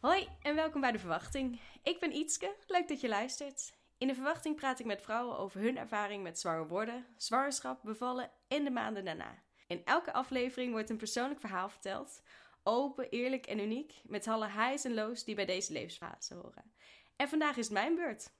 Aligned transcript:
Hoi 0.00 0.28
en 0.42 0.54
welkom 0.54 0.80
bij 0.80 0.92
De 0.92 0.98
Verwachting. 0.98 1.60
Ik 1.82 2.00
ben 2.00 2.12
Ietske, 2.12 2.54
leuk 2.66 2.88
dat 2.88 3.00
je 3.00 3.08
luistert. 3.08 3.72
In 3.98 4.08
De 4.08 4.14
Verwachting 4.14 4.56
praat 4.56 4.78
ik 4.78 4.86
met 4.86 5.02
vrouwen 5.02 5.38
over 5.38 5.60
hun 5.60 5.78
ervaring 5.78 6.22
met 6.22 6.38
zwanger 6.38 6.68
worden, 6.68 7.06
zwangerschap, 7.16 7.82
bevallen 7.82 8.30
en 8.48 8.64
de 8.64 8.70
maanden 8.70 9.04
daarna. 9.04 9.42
In 9.66 9.84
elke 9.84 10.12
aflevering 10.12 10.72
wordt 10.72 10.90
een 10.90 10.96
persoonlijk 10.96 11.40
verhaal 11.40 11.68
verteld. 11.68 12.22
Open, 12.62 13.08
eerlijk 13.08 13.46
en 13.46 13.58
uniek, 13.58 14.00
met 14.04 14.28
alle 14.28 14.46
highs 14.46 14.84
en 14.84 14.94
lows 14.94 15.24
die 15.24 15.34
bij 15.34 15.46
deze 15.46 15.72
levensfase 15.72 16.34
horen. 16.34 16.72
En 17.16 17.28
vandaag 17.28 17.56
is 17.56 17.64
het 17.64 17.74
mijn 17.74 17.94
beurt. 17.94 18.32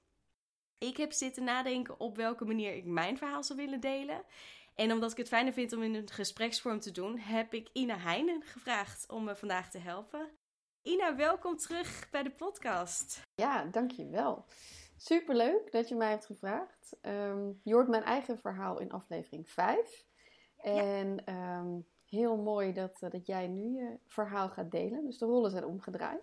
Ik 0.79 0.97
heb 0.97 1.13
zitten 1.13 1.45
nadenken 1.45 2.01
op 2.01 2.17
welke 2.17 2.45
manier 2.45 2.75
ik 2.75 2.85
mijn 2.85 3.19
verhaal 3.19 3.45
zou 3.45 3.59
willen 3.59 3.81
delen. 3.81 4.25
En 4.75 4.93
omdat 4.93 5.11
ik 5.11 5.17
het 5.17 5.29
fijner 5.29 5.53
vind 5.53 5.73
om 5.73 5.83
in 5.83 5.95
een 5.95 6.11
gespreksvorm 6.11 6.81
te 6.81 6.93
doen, 6.93 7.19
heb 7.19 7.55
ik 7.55 7.69
Ina 7.73 7.99
Heijnen 7.99 8.43
gevraagd 8.43 9.09
om 9.09 9.25
me 9.25 9.37
vandaag 9.37 9.71
te 9.71 9.79
helpen. 9.79 10.40
Ina, 10.83 11.17
welkom 11.17 11.57
terug 11.57 12.11
bij 12.11 12.23
de 12.23 12.31
podcast. 12.31 13.23
Ja, 13.35 13.65
dankjewel. 13.65 14.45
Superleuk 14.97 15.73
dat 15.73 15.89
je 15.89 15.95
mij 15.95 16.11
hebt 16.11 16.27
gevraagd. 16.27 16.97
Ehm, 17.01 17.53
je 17.63 17.73
hoort 17.73 17.89
mijn 17.89 18.03
eigen 18.03 18.39
verhaal 18.39 18.79
in 18.79 18.93
aflevering 18.93 19.51
5. 19.51 20.07
En 20.57 21.25
ehm, 21.25 21.79
heel 22.07 22.37
mooi 22.37 22.73
dat, 22.73 23.03
eh, 23.03 23.11
dat 23.11 23.27
jij 23.27 23.47
nu 23.47 23.77
je 23.77 23.99
verhaal 24.07 24.49
gaat 24.49 24.71
delen. 24.71 25.05
Dus 25.05 25.19
de 25.19 25.27
rollen 25.27 25.51
zijn 25.51 25.65
omgedraaid. 25.65 26.23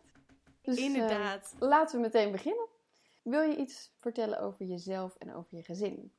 Dus, 0.61 0.77
Inderdaad. 0.77 1.52
Uh, 1.55 1.61
laten 1.61 1.95
we 1.95 2.02
meteen 2.02 2.31
beginnen. 2.31 2.67
Wil 3.21 3.41
je 3.41 3.58
iets 3.58 3.94
vertellen 3.97 4.39
over 4.39 4.66
jezelf 4.66 5.16
en 5.16 5.33
over 5.33 5.58
je 5.58 5.63
gezin? 5.63 6.13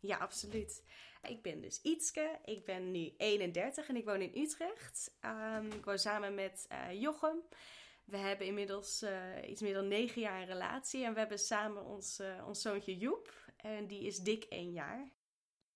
Ja, 0.00 0.16
absoluut. 0.16 0.82
Ik 1.22 1.42
ben 1.42 1.60
dus 1.60 1.80
Ietske. 1.82 2.38
Ik 2.44 2.64
ben 2.64 2.90
nu 2.90 3.12
31 3.16 3.88
en 3.88 3.96
ik 3.96 4.04
woon 4.04 4.20
in 4.20 4.42
Utrecht. 4.42 5.16
Um, 5.24 5.66
ik 5.72 5.84
woon 5.84 5.98
samen 5.98 6.34
met 6.34 6.66
uh, 6.72 7.00
Jochem. 7.00 7.42
We 8.04 8.16
hebben 8.16 8.46
inmiddels 8.46 9.02
uh, 9.02 9.50
iets 9.50 9.60
meer 9.60 9.74
dan 9.74 9.88
negen 9.88 10.20
jaar 10.20 10.40
een 10.40 10.46
relatie. 10.46 11.04
En 11.04 11.12
we 11.12 11.18
hebben 11.18 11.38
samen 11.38 11.84
ons, 11.84 12.20
uh, 12.20 12.46
ons 12.46 12.62
zoontje 12.62 12.96
Joep. 12.96 13.52
En 13.56 13.86
die 13.86 14.06
is 14.06 14.18
dik 14.18 14.44
één 14.44 14.72
jaar. 14.72 15.10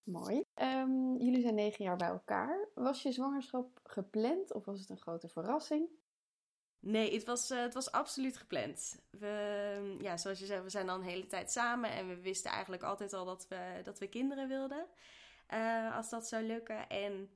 Mooi. 0.03 0.45
Um, 0.55 1.17
jullie 1.17 1.41
zijn 1.41 1.55
negen 1.55 1.85
jaar 1.85 1.97
bij 1.97 2.09
elkaar. 2.09 2.69
Was 2.75 3.03
je 3.03 3.13
zwangerschap 3.13 3.81
gepland 3.85 4.53
of 4.53 4.65
was 4.65 4.81
het 4.81 4.89
een 4.89 5.01
grote 5.01 5.29
verrassing? 5.29 5.89
Nee, 6.79 7.15
het 7.15 7.25
was, 7.25 7.51
uh, 7.51 7.61
het 7.61 7.75
was 7.75 7.91
absoluut 7.91 8.37
gepland. 8.37 9.03
We, 9.11 9.97
ja, 10.01 10.17
zoals 10.17 10.39
je 10.39 10.47
zei, 10.47 10.63
we 10.63 10.71
zijn 10.71 10.89
al 10.89 10.97
een 10.97 11.03
hele 11.03 11.27
tijd 11.27 11.51
samen 11.51 11.91
en 11.91 12.09
we 12.09 12.21
wisten 12.21 12.51
eigenlijk 12.51 12.83
altijd 12.83 13.13
al 13.13 13.25
dat 13.25 13.49
we, 13.49 13.81
dat 13.83 13.99
we 13.99 14.09
kinderen 14.09 14.49
wilden. 14.49 14.87
Uh, 15.51 15.97
als 15.97 16.11
dat 16.11 16.29
zou 16.29 16.43
lukken. 16.43 16.89
En 16.89 17.31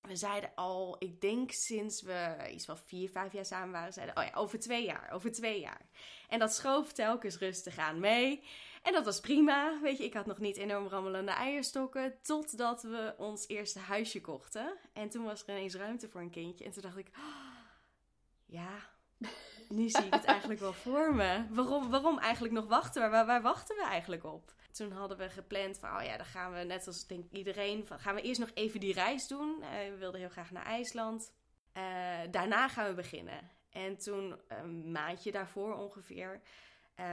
we 0.00 0.16
zeiden 0.16 0.52
al, 0.54 0.96
ik 0.98 1.20
denk 1.20 1.50
sinds 1.50 2.02
we 2.02 2.36
iets 2.52 2.64
van 2.64 2.78
vier, 2.78 3.10
vijf 3.10 3.32
jaar 3.32 3.44
samen 3.44 3.72
waren, 3.72 3.92
zeiden 3.92 4.16
oh 4.16 4.26
over 4.34 4.58
twee 4.58 4.84
jaar, 4.84 5.10
over 5.12 5.32
twee 5.32 5.60
jaar. 5.60 5.88
En 6.28 6.38
dat 6.38 6.54
schoof 6.54 6.92
telkens 6.92 7.38
rustig 7.38 7.78
aan 7.78 8.00
mee. 8.00 8.42
En 8.82 8.92
dat 8.92 9.04
was 9.04 9.20
prima. 9.20 9.80
Weet 9.82 9.98
je, 9.98 10.04
ik 10.04 10.14
had 10.14 10.26
nog 10.26 10.38
niet 10.38 10.56
enorm 10.56 10.88
rammelende 10.88 11.30
eierstokken. 11.30 12.22
Totdat 12.22 12.82
we 12.82 13.14
ons 13.18 13.48
eerste 13.48 13.78
huisje 13.78 14.20
kochten. 14.20 14.78
En 14.92 15.08
toen 15.08 15.24
was 15.24 15.42
er 15.42 15.48
ineens 15.48 15.74
ruimte 15.74 16.08
voor 16.08 16.20
een 16.20 16.30
kindje. 16.30 16.64
En 16.64 16.72
toen 16.72 16.82
dacht 16.82 16.96
ik, 16.96 17.08
oh, 17.16 17.50
ja, 18.46 18.70
nu 19.68 19.88
zie 19.88 20.04
ik 20.04 20.14
het 20.14 20.24
eigenlijk 20.24 20.60
wel 20.60 20.72
voor 20.72 21.14
me. 21.14 21.44
Waarom, 21.50 21.90
waarom 21.90 22.18
eigenlijk 22.18 22.54
nog 22.54 22.66
wachten? 22.66 23.10
Waar, 23.10 23.26
waar 23.26 23.42
wachten 23.42 23.76
we 23.76 23.84
eigenlijk 23.84 24.24
op? 24.24 24.54
Toen 24.72 24.92
hadden 24.92 25.16
we 25.18 25.30
gepland 25.30 25.78
van, 25.78 25.96
oh 25.96 26.04
ja, 26.04 26.16
dan 26.16 26.26
gaan 26.26 26.52
we 26.52 26.58
net 26.58 26.86
als 26.86 27.06
denk 27.06 27.32
iedereen, 27.32 27.86
van, 27.86 27.98
gaan 27.98 28.14
we 28.14 28.22
eerst 28.22 28.40
nog 28.40 28.50
even 28.54 28.80
die 28.80 28.92
reis 28.92 29.28
doen. 29.28 29.56
Uh, 29.60 29.68
we 29.90 29.96
wilden 29.98 30.20
heel 30.20 30.28
graag 30.28 30.50
naar 30.50 30.64
IJsland. 30.64 31.32
Uh, 31.76 32.18
daarna 32.30 32.68
gaan 32.68 32.88
we 32.88 32.94
beginnen. 32.94 33.50
En 33.70 33.96
toen, 33.96 34.40
een 34.48 34.92
maandje 34.92 35.32
daarvoor 35.32 35.74
ongeveer, 35.74 36.40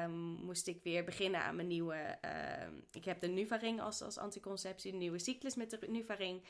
um, 0.04 0.12
moest 0.20 0.68
ik 0.68 0.84
weer 0.84 1.04
beginnen 1.04 1.42
aan 1.42 1.56
mijn 1.56 1.68
nieuwe... 1.68 2.18
Uh, 2.26 2.68
ik 2.92 3.06
heb 3.06 3.20
de 3.20 3.28
Nuvaring 3.28 3.82
als, 3.82 4.02
als 4.02 4.18
anticonceptie, 4.18 4.92
de 4.92 4.98
nieuwe 4.98 5.20
cyclus 5.20 5.56
met 5.56 5.70
de 5.70 5.80
Nuvaring. 5.88 6.44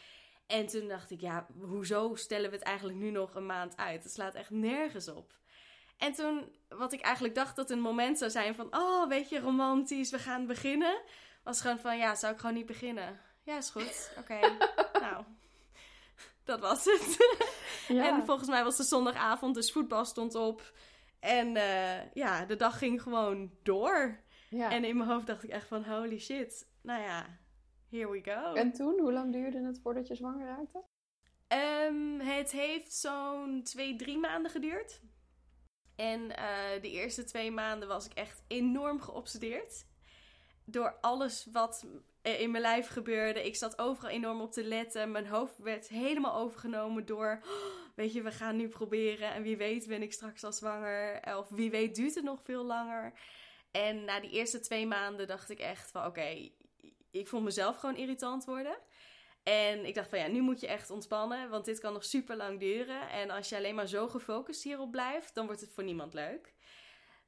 En 0.45 0.67
toen 0.67 0.87
dacht 0.87 1.11
ik, 1.11 1.21
ja, 1.21 1.47
hoezo 1.59 2.15
stellen 2.15 2.49
we 2.49 2.55
het 2.55 2.65
eigenlijk 2.65 2.97
nu 2.97 3.09
nog 3.09 3.35
een 3.35 3.45
maand 3.45 3.77
uit? 3.77 4.03
Het 4.03 4.13
slaat 4.13 4.35
echt 4.35 4.49
nergens 4.49 5.07
op. 5.07 5.33
En 5.97 6.13
toen, 6.13 6.51
wat 6.69 6.93
ik 6.93 7.01
eigenlijk 7.01 7.35
dacht 7.35 7.55
dat 7.55 7.69
een 7.69 7.81
moment 7.81 8.17
zou 8.17 8.31
zijn 8.31 8.55
van, 8.55 8.75
oh, 8.75 9.07
weet 9.07 9.29
je, 9.29 9.39
romantisch, 9.39 10.09
we 10.09 10.19
gaan 10.19 10.45
beginnen. 10.45 11.01
Was 11.43 11.61
gewoon 11.61 11.79
van, 11.79 11.97
ja, 11.97 12.15
zou 12.15 12.33
ik 12.33 12.39
gewoon 12.39 12.55
niet 12.55 12.65
beginnen? 12.65 13.19
Ja, 13.43 13.57
is 13.57 13.69
goed. 13.69 14.11
Oké, 14.19 14.33
okay. 14.33 14.57
nou, 15.01 15.23
dat 16.43 16.59
was 16.59 16.85
het. 16.85 17.17
Ja. 17.87 18.07
En 18.07 18.25
volgens 18.25 18.49
mij 18.49 18.63
was 18.63 18.77
het 18.77 18.87
zondagavond, 18.87 19.55
dus 19.55 19.71
voetbal 19.71 20.05
stond 20.05 20.35
op. 20.35 20.73
En 21.19 21.55
uh, 21.55 22.13
ja, 22.13 22.45
de 22.45 22.55
dag 22.55 22.77
ging 22.77 23.01
gewoon 23.01 23.51
door. 23.63 24.19
Ja. 24.49 24.71
En 24.71 24.83
in 24.83 24.97
mijn 24.97 25.09
hoofd 25.09 25.27
dacht 25.27 25.43
ik 25.43 25.49
echt 25.49 25.67
van, 25.67 25.83
holy 25.83 26.19
shit. 26.19 26.67
Nou 26.81 27.01
ja, 27.01 27.25
here 27.89 28.11
we 28.11 28.21
go. 28.23 28.53
En 28.53 28.71
toen, 28.71 28.99
hoe 28.99 29.13
lang 29.13 29.31
duurde 29.31 29.65
het 29.65 29.79
voordat 29.79 30.07
je 30.07 30.15
zwanger 30.15 30.47
raakte? 30.47 30.83
Um, 31.87 32.19
het 32.19 32.51
heeft 32.51 32.93
zo'n 32.93 33.61
twee, 33.63 33.95
drie 33.95 34.17
maanden 34.17 34.51
geduurd. 34.51 35.01
En 35.97 36.21
uh, 36.21 36.81
de 36.81 36.91
eerste 36.91 37.23
twee 37.23 37.51
maanden 37.51 37.87
was 37.87 38.05
ik 38.05 38.13
echt 38.13 38.43
enorm 38.47 39.01
geobsedeerd. 39.01 39.85
Door 40.65 40.97
alles 41.01 41.47
wat 41.51 41.85
in 42.21 42.51
mijn 42.51 42.63
lijf 42.63 42.87
gebeurde. 42.87 43.45
Ik 43.45 43.55
zat 43.55 43.79
overal 43.79 44.09
enorm 44.09 44.41
op 44.41 44.51
te 44.51 44.63
letten. 44.63 45.11
Mijn 45.11 45.27
hoofd 45.27 45.57
werd 45.57 45.87
helemaal 45.87 46.35
overgenomen 46.35 47.05
door... 47.05 47.43
weet 47.95 48.13
je, 48.13 48.21
we 48.21 48.31
gaan 48.31 48.55
nu 48.55 48.67
proberen. 48.67 49.33
En 49.33 49.43
wie 49.43 49.57
weet 49.57 49.87
ben 49.87 50.01
ik 50.01 50.13
straks 50.13 50.43
al 50.43 50.53
zwanger. 50.53 51.21
Of 51.37 51.49
wie 51.49 51.69
weet 51.69 51.95
duurt 51.95 52.15
het 52.15 52.23
nog 52.23 52.39
veel 52.43 52.63
langer. 52.63 53.13
En 53.71 54.05
na 54.05 54.19
die 54.19 54.31
eerste 54.31 54.59
twee 54.59 54.87
maanden 54.87 55.27
dacht 55.27 55.49
ik 55.49 55.59
echt 55.59 55.91
van... 55.91 56.05
Oké, 56.05 56.49
ik 57.11 57.27
vond 57.27 57.43
mezelf 57.43 57.77
gewoon 57.77 57.95
irritant 57.95 58.45
worden. 58.45 58.77
En 59.47 59.85
ik 59.85 59.95
dacht 59.95 60.09
van 60.09 60.19
ja, 60.19 60.27
nu 60.27 60.41
moet 60.41 60.59
je 60.59 60.67
echt 60.67 60.89
ontspannen, 60.89 61.49
want 61.49 61.65
dit 61.65 61.79
kan 61.79 61.93
nog 61.93 62.05
super 62.05 62.35
lang 62.35 62.59
duren. 62.59 63.09
En 63.09 63.29
als 63.29 63.49
je 63.49 63.55
alleen 63.55 63.75
maar 63.75 63.87
zo 63.87 64.07
gefocust 64.07 64.63
hierop 64.63 64.91
blijft, 64.91 65.35
dan 65.35 65.45
wordt 65.45 65.61
het 65.61 65.71
voor 65.73 65.83
niemand 65.83 66.13
leuk. 66.13 66.53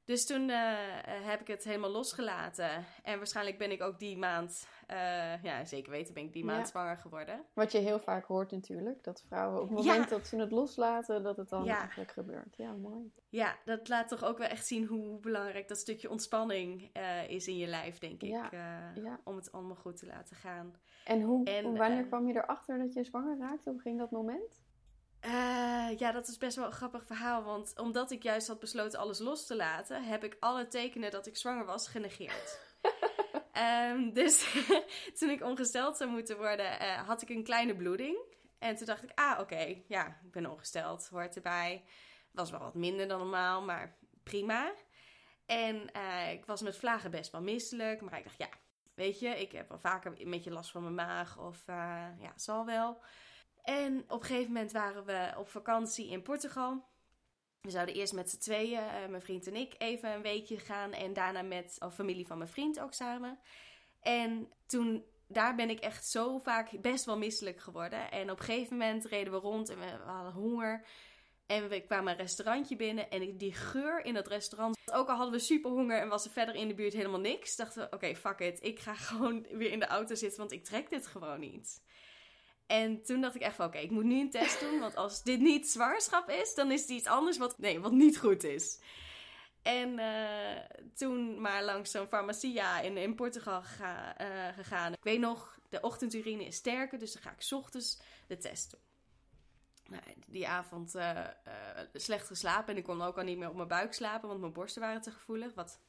Dus 0.10 0.26
toen 0.26 0.50
uh, 0.50 0.78
heb 1.04 1.42
ik 1.42 1.48
het 1.48 1.64
helemaal 1.64 1.90
losgelaten. 1.90 2.86
En 3.04 3.18
waarschijnlijk 3.18 3.58
ben 3.58 3.72
ik 3.72 3.82
ook 3.82 4.00
die 4.00 4.18
maand, 4.18 4.68
uh, 4.92 5.44
ja 5.44 5.66
zeker 5.66 5.92
weten, 5.92 6.14
ben 6.14 6.24
ik 6.24 6.34
die 6.34 6.46
maand 6.46 6.60
ja. 6.60 6.66
zwanger 6.66 6.98
geworden. 6.98 7.46
Wat 7.54 7.72
je 7.72 7.78
heel 7.78 8.00
vaak 8.00 8.26
hoort 8.26 8.52
natuurlijk, 8.52 9.04
dat 9.04 9.24
vrouwen 9.28 9.62
op 9.62 9.68
het 9.68 9.78
moment 9.78 10.04
ja. 10.04 10.10
dat 10.10 10.28
ze 10.28 10.38
het 10.38 10.52
loslaten, 10.52 11.24
dat 11.24 11.38
het 11.38 11.50
dan 11.50 11.64
ja. 11.64 11.80
eigenlijk 11.80 12.12
gebeurt. 12.12 12.56
Ja, 12.58 12.74
mooi. 12.74 13.12
Ja, 13.28 13.56
dat 13.66 13.88
laat 13.88 14.08
toch 14.08 14.24
ook 14.24 14.38
wel 14.38 14.48
echt 14.48 14.66
zien 14.66 14.86
hoe 14.86 15.20
belangrijk 15.20 15.68
dat 15.68 15.78
stukje 15.78 16.10
ontspanning 16.10 16.90
uh, 16.98 17.30
is 17.30 17.48
in 17.48 17.58
je 17.58 17.68
lijf, 17.68 17.98
denk 17.98 18.22
ik. 18.22 18.50
Om 19.24 19.36
het 19.36 19.52
allemaal 19.52 19.76
goed 19.76 19.98
te 19.98 20.06
laten 20.06 20.36
gaan. 20.36 20.76
En, 21.04 21.22
hoe, 21.22 21.46
en 21.46 21.78
wanneer 21.78 22.06
kwam 22.06 22.28
je 22.28 22.36
erachter 22.36 22.78
dat 22.78 22.94
je 22.94 23.04
zwanger 23.04 23.38
raakte? 23.38 23.70
Hoe 23.70 23.82
ging 23.82 23.98
dat 23.98 24.12
moment? 24.12 24.59
Uh, 25.26 25.98
ja, 25.98 26.12
dat 26.12 26.28
is 26.28 26.38
best 26.38 26.56
wel 26.56 26.66
een 26.66 26.72
grappig 26.72 27.06
verhaal. 27.06 27.44
Want 27.44 27.74
omdat 27.80 28.12
ik 28.12 28.24
juist 28.24 28.48
had 28.48 28.60
besloten 28.60 29.00
alles 29.00 29.20
los 29.20 29.46
te 29.46 29.56
laten, 29.56 30.04
heb 30.04 30.24
ik 30.24 30.38
alle 30.40 30.68
tekenen 30.68 31.12
dat 31.12 31.28
ik 31.28 31.38
zwanger 31.38 31.66
was 31.66 31.88
genegeerd. 31.88 32.60
um, 33.92 34.14
dus 34.20 34.62
toen 35.20 35.30
ik 35.30 35.44
ongesteld 35.44 35.98
zou 35.98 36.10
moeten 36.10 36.38
worden, 36.38 36.82
uh, 36.82 37.08
had 37.08 37.22
ik 37.22 37.30
een 37.30 37.44
kleine 37.44 37.76
bloeding. 37.76 38.18
En 38.60 38.76
toen 38.76 38.86
dacht 38.86 39.04
ik, 39.04 39.12
ah, 39.16 39.32
oké, 39.32 39.42
okay, 39.42 39.84
ja, 39.88 40.08
ik 40.08 40.32
ben 40.32 40.50
ongesteld, 40.50 41.08
hoort 41.08 41.36
erbij. 41.36 41.84
Was 42.32 42.52
wel 42.52 42.60
wat 42.60 42.76
minder 42.76 43.08
dan 43.08 43.20
normaal, 43.20 43.62
maar 43.62 43.98
prima. 44.24 44.74
En 45.46 45.90
uh, 45.96 46.32
ik 46.32 46.46
was 46.46 46.62
met 46.62 46.78
vlagen 46.78 47.12
best 47.12 47.32
wel 47.32 47.42
misselijk, 47.42 48.02
maar 48.02 48.18
ik 48.18 48.24
dacht, 48.24 48.38
ja, 48.38 48.50
weet 48.94 49.20
je, 49.20 49.28
ik 49.28 49.52
heb 49.52 49.70
wel 49.70 49.80
vaker 49.80 50.14
een 50.22 50.30
beetje 50.30 50.52
last 50.52 50.72
van 50.72 50.82
mijn 50.82 50.96
maag 51.08 51.38
of 51.38 51.64
ja, 52.20 52.34
zal 52.36 52.66
wel. 52.66 53.02
En 53.64 54.04
op 54.08 54.20
een 54.20 54.26
gegeven 54.26 54.52
moment 54.52 54.72
waren 54.72 55.06
we 55.06 55.34
op 55.38 55.48
vakantie 55.48 56.10
in 56.10 56.22
Portugal. 56.22 56.88
We 57.62 57.70
zouden 57.70 57.96
eerst 57.96 58.14
met 58.14 58.30
z'n 58.30 58.38
tweeën, 58.38 58.84
uh, 58.84 59.08
mijn 59.10 59.22
vriend 59.22 59.48
en 59.48 59.56
ik, 59.56 59.76
even 59.78 60.14
een 60.14 60.22
weekje 60.22 60.58
gaan. 60.58 60.92
En 60.92 61.14
daarna 61.14 61.42
met 61.42 61.76
de 61.80 61.92
familie 61.92 62.28
van 62.28 62.38
mijn 62.38 62.50
vriend 62.50 62.80
ook 62.80 62.94
samen. 62.94 63.40
En 64.02 64.52
toen, 64.66 65.06
daar 65.28 65.56
ben 65.56 65.70
ik 65.70 65.80
echt 65.80 66.06
zo 66.06 66.38
vaak 66.38 66.82
best 66.82 67.06
wel 67.06 67.18
misselijk 67.18 67.60
geworden. 67.60 68.12
En 68.12 68.32
op 68.32 68.40
een 68.40 68.46
gegeven 68.46 68.78
moment 68.78 69.06
reden 69.06 69.34
we 69.34 69.40
rond 69.40 69.70
en 69.70 69.80
we, 69.80 69.86
hadden 70.06 70.34
honger. 70.34 70.86
En 71.46 71.70
we 71.70 71.82
kwamen 71.82 72.12
een 72.12 72.20
restaurantje 72.20 72.76
binnen 72.76 73.10
en 73.10 73.38
die 73.38 73.54
geur 73.54 74.06
in 74.06 74.14
dat 74.14 74.28
restaurant. 74.28 74.78
Ook 74.94 75.08
al 75.08 75.16
hadden 75.16 75.34
we 75.34 75.46
super 75.46 75.72
honger 75.72 76.00
en 76.00 76.10
was 76.10 76.26
er 76.26 76.32
verder 76.32 76.56
in 76.56 76.68
de 76.68 76.74
buurt 76.74 76.94
helemaal 76.94 77.20
niks. 77.20 77.56
Dachten 77.56 77.82
we, 77.82 77.96
oké, 77.96 78.16
fuck 78.16 78.40
it. 78.40 78.64
Ik 78.64 78.80
ga 78.80 78.94
gewoon 79.10 79.48
weer 79.52 79.72
in 79.72 79.80
de 79.80 79.88
auto 79.88 80.16
zitten, 80.16 80.40
want 80.40 80.52
ik 80.52 80.64
trek 80.64 80.90
dit 80.90 81.08
gewoon 81.08 81.40
niet. 81.40 81.82
En 82.70 83.04
toen 83.04 83.22
dacht 83.22 83.36
ik 83.36 83.42
echt 83.42 83.56
van, 83.56 83.66
oké, 83.66 83.78
ik 83.78 83.92
moet 83.92 84.04
nu 84.04 84.20
een 84.20 84.30
test 84.30 84.60
doen. 84.60 84.80
Want 84.80 84.96
als 84.96 85.24
dit 85.24 85.40
niet 85.40 85.70
zwangerschap 85.70 86.30
is, 86.30 86.56
dan 86.56 86.72
is 86.72 86.82
het 86.82 86.90
iets 86.90 87.08
anders 87.08 87.38
wat, 87.38 87.58
nee, 87.58 87.80
wat 87.80 87.92
niet 87.92 88.18
goed 88.18 88.44
is. 88.44 88.80
En 89.62 90.00
uh, 90.00 90.86
toen 90.96 91.42
maar 91.42 91.64
langs 91.64 91.92
zo'n 91.92 92.08
farmacia 92.08 92.80
in, 92.80 92.98
in 92.98 93.16
Portugal 93.16 93.62
ga, 93.62 94.22
uh, 94.22 94.54
gegaan. 94.56 94.94
Ik 94.94 95.04
weet 95.04 95.20
nog, 95.20 95.60
de 95.70 95.82
ochtendurine 95.82 96.46
is 96.46 96.56
sterker, 96.56 97.00
dus 97.00 97.14
dan 97.14 97.22
ga 97.22 97.32
ik 97.32 97.52
ochtends 97.52 98.02
de 98.28 98.38
test 98.38 98.72
doen. 98.72 98.82
Nou, 99.88 100.04
die 100.28 100.48
avond 100.48 100.96
uh, 100.96 101.28
slecht 101.94 102.28
geslapen 102.28 102.74
en 102.74 102.78
ik 102.78 102.84
kon 102.84 103.02
ook 103.02 103.18
al 103.18 103.24
niet 103.24 103.38
meer 103.38 103.50
op 103.50 103.56
mijn 103.56 103.68
buik 103.68 103.94
slapen, 103.94 104.28
want 104.28 104.40
mijn 104.40 104.54
borsten 104.54 104.82
waren 104.82 105.02
te 105.02 105.12
gevoelig. 105.12 105.54
Wat 105.54 105.80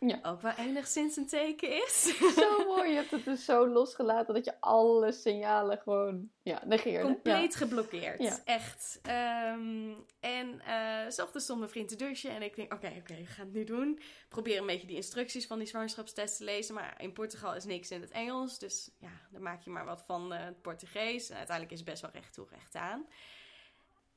ja. 0.00 0.18
Ook 0.22 0.40
wel 0.40 0.52
enigszins 0.52 1.16
een 1.16 1.26
teken 1.26 1.76
is. 1.84 2.14
Zo 2.36 2.64
mooi. 2.66 2.88
Je 2.88 2.94
hebt 2.94 3.10
het 3.10 3.24
dus 3.24 3.44
zo 3.44 3.68
losgelaten 3.68 4.34
dat 4.34 4.44
je 4.44 4.60
alle 4.60 5.12
signalen 5.12 5.78
gewoon 5.78 6.30
ja, 6.42 6.62
negeerde. 6.64 7.04
Compleet 7.04 7.54
geblokkeerd. 7.56 8.44
Echt. 8.44 9.00
Um, 9.06 10.04
en 10.20 10.62
uh, 10.66 11.08
s 11.08 11.18
ochtends 11.18 11.44
stond 11.44 11.58
mijn 11.58 11.70
vriend 11.70 11.88
te 11.88 11.96
douchen 11.96 12.30
en 12.30 12.42
ik 12.42 12.56
denk, 12.56 12.72
oké, 12.72 12.92
oké, 12.98 13.14
we 13.14 13.26
gaan 13.26 13.44
het 13.44 13.54
nu 13.54 13.64
doen. 13.64 14.00
Probeer 14.28 14.60
een 14.60 14.66
beetje 14.66 14.86
die 14.86 14.96
instructies 14.96 15.46
van 15.46 15.58
die 15.58 15.68
zwangerschapstest 15.68 16.36
te 16.36 16.44
lezen. 16.44 16.74
Maar 16.74 16.94
in 16.98 17.12
Portugal 17.12 17.54
is 17.54 17.64
niks 17.64 17.90
in 17.90 18.00
het 18.00 18.10
Engels. 18.10 18.58
Dus 18.58 18.90
ja, 18.98 19.12
dan 19.30 19.42
maak 19.42 19.62
je 19.62 19.70
maar 19.70 19.84
wat 19.84 20.02
van 20.06 20.32
uh, 20.32 20.44
het 20.44 20.62
Portugees. 20.62 21.30
En 21.30 21.36
uiteindelijk 21.36 21.74
is 21.74 21.80
het 21.80 21.88
best 21.88 22.02
wel 22.02 22.10
recht 22.10 22.34
toe, 22.34 22.46
recht 22.50 22.74
aan. 22.74 23.06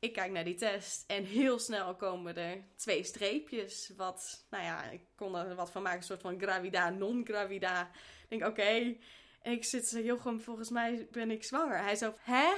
Ik 0.01 0.13
kijk 0.13 0.31
naar 0.31 0.43
die 0.43 0.55
test 0.55 1.03
en 1.07 1.23
heel 1.23 1.59
snel 1.59 1.95
komen 1.95 2.37
er 2.37 2.63
twee 2.75 3.03
streepjes. 3.03 3.93
Wat, 3.97 4.45
nou 4.49 4.63
ja, 4.63 4.83
ik 4.83 5.01
kon 5.15 5.35
er 5.35 5.55
wat 5.55 5.71
van 5.71 5.81
maken, 5.81 5.97
een 5.97 6.05
soort 6.05 6.21
van 6.21 6.39
gravida, 6.39 6.89
non-gravida. 6.89 7.89
Ik 8.27 8.39
denk, 8.39 8.45
oké. 8.45 8.95
En 9.41 9.51
ik 9.51 9.63
zit 9.63 9.87
zo, 9.87 10.17
gewoon, 10.17 10.41
volgens 10.41 10.69
mij 10.69 11.07
ben 11.11 11.31
ik 11.31 11.43
zwanger. 11.43 11.77
Hij 11.77 11.95
zo, 11.95 12.13
hè? 12.17 12.53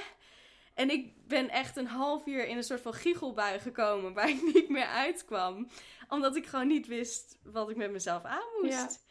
En 0.74 0.90
ik 0.90 1.26
ben 1.26 1.48
echt 1.48 1.76
een 1.76 1.86
half 1.86 2.26
uur 2.26 2.46
in 2.46 2.56
een 2.56 2.62
soort 2.62 2.80
van 2.80 2.94
giechelbui 2.94 3.58
gekomen 3.58 4.12
waar 4.12 4.28
ik 4.28 4.42
niet 4.54 4.68
meer 4.68 4.86
uitkwam. 4.86 5.68
Omdat 6.08 6.36
ik 6.36 6.46
gewoon 6.46 6.66
niet 6.66 6.86
wist 6.86 7.38
wat 7.42 7.70
ik 7.70 7.76
met 7.76 7.90
mezelf 7.90 8.22
aan 8.24 8.48
moest. 8.62 9.06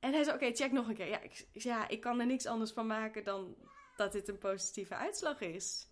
En 0.00 0.12
hij 0.12 0.24
zei, 0.24 0.36
oké, 0.36 0.54
check 0.54 0.72
nog 0.72 0.88
een 0.88 0.94
keer. 0.94 1.08
Ja 1.08 1.20
ik, 1.20 1.46
ja, 1.52 1.88
ik 1.88 2.00
kan 2.00 2.20
er 2.20 2.26
niks 2.26 2.46
anders 2.46 2.72
van 2.72 2.86
maken 2.86 3.24
dan 3.24 3.56
dat 3.96 4.12
dit 4.12 4.28
een 4.28 4.38
positieve 4.38 4.94
uitslag 4.94 5.40
is. 5.40 5.88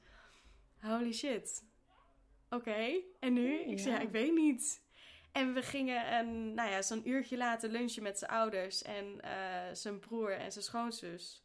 Holy 0.81 1.12
shit 1.12 1.70
oké, 2.52 3.00
en 3.20 3.32
nu? 3.32 3.58
Ik 3.58 3.78
zei, 3.78 3.94
ja, 3.94 4.00
ik 4.00 4.10
weet 4.10 4.34
niet. 4.34 4.82
En 5.32 5.54
we 5.54 5.62
gingen 5.62 6.14
een, 6.19 6.54
nou 6.54 6.70
ja, 6.70 6.82
zo'n 6.82 7.08
uurtje 7.08 7.37
later 7.37 7.70
lunchen 7.70 8.02
met 8.02 8.19
zijn 8.19 8.31
ouders 8.31 8.82
en 8.82 9.20
uh, 9.25 9.31
zijn 9.72 9.99
broer 9.99 10.32
en 10.32 10.52
zijn 10.52 10.64
schoonzus. 10.64 11.43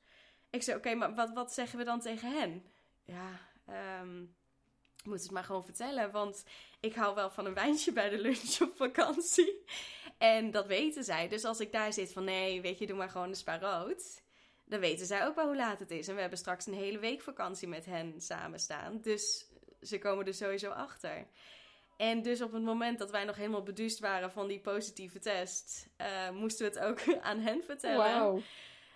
Ik 0.50 0.63
zei, 0.63 0.77
oké, 0.77 0.94
maar 0.94 1.15
wat, 1.15 1.33
wat 1.33 1.54
zeggen 1.54 1.77
we 1.77 1.86
dan 1.86 2.00
tegen 2.00 2.31
hen? 2.31 2.63
Ja, 3.04 3.39
um, 4.01 4.36
moet 5.04 5.21
het 5.21 5.31
maar 5.31 5.44
gewoon 5.44 5.65
vertellen, 5.65 6.12
want 6.12 6.44
ik 6.80 6.94
hou 6.94 7.15
wel 7.15 7.30
van 7.30 7.45
een 7.45 7.53
wijntje 7.53 7.92
bij 7.92 8.10
de 8.10 8.21
lunch 8.21 8.62
op 8.62 8.75
vakantie. 8.75 9.63
En 10.18 10.51
dat 10.51 10.68
weten 10.68 11.03
zij. 11.03 11.27
Dus 11.27 11.45
als 11.45 11.60
ik 11.60 11.71
daar 11.71 11.94
zit 11.94 12.12
van, 12.12 12.24
nee, 12.24 12.62
weet 12.62 12.80
je, 12.80 12.88
doe 12.88 12.98
maar 12.98 13.10
gewoon 13.10 13.30
een 13.30 13.36
spa 13.36 13.60
rood. 13.60 14.21
Dan 14.65 14.80
weten 14.80 15.06
zij 15.06 15.25
ook 15.25 15.36
wel 15.36 15.45
hoe 15.45 15.56
laat 15.56 15.80
het 15.80 15.92
is. 15.92 16.07
En 16.07 16.15
we 16.15 16.21
hebben 16.21 16.39
straks 16.39 16.65
een 16.65 16.74
hele 16.74 17.00
week 17.00 17.21
vakantie 17.21 17.68
met 17.68 17.86
hen 17.86 18.21
samen 18.21 18.60
staan. 18.60 19.01
Dus 19.01 19.45
ze 19.81 19.97
komen 19.97 20.25
er 20.25 20.33
sowieso 20.33 20.69
achter. 20.69 21.27
En 21.97 22.21
dus 22.21 22.41
op 22.41 22.51
het 22.51 22.63
moment 22.63 23.00
dat 23.00 23.12
wij 23.12 23.24
nog 23.24 23.35
helemaal 23.35 23.63
beduust 23.63 24.00
waren 24.00 24.31
van 24.31 24.47
die 24.47 24.59
positieve 24.59 25.19
test, 25.19 25.89
uh, 26.01 26.29
moesten 26.29 26.71
we 26.71 26.79
het 26.79 26.89
ook 26.89 27.15
aan 27.29 27.39
hen 27.39 27.63
vertellen. 27.63 28.24
Wow. 28.24 28.41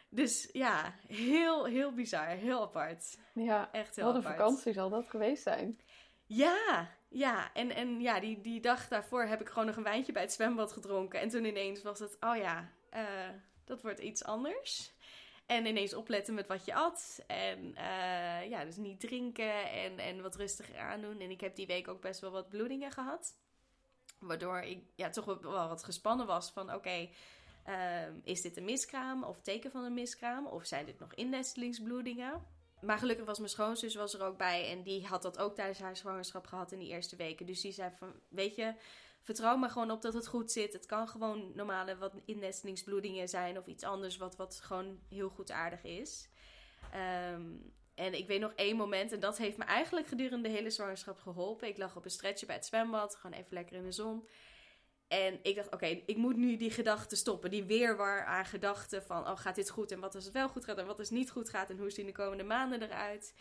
Dus 0.09 0.49
ja, 0.51 0.95
heel, 1.07 1.65
heel 1.65 1.93
bizar. 1.93 2.27
Heel 2.27 2.61
apart. 2.61 3.17
Ja, 3.33 3.69
echt 3.71 3.95
heel 3.95 4.05
wat 4.05 4.15
een 4.15 4.23
vakantie 4.23 4.73
zal 4.73 4.89
dat 4.89 5.09
geweest 5.09 5.43
zijn. 5.43 5.79
Ja, 6.25 6.89
ja. 7.09 7.53
En, 7.53 7.75
en 7.75 8.01
ja, 8.01 8.19
die, 8.19 8.41
die 8.41 8.61
dag 8.61 8.87
daarvoor 8.87 9.23
heb 9.23 9.41
ik 9.41 9.49
gewoon 9.49 9.65
nog 9.65 9.75
een 9.75 9.83
wijntje 9.83 10.11
bij 10.11 10.21
het 10.21 10.33
zwembad 10.33 10.71
gedronken. 10.71 11.19
En 11.19 11.29
toen 11.29 11.45
ineens 11.45 11.81
was 11.81 11.99
het, 11.99 12.17
oh 12.19 12.35
ja, 12.35 12.69
uh, 12.93 13.29
dat 13.65 13.81
wordt 13.81 13.99
iets 13.99 14.23
anders. 14.23 14.93
En 15.51 15.65
ineens 15.65 15.94
opletten 15.94 16.33
met 16.33 16.48
wat 16.48 16.65
je 16.65 16.74
at. 16.74 17.24
En 17.27 17.59
uh, 17.59 18.50
ja, 18.50 18.65
dus 18.65 18.75
niet 18.75 19.00
drinken 19.00 19.71
en, 19.71 20.00
en 20.00 20.21
wat 20.21 20.36
rustiger 20.36 20.77
aandoen. 20.77 21.19
En 21.19 21.31
ik 21.31 21.42
heb 21.42 21.56
die 21.56 21.68
week 21.68 21.88
ook 21.88 22.01
best 22.01 22.19
wel 22.19 22.31
wat 22.31 22.50
bloedingen 22.50 22.92
gehad. 22.92 23.36
Waardoor 24.19 24.59
ik 24.59 24.83
ja, 24.95 25.09
toch 25.09 25.25
wel 25.25 25.68
wat 25.68 25.83
gespannen 25.83 26.25
was 26.25 26.51
van 26.51 26.74
oké, 26.74 27.09
ehm, 27.63 28.13
is 28.24 28.42
dit 28.42 28.57
een 28.57 28.65
miskraam 28.65 29.24
of 29.24 29.42
teken 29.42 29.71
van 29.71 29.83
een 29.83 29.94
miskraam? 29.94 30.45
Of 30.45 30.65
zijn 30.65 30.86
dit 30.86 31.00
nog 31.00 31.13
innestelingsbloedingen? 31.13 32.45
Maar 32.81 32.98
gelukkig 32.98 33.25
was 33.25 33.38
mijn 33.38 33.50
schoonzus 33.50 33.95
was 33.95 34.13
er 34.13 34.24
ook 34.24 34.38
bij. 34.38 34.69
En 34.69 34.83
die 34.83 35.07
had 35.07 35.21
dat 35.21 35.38
ook 35.38 35.56
tijdens 35.56 35.80
haar 35.80 35.98
zwangerschap 35.98 36.45
gehad 36.45 36.71
in 36.71 36.80
die 36.80 36.89
eerste 36.89 37.15
weken. 37.15 37.45
Dus 37.45 37.62
die 37.62 37.71
zei 37.71 37.92
van, 37.98 38.13
weet 38.30 38.56
je, 38.56 38.74
vertrouw 39.21 39.57
maar 39.57 39.69
gewoon 39.69 39.91
op 39.91 40.01
dat 40.01 40.13
het 40.13 40.27
goed 40.27 40.51
zit. 40.51 40.73
Het 40.73 40.85
kan 40.85 41.07
gewoon 41.07 41.51
normale 41.56 41.97
wat 41.97 42.13
innestelingsbloedingen 42.25 43.29
zijn 43.29 43.57
of 43.57 43.65
iets 43.65 43.83
anders 43.83 44.18
wat, 44.18 44.35
wat 44.35 44.59
gewoon 44.63 45.00
heel 45.09 45.29
goed 45.29 45.51
aardig 45.51 45.83
is. 45.83 46.29
Ehm, 46.91 47.51
en 47.95 48.13
ik 48.13 48.27
weet 48.27 48.39
nog 48.39 48.53
één 48.56 48.75
moment, 48.75 49.12
en 49.12 49.19
dat 49.19 49.38
heeft 49.38 49.57
me 49.57 49.63
eigenlijk 49.63 50.07
gedurende 50.07 50.50
de 50.50 50.56
hele 50.56 50.69
zwangerschap 50.69 51.19
geholpen. 51.19 51.68
Ik 51.68 51.77
lag 51.77 51.95
op 51.95 52.06
een 52.06 52.12
stretchje 52.12 52.45
bij 52.45 52.56
het 52.56 52.65
zwembad, 52.65 53.15
gewoon 53.15 53.38
even 53.38 53.53
lekker 53.53 53.75
in 53.75 53.83
de 53.83 53.91
zon. 53.91 54.27
En 55.07 55.39
ik 55.41 55.56
dacht, 55.56 55.74
oké, 55.74 55.85
ik 55.85 56.17
moet 56.17 56.35
nu 56.35 56.57
die 56.57 56.71
gedachten 56.71 57.17
stoppen. 57.17 57.50
Die 57.50 57.63
weerwar 57.63 58.25
aan 58.25 58.45
gedachten 58.45 59.03
van, 59.03 59.27
oh, 59.27 59.38
gaat 59.38 59.56
dit 59.56 59.69
goed? 59.69 59.91
En 59.91 60.00
wat 60.00 60.15
als 60.15 60.24
het 60.24 60.33
wel 60.33 60.50
goed 60.50 60.65
gaat 60.65 60.77
en 60.77 60.85
wat 60.85 61.00
als 61.00 61.09
het 61.09 61.17
niet 61.17 61.31
goed 61.31 61.50
gaat? 61.50 61.69
En 61.69 61.77
hoe 61.77 61.89
zien 61.89 62.06
de 62.06 62.12
komende 62.12 62.44
maanden 62.44 62.81
eruit? 62.81 63.33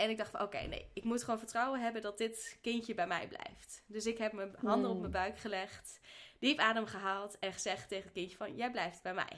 En 0.00 0.10
ik 0.10 0.16
dacht 0.16 0.30
van 0.30 0.40
oké, 0.40 0.58
nee, 0.58 0.90
ik 0.94 1.04
moet 1.04 1.24
gewoon 1.24 1.38
vertrouwen 1.38 1.80
hebben 1.80 2.02
dat 2.02 2.18
dit 2.18 2.58
kindje 2.60 2.94
bij 2.94 3.06
mij 3.06 3.28
blijft. 3.28 3.84
Dus 3.86 4.06
ik 4.06 4.18
heb 4.18 4.32
mijn 4.32 4.54
handen 4.58 4.90
op 4.90 5.00
mijn 5.00 5.12
hmm. 5.12 5.22
buik 5.22 5.38
gelegd, 5.38 6.00
diep 6.38 6.58
adem 6.58 6.86
gehaald 6.86 7.38
en 7.38 7.52
gezegd 7.52 7.88
tegen 7.88 8.04
het 8.04 8.12
kindje 8.12 8.36
van 8.36 8.56
jij 8.56 8.70
blijft 8.70 9.02
bij 9.02 9.14
mij. 9.14 9.36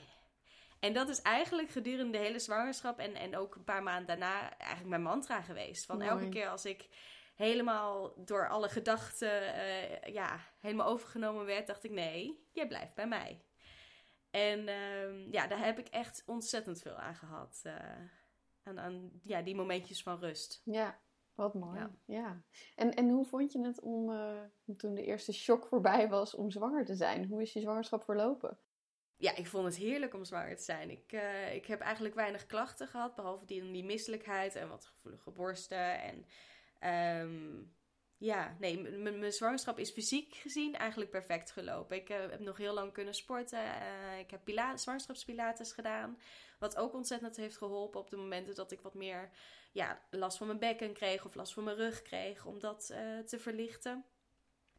En 0.79 0.93
dat 0.93 1.09
is 1.09 1.21
eigenlijk 1.21 1.69
gedurende 1.69 2.17
de 2.17 2.23
hele 2.23 2.39
zwangerschap 2.39 2.99
en, 2.99 3.15
en 3.15 3.37
ook 3.37 3.55
een 3.55 3.63
paar 3.63 3.83
maanden 3.83 4.07
daarna 4.07 4.57
eigenlijk 4.57 4.89
mijn 4.89 5.01
mantra 5.01 5.41
geweest. 5.41 5.85
Van 5.85 6.01
elke 6.01 6.29
keer 6.29 6.47
als 6.47 6.65
ik 6.65 6.87
helemaal 7.35 8.13
door 8.25 8.49
alle 8.49 8.69
gedachten 8.69 9.43
uh, 9.43 10.13
ja, 10.13 10.39
helemaal 10.59 10.87
overgenomen 10.87 11.45
werd, 11.45 11.67
dacht 11.67 11.83
ik 11.83 11.91
nee, 11.91 12.47
jij 12.51 12.67
blijft 12.67 12.95
bij 12.95 13.07
mij. 13.07 13.41
En 14.31 14.67
uh, 14.67 15.31
ja, 15.31 15.47
daar 15.47 15.65
heb 15.65 15.79
ik 15.79 15.87
echt 15.87 16.23
ontzettend 16.25 16.81
veel 16.81 16.95
aan 16.95 17.15
gehad. 17.15 17.61
Uh, 17.63 17.73
aan, 18.63 18.79
aan 18.79 19.11
ja, 19.23 19.41
die 19.41 19.55
momentjes 19.55 20.03
van 20.03 20.19
rust. 20.19 20.61
Ja, 20.65 20.99
wat 21.35 21.53
mooi. 21.53 21.87
Ja. 22.05 22.43
En, 22.75 22.93
en 22.93 23.09
hoe 23.09 23.25
vond 23.25 23.51
je 23.51 23.61
het 23.61 23.81
om, 23.81 24.09
uh, 24.09 24.41
toen 24.77 24.93
de 24.93 25.05
eerste 25.05 25.33
shock 25.33 25.65
voorbij 25.65 26.09
was, 26.09 26.35
om 26.35 26.51
zwanger 26.51 26.85
te 26.85 26.95
zijn? 26.95 27.25
Hoe 27.25 27.41
is 27.41 27.53
je 27.53 27.59
zwangerschap 27.59 28.03
verlopen? 28.03 28.57
Ja, 29.17 29.35
ik 29.35 29.47
vond 29.47 29.65
het 29.65 29.75
heerlijk 29.75 30.13
om 30.13 30.25
zwanger 30.25 30.55
te 30.55 30.63
zijn. 30.63 30.89
Ik, 30.89 31.11
uh, 31.11 31.53
ik 31.53 31.65
heb 31.65 31.79
eigenlijk 31.79 32.15
weinig 32.15 32.45
klachten 32.45 32.87
gehad, 32.87 33.15
behalve 33.15 33.45
die, 33.45 33.71
die 33.71 33.83
misselijkheid 33.83 34.55
en 34.55 34.69
wat 34.69 34.85
gevoelige 34.85 35.31
borsten. 35.31 36.01
En 36.01 36.25
um, 37.21 37.75
ja, 38.17 38.55
nee, 38.59 38.81
mijn 38.97 39.31
zwangerschap 39.31 39.79
is 39.79 39.91
fysiek 39.91 40.35
gezien 40.35 40.75
eigenlijk 40.75 41.11
perfect 41.11 41.51
gelopen. 41.51 41.97
Ik 41.97 42.09
uh, 42.09 42.17
heb 42.17 42.39
nog 42.39 42.57
heel 42.57 42.73
lang 42.73 42.93
kunnen 42.93 43.13
sporten. 43.13 43.59
Ik 44.19 44.31
heb 44.31 44.41
zwangerschapspilates 44.75 45.71
gedaan. 45.71 46.17
Wat 46.63 46.77
ook 46.77 46.93
ontzettend 46.93 47.35
heeft 47.35 47.57
geholpen 47.57 47.99
op 47.99 48.09
de 48.09 48.15
momenten 48.15 48.55
dat 48.55 48.71
ik 48.71 48.81
wat 48.81 48.93
meer 48.93 49.29
ja, 49.71 50.01
last 50.09 50.37
van 50.37 50.47
mijn 50.47 50.59
bekken 50.59 50.93
kreeg 50.93 51.25
of 51.25 51.35
last 51.35 51.53
van 51.53 51.63
mijn 51.63 51.75
rug 51.75 52.01
kreeg, 52.01 52.45
om 52.45 52.59
dat 52.59 52.89
uh, 52.91 53.19
te 53.19 53.39
verlichten. 53.39 54.05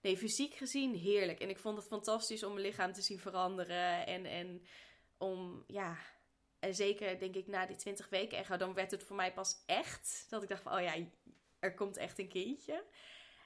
Nee, 0.00 0.17
fysiek 0.17 0.55
gezien 0.55 0.95
heerlijk. 0.95 1.41
En 1.41 1.49
ik 1.49 1.59
vond 1.59 1.76
het 1.76 1.87
fantastisch 1.87 2.43
om 2.43 2.53
mijn 2.53 2.67
lichaam 2.67 2.93
te 2.93 3.03
zien 3.03 3.19
veranderen. 3.19 4.07
En, 4.07 4.26
en 4.26 4.67
om, 5.19 5.64
ja, 5.67 5.97
en 6.59 6.75
zeker 6.75 7.19
denk 7.19 7.35
ik 7.35 7.47
na 7.47 7.67
die 7.67 7.76
20 7.76 8.09
weken 8.09 8.59
dan 8.59 8.75
werd 8.75 8.91
het 8.91 9.05
voor 9.05 9.17
mij 9.17 9.33
pas 9.33 9.62
echt 9.67 10.26
dat 10.29 10.43
ik 10.43 10.49
dacht 10.49 10.62
van, 10.62 10.73
oh 10.73 10.81
ja, 10.81 10.95
er 11.59 11.75
komt 11.75 11.97
echt 11.97 12.19
een 12.19 12.29
kindje. 12.29 12.85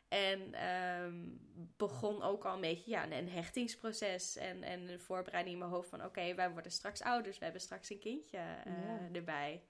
En 0.09 0.69
um, 0.69 1.41
begon 1.77 2.23
ook 2.23 2.45
al 2.45 2.55
een 2.55 2.61
beetje 2.61 2.91
ja, 2.91 3.11
een 3.11 3.29
hechtingsproces 3.29 4.37
en, 4.37 4.63
en 4.63 4.89
een 4.89 5.01
voorbereiding 5.01 5.55
in 5.55 5.61
mijn 5.61 5.75
hoofd 5.75 5.89
van... 5.89 6.05
oké, 6.05 6.35
wij 6.35 6.51
worden 6.51 6.73
straks 6.73 7.03
ouders, 7.03 7.39
we 7.39 7.45
hebben 7.45 7.63
straks 7.63 7.91
een 7.91 7.99
kindje 7.99 8.39
uh, 8.67 9.17
erbij. 9.17 9.63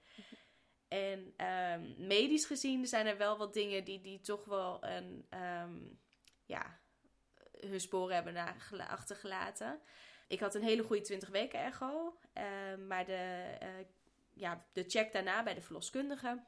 En 0.87 1.33
um, 1.47 2.07
medisch 2.07 2.45
gezien 2.45 2.85
zijn 2.85 3.07
er 3.07 3.17
wel 3.17 3.37
wat 3.37 3.53
dingen 3.53 3.83
die, 3.83 4.01
die 4.01 4.19
toch 4.19 4.45
wel 4.45 4.83
een, 4.83 5.25
um, 5.63 5.99
ja, 6.45 6.79
hun 7.59 7.79
sporen 7.79 8.15
hebben 8.15 8.55
achtergelaten. 8.87 9.79
Ik 10.27 10.39
had 10.39 10.55
een 10.55 10.63
hele 10.63 10.83
goede 10.83 11.01
20 11.01 11.29
weken 11.29 11.59
echo, 11.59 12.19
maar 12.87 13.05
de, 13.05 13.57
uh, 13.63 13.85
ja, 14.33 14.65
de 14.73 14.83
check 14.87 15.11
daarna 15.11 15.43
bij 15.43 15.53
de 15.53 15.61
verloskundige 15.61 16.43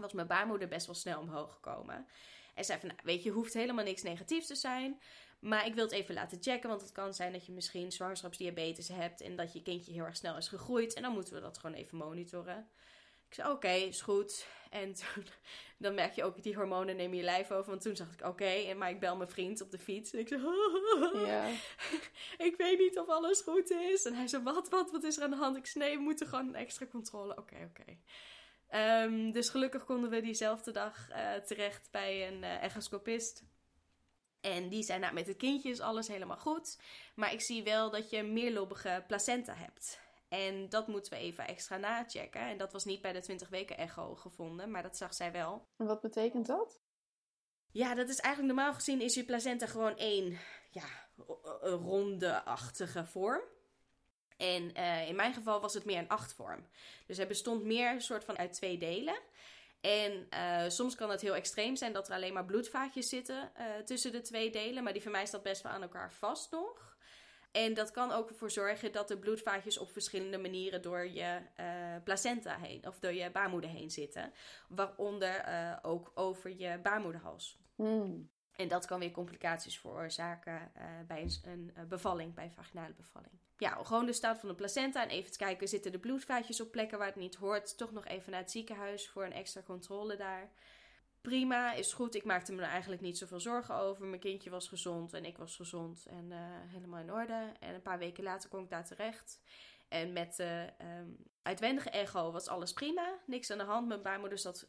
was 0.00 0.12
mijn 0.12 0.26
baarmoeder 0.26 0.68
best 0.68 0.86
wel 0.86 0.94
snel 0.94 1.20
omhoog 1.20 1.52
gekomen. 1.52 2.06
En 2.54 2.64
zei 2.64 2.78
van, 2.78 2.88
nou, 2.88 3.00
weet 3.02 3.22
je, 3.22 3.30
hoeft 3.30 3.54
helemaal 3.54 3.84
niks 3.84 4.02
negatiefs 4.02 4.46
te 4.46 4.54
zijn. 4.54 5.00
Maar 5.40 5.66
ik 5.66 5.74
wil 5.74 5.84
het 5.84 5.92
even 5.92 6.14
laten 6.14 6.38
checken, 6.40 6.68
want 6.68 6.80
het 6.80 6.92
kan 6.92 7.14
zijn 7.14 7.32
dat 7.32 7.46
je 7.46 7.52
misschien 7.52 7.92
zwangerschapsdiabetes 7.92 8.88
hebt 8.88 9.20
en 9.20 9.36
dat 9.36 9.52
je 9.52 9.62
kindje 9.62 9.92
heel 9.92 10.04
erg 10.04 10.16
snel 10.16 10.36
is 10.36 10.48
gegroeid. 10.48 10.94
En 10.94 11.02
dan 11.02 11.12
moeten 11.12 11.34
we 11.34 11.40
dat 11.40 11.58
gewoon 11.58 11.76
even 11.76 11.96
monitoren. 11.98 12.68
Ik 13.28 13.34
zei, 13.36 13.50
oké, 13.50 13.68
is 13.68 14.00
goed. 14.00 14.46
En 14.70 14.94
toen, 14.94 15.24
dan 15.78 15.94
merk 15.94 16.14
je 16.14 16.24
ook, 16.24 16.42
die 16.42 16.54
hormonen 16.54 16.96
nemen 16.96 17.16
je 17.16 17.22
lijf 17.22 17.50
over. 17.50 17.70
Want 17.70 17.82
toen 17.82 17.96
zag 17.96 18.12
ik, 18.12 18.26
oké, 18.26 18.44
en 18.44 18.78
maar 18.78 18.90
ik 18.90 19.00
bel 19.00 19.16
mijn 19.16 19.28
vriend 19.28 19.60
op 19.60 19.70
de 19.70 19.78
fiets. 19.78 20.12
En 20.12 20.18
ik 20.18 20.28
zei, 20.28 20.40
ja. 21.26 21.46
ik 22.38 22.54
weet 22.56 22.78
niet 22.78 22.98
of 22.98 23.08
alles 23.08 23.40
goed 23.40 23.70
is. 23.70 24.04
En 24.04 24.14
hij 24.14 24.26
zei, 24.26 24.42
wat, 24.42 24.68
wat, 24.68 24.90
wat 24.90 25.02
is 25.02 25.16
er 25.16 25.22
aan 25.22 25.30
de 25.30 25.36
hand? 25.36 25.56
Ik 25.56 25.66
zei, 25.66 25.84
nee, 25.84 25.96
we 25.96 26.02
moeten 26.02 26.26
gewoon 26.26 26.48
een 26.48 26.54
extra 26.54 26.86
controle. 26.86 27.36
Oké, 27.36 27.70
oké. 27.70 27.96
Ehm, 28.70 29.30
dus 29.30 29.48
gelukkig 29.48 29.84
konden 29.84 30.10
we 30.10 30.20
diezelfde 30.20 30.70
dag 30.70 31.08
terecht 31.44 31.88
bij 31.90 32.28
een 32.28 32.44
echoscopist. 32.44 33.44
En 34.40 34.68
die 34.68 34.82
zei, 34.82 34.98
nou 34.98 35.14
met 35.14 35.26
het 35.26 35.36
kindje 35.36 35.70
is 35.70 35.80
alles 35.80 36.08
helemaal 36.08 36.36
goed. 36.36 36.78
Maar 37.14 37.32
ik 37.32 37.40
zie 37.40 37.62
wel 37.62 37.90
dat 37.90 38.10
je 38.10 38.22
meerlobbige 38.22 39.04
placenta 39.06 39.54
hebt. 39.54 40.00
En 40.28 40.68
dat 40.68 40.86
moeten 40.86 41.12
we 41.12 41.18
even 41.18 41.46
extra 41.46 41.76
nachecken. 41.76 42.40
En 42.40 42.58
dat 42.58 42.72
was 42.72 42.84
niet 42.84 43.00
bij 43.02 43.12
de 43.12 43.20
20 43.20 43.48
weken 43.48 43.76
echo 43.76 44.14
gevonden, 44.14 44.70
maar 44.70 44.82
dat 44.82 44.96
zag 44.96 45.14
zij 45.14 45.32
wel. 45.32 45.66
En 45.76 45.86
wat 45.86 46.00
betekent 46.00 46.46
dat? 46.46 46.80
Ja, 47.72 47.94
dat 47.94 48.08
is 48.08 48.18
eigenlijk 48.18 48.54
normaal 48.54 48.74
gezien 48.74 49.00
is 49.00 49.14
je 49.14 49.24
placenta 49.24 49.66
gewoon 49.66 49.96
één 49.96 50.38
ja, 50.70 50.84
ronde-achtige 51.60 53.06
vorm. 53.06 53.42
En 54.40 54.72
uh, 54.76 55.08
in 55.08 55.16
mijn 55.16 55.34
geval 55.34 55.60
was 55.60 55.74
het 55.74 55.84
meer 55.84 55.98
een 55.98 56.08
achtvorm. 56.08 56.66
Dus 57.06 57.16
hij 57.16 57.26
bestond 57.26 57.64
meer 57.64 58.00
soort 58.00 58.24
van 58.24 58.38
uit 58.38 58.52
twee 58.52 58.78
delen. 58.78 59.18
En 59.80 60.26
uh, 60.34 60.68
soms 60.68 60.94
kan 60.94 61.10
het 61.10 61.20
heel 61.20 61.34
extreem 61.34 61.76
zijn 61.76 61.92
dat 61.92 62.08
er 62.08 62.14
alleen 62.14 62.32
maar 62.32 62.44
bloedvaatjes 62.44 63.08
zitten 63.08 63.52
uh, 63.58 63.64
tussen 63.84 64.12
de 64.12 64.20
twee 64.20 64.50
delen. 64.50 64.82
Maar 64.82 64.92
die 64.92 65.02
van 65.02 65.12
mij 65.12 65.26
staat 65.26 65.42
best 65.42 65.62
wel 65.62 65.72
aan 65.72 65.82
elkaar 65.82 66.12
vast 66.12 66.50
nog. 66.50 66.96
En 67.52 67.74
dat 67.74 67.90
kan 67.90 68.12
ook 68.12 68.28
ervoor 68.28 68.50
zorgen 68.50 68.92
dat 68.92 69.08
de 69.08 69.18
bloedvaatjes 69.18 69.78
op 69.78 69.90
verschillende 69.90 70.38
manieren 70.38 70.82
door 70.82 71.08
je 71.08 71.40
placenta 72.04 72.58
heen 72.58 72.86
of 72.86 72.98
door 72.98 73.12
je 73.12 73.30
baarmoeder 73.30 73.70
heen 73.70 73.90
zitten. 73.90 74.32
Waaronder 74.68 75.44
ook 75.82 76.10
over 76.14 76.56
je 76.56 76.78
baarmoederhals. 76.82 77.58
Mm. 77.76 78.30
En 78.60 78.68
dat 78.68 78.86
kan 78.86 78.98
weer 78.98 79.10
complicaties 79.10 79.78
veroorzaken 79.78 80.72
uh, 80.76 80.82
bij 81.06 81.22
een, 81.22 81.72
een, 81.74 81.88
bevalling, 81.88 82.34
bij 82.34 82.44
een 82.44 82.52
vaginale 82.52 82.92
bevalling. 82.92 83.32
Ja, 83.58 83.78
gewoon 83.84 84.06
de 84.06 84.12
staat 84.12 84.38
van 84.40 84.48
de 84.48 84.54
placenta 84.54 85.02
en 85.02 85.08
even 85.08 85.32
te 85.32 85.38
kijken, 85.38 85.68
zitten 85.68 85.92
de 85.92 85.98
bloedvaatjes 85.98 86.60
op 86.60 86.70
plekken 86.70 86.98
waar 86.98 87.06
het 87.06 87.16
niet 87.16 87.34
hoort? 87.34 87.76
Toch 87.78 87.92
nog 87.92 88.06
even 88.06 88.30
naar 88.30 88.40
het 88.40 88.50
ziekenhuis 88.50 89.08
voor 89.08 89.24
een 89.24 89.32
extra 89.32 89.62
controle 89.62 90.16
daar 90.16 90.50
prima, 91.20 91.72
is 91.72 91.92
goed. 91.92 92.14
Ik 92.14 92.24
maakte 92.24 92.52
me 92.52 92.62
er 92.62 92.68
eigenlijk 92.68 93.02
niet 93.02 93.18
zoveel 93.18 93.40
zorgen 93.40 93.74
over. 93.74 94.06
Mijn 94.06 94.20
kindje 94.20 94.50
was 94.50 94.68
gezond 94.68 95.12
en 95.12 95.24
ik 95.24 95.36
was 95.36 95.56
gezond 95.56 96.06
en 96.06 96.30
uh, 96.30 96.38
helemaal 96.66 97.00
in 97.00 97.12
orde. 97.12 97.52
En 97.60 97.74
een 97.74 97.82
paar 97.82 97.98
weken 97.98 98.24
later 98.24 98.48
kwam 98.48 98.62
ik 98.62 98.70
daar 98.70 98.86
terecht. 98.86 99.40
En 99.88 100.12
met 100.12 100.36
de 100.36 100.68
um, 100.82 101.16
uitwendige 101.42 101.90
echo 101.90 102.32
was 102.32 102.48
alles 102.48 102.72
prima. 102.72 103.18
Niks 103.26 103.50
aan 103.50 103.58
de 103.58 103.64
hand. 103.64 103.88
Mijn 103.88 104.02
baarmoeder 104.02 104.38
zat 104.38 104.68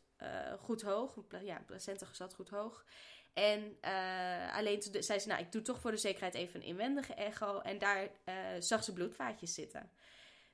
goed 0.60 0.81
hoog. 0.81 1.15
Ja, 1.43 1.62
placenta 1.65 2.07
zat 2.12 2.33
goed 2.33 2.50
hoog. 2.50 2.86
En 3.33 3.77
uh, 3.85 4.55
alleen 4.57 4.79
toen 4.79 5.03
zei 5.03 5.19
ze, 5.19 5.27
nou, 5.27 5.41
ik 5.41 5.51
doe 5.51 5.61
toch 5.61 5.79
voor 5.79 5.91
de 5.91 5.97
zekerheid 5.97 6.33
even 6.33 6.59
een 6.59 6.67
inwendige 6.67 7.13
echo. 7.13 7.59
En 7.59 7.77
daar 7.77 8.09
zag 8.59 8.83
ze 8.83 8.93
bloedvaatjes 8.93 9.53
zitten. 9.53 9.91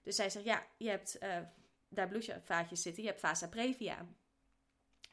Dus 0.04 0.16
zij 0.16 0.30
zegt, 0.30 0.46
ja, 0.46 0.66
je 0.78 0.90
hebt 0.90 1.20
daar 1.90 2.08
bloedvaatjes 2.08 2.82
zitten. 2.82 3.04
Je 3.04 3.10
hebt 3.10 3.22
vasa 3.22 3.48
previa. 3.48 4.06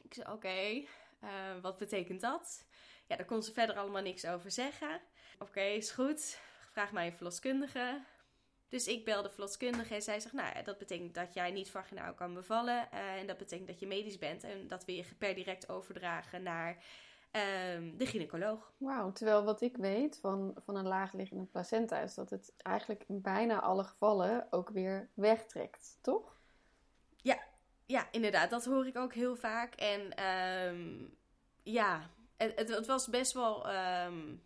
Ik 0.01 0.13
zei, 0.13 0.31
oké, 0.31 0.83
eh, 1.19 1.61
wat 1.61 1.77
betekent 1.77 2.21
dat? 2.21 2.65
Ja, 3.07 3.15
daar 3.15 3.25
kon 3.25 3.43
ze 3.43 3.53
verder 3.53 3.75
allemaal 3.75 4.01
niks 4.01 4.25
over 4.25 4.51
zeggen. 4.51 5.01
Oké, 5.39 5.61
is 5.61 5.91
goed. 5.91 6.39
Vraag 6.71 6.91
mij 6.91 7.05
een 7.05 7.13
verloskundige. 7.13 8.03
Dus 8.69 8.87
ik 8.87 9.05
belde 9.05 9.27
de 9.27 9.33
verloskundige 9.33 9.93
en 9.95 10.01
zij 10.01 10.19
zegt, 10.19 10.33
nou 10.33 10.63
dat 10.63 10.77
betekent 10.77 11.13
dat 11.13 11.33
jij 11.33 11.51
niet 11.51 11.69
vaginaal 11.69 12.13
kan 12.13 12.33
bevallen. 12.33 12.91
En 12.91 13.27
dat 13.27 13.37
betekent 13.37 13.67
dat 13.67 13.79
je 13.79 13.87
medisch 13.87 14.17
bent 14.17 14.43
en 14.43 14.67
dat 14.67 14.85
we 14.85 14.95
je 14.95 15.05
per 15.17 15.35
direct 15.35 15.69
overdragen 15.69 16.43
naar 16.43 16.83
uh, 17.35 17.97
de 17.97 18.05
gynaecoloog. 18.05 18.71
Wauw, 18.77 19.11
terwijl 19.11 19.43
wat 19.43 19.61
ik 19.61 19.77
weet 19.77 20.19
van, 20.19 20.53
van 20.65 20.75
een 20.75 20.87
laagliggende 20.87 21.45
placenta 21.45 21.99
is 21.99 22.13
dat 22.13 22.29
het 22.29 22.53
eigenlijk 22.57 23.03
in 23.07 23.21
bijna 23.21 23.61
alle 23.61 23.83
gevallen 23.83 24.47
ook 24.49 24.69
weer 24.69 25.09
wegtrekt, 25.13 25.97
toch? 26.01 26.37
Ja, 27.15 27.39
ja, 27.85 28.07
inderdaad, 28.11 28.49
dat 28.49 28.65
hoor 28.65 28.87
ik 28.87 28.97
ook 28.97 29.13
heel 29.13 29.35
vaak. 29.35 29.75
En 29.75 30.25
um, 30.73 31.17
ja, 31.63 32.09
het, 32.37 32.69
het, 32.69 32.85
was 32.85 33.07
best 33.07 33.33
wel 33.33 33.73
um, 34.05 34.43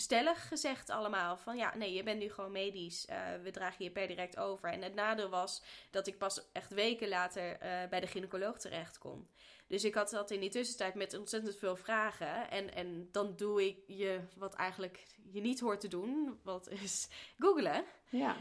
stellig 0.00 0.48
gezegd 0.48 0.90
allemaal. 0.90 1.36
Van 1.36 1.56
ja, 1.56 1.76
nee, 1.76 1.92
je 1.92 2.02
bent 2.02 2.18
nu 2.18 2.30
gewoon 2.30 2.52
medisch. 2.52 3.06
Uh, 3.10 3.16
we 3.42 3.50
dragen 3.50 3.84
je 3.84 3.90
per 3.90 4.06
direct 4.06 4.36
over. 4.36 4.72
En 4.72 4.82
het 4.82 4.94
nadeel 4.94 5.28
was 5.28 5.62
dat 5.90 6.06
ik 6.06 6.18
pas 6.18 6.52
echt 6.52 6.70
weken 6.70 7.08
later 7.08 7.52
uh, 7.52 7.88
bij 7.88 8.00
de 8.00 8.06
gynaecoloog 8.06 8.58
terecht 8.58 8.98
kon. 8.98 9.28
Dus 9.66 9.84
ik 9.84 9.94
had 9.94 10.10
dat 10.10 10.30
in 10.30 10.40
die 10.40 10.50
tussentijd 10.50 10.94
met 10.94 11.18
ontzettend 11.18 11.56
veel 11.56 11.76
vragen. 11.76 12.50
En, 12.50 12.74
en 12.74 13.08
dan 13.12 13.36
doe 13.36 13.66
ik 13.66 13.78
je 13.86 14.20
wat 14.36 14.54
eigenlijk 14.54 15.06
je 15.32 15.40
niet 15.40 15.60
hoort 15.60 15.80
te 15.80 15.88
doen. 15.88 16.40
Wat 16.42 16.68
is 16.68 17.08
googlen. 17.38 17.84
Ja. 18.10 18.36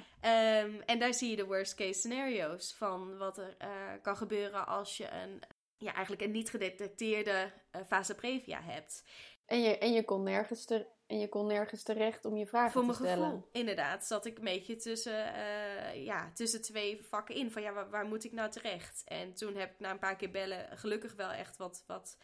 Um, 0.63 0.81
en 0.81 0.99
daar 0.99 1.13
zie 1.13 1.29
je 1.29 1.35
de 1.35 1.45
worst 1.45 1.75
case 1.75 1.99
scenario's 1.99 2.73
van 2.73 3.17
wat 3.17 3.37
er 3.37 3.55
uh, 3.61 3.67
kan 4.01 4.17
gebeuren 4.17 4.67
als 4.67 4.97
je 4.97 5.09
een, 5.09 5.41
ja, 5.77 5.93
eigenlijk 5.93 6.21
een 6.21 6.31
niet 6.31 6.49
gedetecteerde 6.49 7.51
fase 7.87 8.15
previa 8.15 8.61
hebt. 8.61 9.03
En 9.45 9.61
je, 9.61 9.77
en 9.77 9.93
je 9.93 10.03
kon 10.03 10.23
nergens 10.23 10.65
ter, 10.65 10.87
en 11.07 11.19
je 11.19 11.29
kon 11.29 11.47
nergens 11.47 11.83
terecht 11.83 12.25
om 12.25 12.37
je 12.37 12.45
vragen 12.45 12.85
te 12.87 12.93
stellen. 12.93 13.09
Voor 13.09 13.17
mijn 13.17 13.29
gevoel, 13.29 13.49
inderdaad, 13.51 14.05
zat 14.05 14.25
ik 14.25 14.37
een 14.37 14.43
beetje 14.43 14.75
tussen, 14.75 15.33
uh, 15.35 16.05
ja, 16.05 16.31
tussen 16.33 16.61
twee 16.61 17.01
vakken 17.03 17.35
in. 17.35 17.51
Van 17.51 17.61
ja, 17.61 17.73
waar, 17.73 17.89
waar, 17.89 18.05
moet 18.05 18.23
ik 18.23 18.31
nou 18.31 18.49
terecht? 18.49 19.03
En 19.05 19.33
toen 19.33 19.55
heb 19.55 19.71
ik 19.71 19.79
na 19.79 19.91
een 19.91 19.99
paar 19.99 20.15
keer 20.15 20.31
bellen 20.31 20.77
gelukkig 20.77 21.15
wel 21.15 21.29
echt 21.29 21.57
wat, 21.57 21.83
wat 21.87 22.17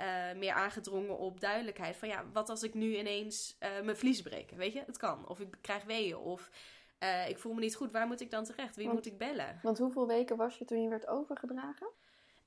uh, 0.00 0.06
meer 0.36 0.52
aangedrongen 0.52 1.18
op 1.18 1.40
duidelijkheid. 1.40 1.96
Van 1.96 2.08
ja, 2.08 2.24
wat 2.32 2.48
als 2.48 2.62
ik 2.62 2.74
nu 2.74 2.98
ineens 2.98 3.56
uh, 3.60 3.80
mijn 3.84 3.96
vlies 3.96 4.22
breek? 4.22 4.50
Weet 4.50 4.72
je, 4.72 4.82
het 4.86 4.96
kan. 4.96 5.28
Of 5.28 5.40
ik 5.40 5.56
krijg 5.60 5.84
weeën. 5.84 6.16
Of 6.16 6.50
ik 7.28 7.38
voel 7.38 7.52
me 7.52 7.60
niet 7.60 7.76
goed. 7.76 7.92
Waar 7.92 8.06
moet 8.06 8.20
ik 8.20 8.30
dan 8.30 8.44
terecht? 8.44 8.76
Wie 8.76 8.86
want, 8.86 8.96
moet 8.96 9.06
ik 9.06 9.18
bellen? 9.18 9.58
Want 9.62 9.78
hoeveel 9.78 10.06
weken 10.06 10.36
was 10.36 10.58
je 10.58 10.64
toen 10.64 10.82
je 10.82 10.88
werd 10.88 11.06
overgedragen? 11.06 11.88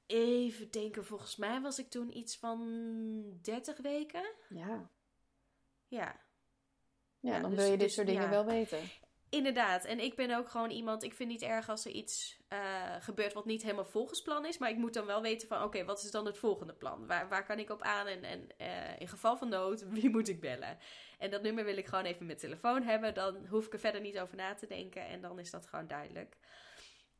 Even 0.05 0.71
denken, 0.71 1.05
volgens 1.05 1.35
mij 1.35 1.61
was 1.61 1.79
ik 1.79 1.89
toen 1.89 2.17
iets 2.17 2.37
van 2.37 2.59
30 3.41 3.77
weken. 3.77 4.23
Ja. 4.49 4.89
Ja. 5.91 6.19
Ja, 7.19 7.39
dan 7.39 7.49
dus, 7.49 7.59
wil 7.59 7.71
je 7.71 7.77
dit 7.77 7.79
dus, 7.79 7.93
soort 7.93 8.07
dingen 8.07 8.29
wel 8.29 8.45
weten. 8.45 8.79
Inderdaad. 9.29 9.85
En 9.85 9.99
ik 9.99 10.15
ben 10.15 10.37
ook 10.37 10.49
gewoon 10.49 10.69
iemand. 10.69 11.03
Ik 11.03 11.13
vind 11.13 11.29
niet 11.29 11.41
erg 11.41 11.69
als 11.69 11.85
er 11.85 11.91
iets 11.91 12.39
uh, 12.49 12.95
gebeurt 12.99 13.33
wat 13.33 13.45
niet 13.45 13.61
helemaal 13.61 13.85
volgens 13.85 14.21
plan 14.21 14.45
is. 14.45 14.57
Maar 14.57 14.69
ik 14.69 14.77
moet 14.77 14.93
dan 14.93 15.05
wel 15.05 15.21
weten 15.21 15.47
van: 15.47 15.63
oké, 15.63 15.85
wat 15.85 16.03
is 16.03 16.11
dan 16.11 16.25
het 16.25 16.37
volgende 16.37 16.73
plan? 16.73 17.07
Waar, 17.07 17.29
waar 17.29 17.45
kan 17.45 17.59
ik 17.59 17.69
op 17.69 17.81
aan? 17.81 18.07
En, 18.07 18.23
en 18.23 18.47
uh, 18.57 18.99
in 18.99 19.07
geval 19.07 19.37
van 19.37 19.49
nood, 19.49 19.81
wie 19.97 20.09
moet 20.09 20.27
ik 20.27 20.41
bellen? 20.41 20.77
En 21.19 21.29
dat 21.29 21.41
nummer 21.41 21.65
wil 21.65 21.77
ik 21.77 21.87
gewoon 21.87 22.05
even 22.05 22.25
met 22.25 22.39
telefoon 22.39 22.83
hebben. 22.83 23.13
Dan 23.13 23.47
hoef 23.47 23.65
ik 23.65 23.73
er 23.73 23.79
verder 23.79 24.01
niet 24.01 24.19
over 24.19 24.35
na 24.35 24.53
te 24.53 24.67
denken. 24.67 25.05
En 25.05 25.21
dan 25.21 25.39
is 25.39 25.51
dat 25.51 25.67
gewoon 25.67 25.87
duidelijk. 25.87 26.37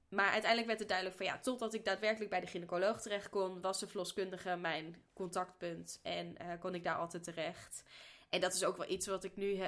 Maar 0.10 0.30
uiteindelijk 0.30 0.68
werd 0.68 0.80
het 0.80 0.88
duidelijk 0.88 1.18
van 1.18 1.26
ja, 1.26 1.40
totdat 1.40 1.74
ik 1.74 1.86
daadwerkelijk 1.86 2.30
bij 2.30 2.40
de 2.40 2.48
gynaecoloog 2.48 3.02
terecht 3.02 3.30
kon, 3.30 3.62
was 3.62 3.80
de 3.80 3.88
verloskundige 3.88 4.56
mijn 4.56 5.04
contactpunt 5.14 6.00
en 6.04 6.36
uh, 6.42 6.60
kon 6.60 6.76
ik 6.76 6.84
daar 6.84 6.98
altijd 6.98 7.24
terecht. 7.24 7.84
En 8.32 8.42
dat 8.42 8.54
is 8.54 8.64
ook 8.64 8.78
wel 8.78 8.90
iets 8.90 9.08
wat 9.08 9.24
ik 9.24 9.36
nu 9.36 9.60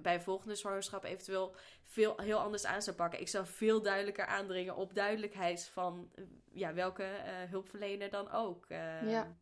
bij 0.00 0.20
volgende 0.20 0.54
zwangerschap 0.54 1.04
eventueel 1.04 1.56
veel, 1.84 2.20
heel 2.20 2.38
anders 2.38 2.64
aan 2.64 2.82
zou 2.82 2.96
pakken. 2.96 3.20
Ik 3.20 3.28
zou 3.28 3.46
veel 3.46 3.82
duidelijker 3.82 4.26
aandringen 4.26 4.76
op 4.76 4.94
duidelijkheid 4.94 5.70
van 5.72 6.10
ja, 6.52 6.74
welke 6.74 7.02
uh, 7.02 7.50
hulpverlener 7.50 8.10
dan 8.10 8.30
ook. 8.30 8.66
Uh, 8.68 9.10
ja. 9.10 9.36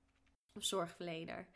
Of 0.54 0.64
zorgverlener. 0.64 1.46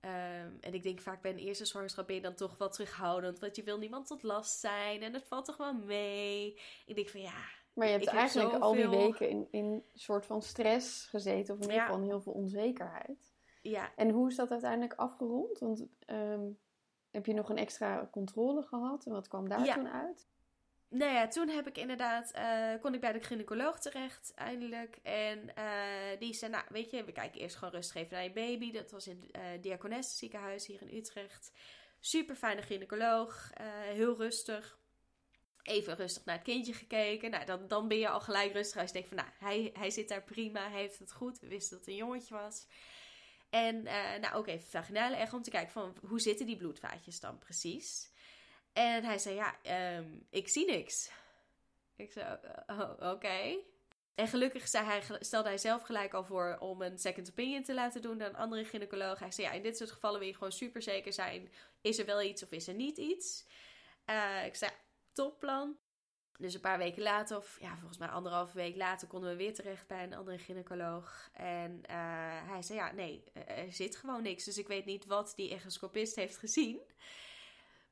Um, 0.00 0.58
en 0.60 0.74
ik 0.74 0.82
denk 0.82 1.00
vaak 1.00 1.22
bij 1.22 1.30
een 1.30 1.38
eerste 1.38 1.64
zwangerschap 1.64 2.06
ben 2.06 2.16
je 2.16 2.22
dan 2.22 2.34
toch 2.34 2.58
wat 2.58 2.72
terughoudend. 2.72 3.38
Want 3.38 3.56
je 3.56 3.62
wil 3.62 3.78
niemand 3.78 4.06
tot 4.06 4.22
last 4.22 4.60
zijn. 4.60 5.02
En 5.02 5.12
het 5.12 5.24
valt 5.24 5.44
toch 5.44 5.56
wel 5.56 5.74
mee. 5.74 6.60
Ik 6.86 6.94
denk 6.94 7.08
van 7.08 7.20
ja. 7.20 7.44
Maar 7.72 7.86
je 7.86 7.92
hebt 7.92 8.06
eigenlijk 8.06 8.62
al 8.62 8.72
die 8.72 8.88
weken 8.88 9.28
in, 9.28 9.48
in 9.50 9.64
een 9.64 9.84
soort 9.94 10.26
van 10.26 10.42
stress 10.42 11.06
gezeten. 11.06 11.54
Of 11.54 11.60
ieder 11.60 11.80
geval 11.80 12.02
heel 12.02 12.20
veel 12.20 12.32
onzekerheid. 12.32 13.33
Ja. 13.70 13.92
En 13.96 14.10
hoe 14.10 14.28
is 14.28 14.36
dat 14.36 14.50
uiteindelijk 14.50 14.94
afgerond? 14.94 15.58
Want 15.58 15.86
um, 16.06 16.58
heb 17.10 17.26
je 17.26 17.34
nog 17.34 17.48
een 17.48 17.56
extra 17.56 18.08
controle 18.12 18.62
gehad? 18.62 19.06
En 19.06 19.12
wat 19.12 19.28
kwam 19.28 19.48
daar 19.48 19.74
toen 19.74 19.88
uit? 19.88 20.28
Nou 20.88 21.12
ja, 21.12 21.28
toen 21.28 21.48
heb 21.48 21.66
ik 21.66 21.78
inderdaad, 21.78 22.32
uh, 22.36 22.80
kon 22.80 22.94
ik 22.94 23.00
bij 23.00 23.12
de 23.12 23.20
gynaecoloog 23.20 23.80
terecht, 23.80 24.32
eindelijk. 24.34 24.98
En 25.02 25.38
uh, 25.58 26.18
die 26.18 26.34
zei, 26.34 26.50
nou 26.50 26.64
weet 26.68 26.90
je, 26.90 27.04
we 27.04 27.12
kijken 27.12 27.40
eerst 27.40 27.56
gewoon 27.56 27.74
rustig 27.74 27.96
even 27.96 28.12
naar 28.12 28.22
je 28.22 28.32
baby. 28.32 28.72
Dat 28.72 28.90
was 28.90 29.06
in 29.06 29.30
het 29.32 29.66
uh, 29.66 30.00
ziekenhuis 30.00 30.66
hier 30.66 30.82
in 30.82 30.96
Utrecht. 30.96 31.52
Super 32.00 32.34
fijne 32.34 32.62
gynaecoloog, 32.62 33.50
heel 33.92 34.16
rustig. 34.16 34.78
Even 35.62 35.96
rustig 35.96 36.24
naar 36.24 36.34
het 36.34 36.44
kindje 36.44 36.72
gekeken. 36.72 37.30
Nou, 37.30 37.44
dan, 37.44 37.68
dan 37.68 37.88
ben 37.88 37.98
je 37.98 38.08
al 38.08 38.20
gelijk 38.20 38.52
rustig. 38.52 38.80
Als 38.80 38.86
je 38.86 38.92
denkt 38.92 39.08
van, 39.08 39.16
nou, 39.16 39.28
hij, 39.38 39.70
hij 39.72 39.90
zit 39.90 40.08
daar 40.08 40.22
prima, 40.22 40.70
hij 40.70 40.80
heeft 40.80 40.98
het 40.98 41.12
goed. 41.12 41.40
We 41.40 41.48
wisten 41.48 41.70
dat 41.70 41.86
het 41.86 41.88
een 41.88 42.00
jongetje 42.00 42.34
was. 42.34 42.66
En 43.54 43.86
uh, 43.86 44.14
nou 44.20 44.34
ook 44.34 44.46
even 44.46 44.68
vaginale 44.68 45.16
echo 45.16 45.36
om 45.36 45.42
te 45.42 45.50
kijken 45.50 45.72
van 45.72 45.96
hoe 46.06 46.20
zitten 46.20 46.46
die 46.46 46.56
bloedvaatjes 46.56 47.20
dan 47.20 47.38
precies. 47.38 48.10
En 48.72 49.04
hij 49.04 49.18
zei 49.18 49.34
ja, 49.34 49.56
um, 49.96 50.26
ik 50.30 50.48
zie 50.48 50.66
niks. 50.66 51.10
Ik 51.96 52.12
zei 52.12 52.38
oh, 52.66 52.90
oké. 52.90 53.06
Okay. 53.06 53.64
En 54.14 54.28
gelukkig 54.28 54.68
zei 54.68 54.86
hij, 54.86 55.02
stelde 55.20 55.48
hij 55.48 55.58
zelf 55.58 55.82
gelijk 55.82 56.14
al 56.14 56.24
voor 56.24 56.56
om 56.60 56.82
een 56.82 56.98
second 56.98 57.30
opinion 57.30 57.62
te 57.62 57.74
laten 57.74 58.02
doen 58.02 58.18
door 58.18 58.28
een 58.28 58.36
andere 58.36 58.64
gynaecoloog. 58.64 59.18
Hij 59.18 59.32
zei 59.32 59.46
ja, 59.46 59.52
in 59.52 59.62
dit 59.62 59.76
soort 59.76 59.90
gevallen 59.90 60.18
wil 60.18 60.28
je 60.28 60.34
gewoon 60.34 60.52
super 60.52 60.82
zeker 60.82 61.12
zijn. 61.12 61.52
Is 61.80 61.98
er 61.98 62.06
wel 62.06 62.22
iets 62.22 62.42
of 62.42 62.50
is 62.50 62.68
er 62.68 62.74
niet 62.74 62.98
iets? 62.98 63.46
Uh, 64.06 64.44
ik 64.44 64.54
zei 64.54 64.70
topplan. 65.12 65.78
Dus 66.38 66.54
een 66.54 66.60
paar 66.60 66.78
weken 66.78 67.02
later, 67.02 67.36
of 67.36 67.60
ja, 67.60 67.76
volgens 67.76 67.98
mij 67.98 68.08
anderhalve 68.08 68.56
week 68.56 68.76
later, 68.76 69.08
konden 69.08 69.30
we 69.30 69.36
weer 69.36 69.54
terecht 69.54 69.86
bij 69.86 70.02
een 70.02 70.14
andere 70.14 70.38
gynaecoloog. 70.38 71.30
En 71.32 71.72
uh, 71.72 71.86
hij 72.50 72.62
zei: 72.62 72.78
Ja, 72.78 72.92
nee, 72.92 73.24
er 73.46 73.72
zit 73.72 73.96
gewoon 73.96 74.22
niks. 74.22 74.44
Dus 74.44 74.58
ik 74.58 74.66
weet 74.66 74.84
niet 74.84 75.06
wat 75.06 75.32
die 75.36 75.50
echoscopist 75.50 76.16
heeft 76.16 76.36
gezien. 76.36 76.80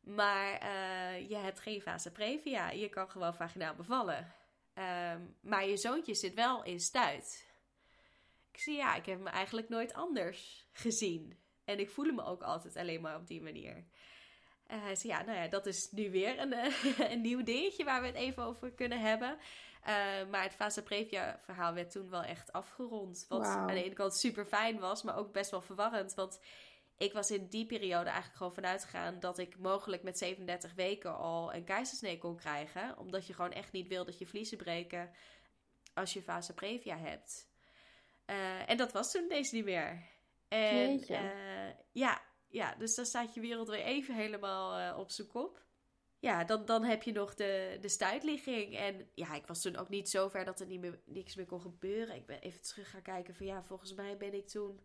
Maar 0.00 0.62
uh, 0.62 1.28
je 1.28 1.36
hebt 1.36 1.60
geen 1.60 1.80
fase 1.80 2.12
previa. 2.12 2.70
Je 2.70 2.88
kan 2.88 3.10
gewoon 3.10 3.34
vaginaal 3.34 3.74
bevallen. 3.74 4.34
Um, 4.74 5.36
maar 5.40 5.66
je 5.66 5.76
zoontje 5.76 6.14
zit 6.14 6.34
wel 6.34 6.64
in 6.64 6.80
stuit. 6.80 7.50
Ik 8.52 8.58
zie 8.58 8.76
ja, 8.76 8.94
ik 8.94 9.06
heb 9.06 9.20
me 9.20 9.30
eigenlijk 9.30 9.68
nooit 9.68 9.92
anders 9.92 10.66
gezien. 10.72 11.38
En 11.64 11.78
ik 11.78 11.90
voel 11.90 12.12
me 12.12 12.24
ook 12.24 12.42
altijd 12.42 12.76
alleen 12.76 13.00
maar 13.00 13.16
op 13.16 13.26
die 13.26 13.42
manier. 13.42 13.84
En 14.72 14.82
hij 14.82 14.96
zei, 14.96 15.12
ja, 15.12 15.22
nou 15.22 15.38
ja, 15.38 15.48
dat 15.48 15.66
is 15.66 15.90
nu 15.90 16.10
weer 16.10 16.38
een, 16.38 16.54
een 17.12 17.20
nieuw 17.20 17.42
dingetje 17.42 17.84
waar 17.84 18.00
we 18.00 18.06
het 18.06 18.16
even 18.16 18.42
over 18.42 18.72
kunnen 18.72 19.00
hebben. 19.00 19.30
Uh, 19.30 20.30
maar 20.30 20.42
het 20.42 20.54
fase 20.54 20.82
previa 20.82 21.38
verhaal 21.42 21.74
werd 21.74 21.90
toen 21.90 22.10
wel 22.10 22.22
echt 22.22 22.52
afgerond. 22.52 23.26
Wat 23.28 23.46
wow. 23.46 23.56
aan 23.56 23.66
de 23.66 23.84
ene 23.84 23.94
kant 23.94 24.16
super 24.16 24.44
fijn 24.44 24.78
was, 24.78 25.02
maar 25.02 25.16
ook 25.16 25.32
best 25.32 25.50
wel 25.50 25.60
verwarrend. 25.60 26.14
Want 26.14 26.40
ik 26.96 27.12
was 27.12 27.30
in 27.30 27.46
die 27.46 27.66
periode 27.66 28.08
eigenlijk 28.08 28.36
gewoon 28.36 28.54
vanuit 28.54 28.84
gegaan 28.84 29.20
dat 29.20 29.38
ik 29.38 29.58
mogelijk 29.58 30.02
met 30.02 30.18
37 30.18 30.74
weken 30.74 31.16
al 31.16 31.54
een 31.54 31.64
keizersnee 31.64 32.18
kon 32.18 32.36
krijgen. 32.36 32.98
Omdat 32.98 33.26
je 33.26 33.34
gewoon 33.34 33.52
echt 33.52 33.72
niet 33.72 33.88
wil 33.88 34.04
dat 34.04 34.18
je 34.18 34.26
vliezen 34.26 34.58
breken 34.58 35.10
als 35.94 36.12
je 36.12 36.22
fase 36.22 36.54
previa 36.54 36.96
hebt. 36.96 37.50
Uh, 38.26 38.70
en 38.70 38.76
dat 38.76 38.92
was 38.92 39.10
toen 39.10 39.28
deze 39.28 39.54
niet 39.54 39.64
meer. 39.64 40.02
En 40.48 41.10
uh, 41.10 41.20
ja, 41.92 42.22
ja, 42.52 42.74
dus 42.74 42.94
dan 42.94 43.04
staat 43.04 43.34
je 43.34 43.40
wereld 43.40 43.68
weer 43.68 43.84
even 43.84 44.14
helemaal 44.14 44.78
uh, 44.78 44.98
op 44.98 45.10
zijn 45.10 45.28
kop. 45.28 45.64
Ja, 46.18 46.44
dan, 46.44 46.64
dan 46.64 46.84
heb 46.84 47.02
je 47.02 47.12
nog 47.12 47.34
de, 47.34 47.78
de 47.80 47.88
stuitligging. 47.88 48.76
En 48.76 49.08
ja, 49.14 49.34
ik 49.34 49.46
was 49.46 49.62
toen 49.62 49.76
ook 49.76 49.88
niet 49.88 50.08
zo 50.08 50.28
ver 50.28 50.44
dat 50.44 50.60
er 50.60 50.66
niet 50.66 50.80
meer, 50.80 51.00
niks 51.04 51.34
meer 51.34 51.46
kon 51.46 51.60
gebeuren. 51.60 52.16
Ik 52.16 52.26
ben 52.26 52.40
even 52.40 52.62
terug 52.62 52.90
gaan 52.90 53.02
kijken 53.02 53.34
van 53.34 53.46
ja, 53.46 53.62
volgens 53.62 53.94
mij 53.94 54.16
ben 54.16 54.34
ik 54.34 54.48
toen 54.48 54.80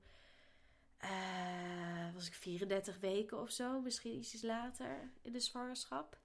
uh, 1.03 2.13
was 2.13 2.27
ik 2.27 2.33
34 2.33 2.99
weken 2.99 3.39
of 3.41 3.51
zo, 3.51 3.81
misschien 3.81 4.15
ietsjes 4.15 4.41
later 4.41 5.11
in 5.21 5.31
de 5.31 5.39
zwangerschap. 5.39 6.17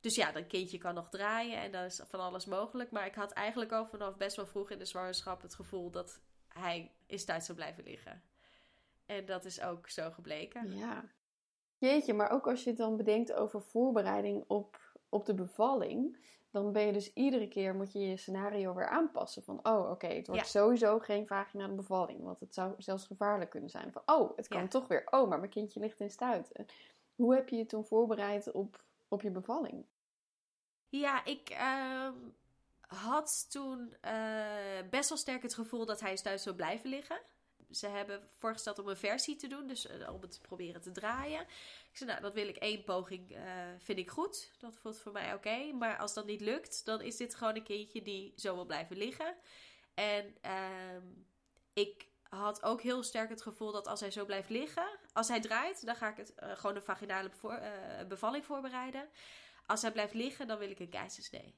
Dus 0.00 0.14
ja, 0.14 0.32
dat 0.32 0.46
kindje 0.46 0.78
kan 0.78 0.94
nog 0.94 1.08
draaien 1.08 1.58
en 1.58 1.72
dan 1.72 1.84
is 1.84 2.00
van 2.04 2.20
alles 2.20 2.44
mogelijk. 2.44 2.90
Maar 2.90 3.06
ik 3.06 3.14
had 3.14 3.32
eigenlijk 3.32 3.72
al 3.72 3.86
vanaf 3.86 4.16
best 4.16 4.36
wel 4.36 4.46
vroeg 4.46 4.70
in 4.70 4.78
de 4.78 4.84
zwangerschap 4.84 5.42
het 5.42 5.54
gevoel 5.54 5.90
dat 5.90 6.20
hij 6.48 6.92
is 7.06 7.24
thuis 7.24 7.44
zou 7.44 7.58
blijven 7.58 7.84
liggen. 7.84 8.22
En 9.08 9.24
dat 9.24 9.44
is 9.44 9.62
ook 9.62 9.88
zo 9.88 10.10
gebleken. 10.10 10.76
Ja. 10.76 11.04
Jeetje, 11.78 12.14
maar 12.14 12.30
ook 12.30 12.46
als 12.46 12.64
je 12.64 12.68
het 12.68 12.78
dan 12.78 12.96
bedenkt 12.96 13.32
over 13.32 13.62
voorbereiding 13.62 14.44
op, 14.46 14.96
op 15.08 15.26
de 15.26 15.34
bevalling 15.34 16.18
dan 16.50 16.72
ben 16.72 16.86
je 16.86 16.92
dus 16.92 17.12
iedere 17.12 17.48
keer 17.48 17.74
moet 17.74 17.92
je 17.92 17.98
je 17.98 18.16
scenario 18.16 18.74
weer 18.74 18.88
aanpassen. 18.88 19.42
Van, 19.42 19.60
oh 19.62 19.90
oké, 19.90 20.06
het 20.06 20.26
wordt 20.26 20.48
sowieso 20.48 20.98
geen 20.98 21.26
vaginale 21.26 21.74
bevalling. 21.74 22.22
Want 22.22 22.40
het 22.40 22.54
zou 22.54 22.74
zelfs 22.78 23.06
gevaarlijk 23.06 23.50
kunnen 23.50 23.70
zijn. 23.70 23.92
Van, 23.92 24.02
oh, 24.06 24.36
het 24.36 24.48
kan 24.48 24.68
toch 24.68 24.88
weer. 24.88 25.06
Oh, 25.10 25.28
maar 25.28 25.38
mijn 25.38 25.50
kindje 25.50 25.80
ligt 25.80 26.00
in 26.00 26.10
stuiten. 26.10 26.66
Hoe 27.14 27.34
heb 27.34 27.48
je 27.48 27.56
je 27.56 27.66
toen 27.66 27.84
voorbereid 27.84 28.52
op, 28.52 28.84
op 29.08 29.22
je 29.22 29.30
bevalling? 29.30 29.84
Ja, 30.88 31.24
ik 31.24 31.50
uh, 31.50 32.10
had 32.80 33.50
toen 33.50 33.94
uh, 34.04 34.88
best 34.90 35.08
wel 35.08 35.18
sterk 35.18 35.42
het 35.42 35.54
gevoel 35.54 35.86
dat 35.86 36.00
hij 36.00 36.16
thuis 36.16 36.42
zou 36.42 36.56
blijven 36.56 36.90
liggen 36.90 37.20
ze 37.70 37.86
hebben 37.86 38.28
voorgesteld 38.38 38.78
om 38.78 38.88
een 38.88 38.96
versie 38.96 39.36
te 39.36 39.46
doen, 39.46 39.66
dus 39.66 39.86
uh, 39.86 40.12
om 40.12 40.20
het 40.20 40.38
proberen 40.42 40.80
te 40.80 40.90
draaien. 40.90 41.40
Ik 41.90 41.96
zei, 41.96 42.10
nou, 42.10 42.22
dat 42.22 42.34
wil 42.34 42.48
ik 42.48 42.56
één 42.56 42.84
poging, 42.84 43.36
uh, 43.36 43.40
vind 43.78 43.98
ik 43.98 44.10
goed. 44.10 44.52
Dat 44.58 44.78
voelt 44.78 44.98
voor 44.98 45.12
mij 45.12 45.34
oké. 45.34 45.72
Maar 45.72 45.98
als 45.98 46.14
dat 46.14 46.26
niet 46.26 46.40
lukt, 46.40 46.84
dan 46.84 47.00
is 47.00 47.16
dit 47.16 47.34
gewoon 47.34 47.56
een 47.56 47.62
kindje 47.62 48.02
die 48.02 48.32
zo 48.36 48.54
wil 48.54 48.66
blijven 48.66 48.96
liggen. 48.96 49.36
En 49.94 50.36
uh, 50.44 51.02
ik 51.72 52.06
had 52.22 52.62
ook 52.62 52.82
heel 52.82 53.02
sterk 53.02 53.28
het 53.28 53.42
gevoel 53.42 53.72
dat 53.72 53.86
als 53.86 54.00
hij 54.00 54.10
zo 54.10 54.24
blijft 54.24 54.48
liggen, 54.48 54.98
als 55.12 55.28
hij 55.28 55.40
draait, 55.40 55.86
dan 55.86 55.96
ga 55.96 56.08
ik 56.08 56.16
het 56.16 56.34
uh, 56.42 56.56
gewoon 56.56 56.76
een 56.76 56.82
vaginale 56.82 57.30
bevalling 58.08 58.44
voorbereiden. 58.44 59.08
Als 59.66 59.82
hij 59.82 59.92
blijft 59.92 60.14
liggen, 60.14 60.46
dan 60.46 60.58
wil 60.58 60.70
ik 60.70 60.78
een 60.78 60.88
keizersnee. 60.88 61.54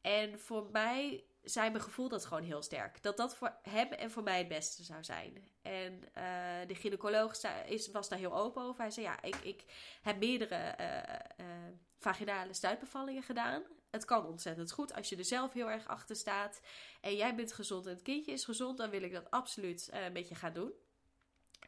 En 0.00 0.40
voor 0.40 0.68
mij 0.70 1.24
zijn 1.44 1.72
mijn 1.72 1.84
gevoel 1.84 2.08
dat 2.08 2.24
gewoon 2.24 2.42
heel 2.42 2.62
sterk. 2.62 3.02
Dat 3.02 3.16
dat 3.16 3.36
voor 3.36 3.56
hem 3.62 3.92
en 3.92 4.10
voor 4.10 4.22
mij 4.22 4.38
het 4.38 4.48
beste 4.48 4.84
zou 4.84 5.04
zijn. 5.04 5.48
En 5.62 5.92
uh, 5.92 6.66
de 6.66 6.74
gynaecoloog 6.74 7.42
is, 7.66 7.90
was 7.90 8.08
daar 8.08 8.18
heel 8.18 8.36
open 8.36 8.62
over. 8.62 8.80
Hij 8.80 8.90
zei, 8.90 9.06
ja, 9.06 9.22
ik, 9.22 9.36
ik 9.36 9.64
heb 10.02 10.18
meerdere 10.18 10.74
uh, 10.80 11.46
uh, 11.46 11.52
vaginale 11.98 12.54
stuitbevallingen 12.54 13.22
gedaan. 13.22 13.62
Het 13.90 14.04
kan 14.04 14.26
ontzettend 14.26 14.72
goed 14.72 14.94
als 14.94 15.08
je 15.08 15.16
er 15.16 15.24
zelf 15.24 15.52
heel 15.52 15.70
erg 15.70 15.86
achter 15.86 16.16
staat. 16.16 16.60
En 17.00 17.16
jij 17.16 17.34
bent 17.34 17.52
gezond 17.52 17.86
en 17.86 17.92
het 17.92 18.02
kindje 18.02 18.32
is 18.32 18.44
gezond. 18.44 18.78
Dan 18.78 18.90
wil 18.90 19.02
ik 19.02 19.12
dat 19.12 19.30
absoluut 19.30 19.88
een 19.92 20.12
beetje 20.12 20.34
gaan 20.34 20.52
doen. 20.52 20.72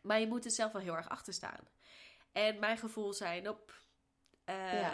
Maar 0.02 0.20
je 0.20 0.26
moet 0.26 0.44
er 0.44 0.50
zelf 0.50 0.72
wel 0.72 0.82
heel 0.82 0.96
erg 0.96 1.08
achter 1.08 1.32
staan. 1.32 1.68
En 2.32 2.58
mijn 2.58 2.78
gevoel 2.78 3.12
zijn 3.12 3.48
op 3.48 3.72
uh, 4.50 4.88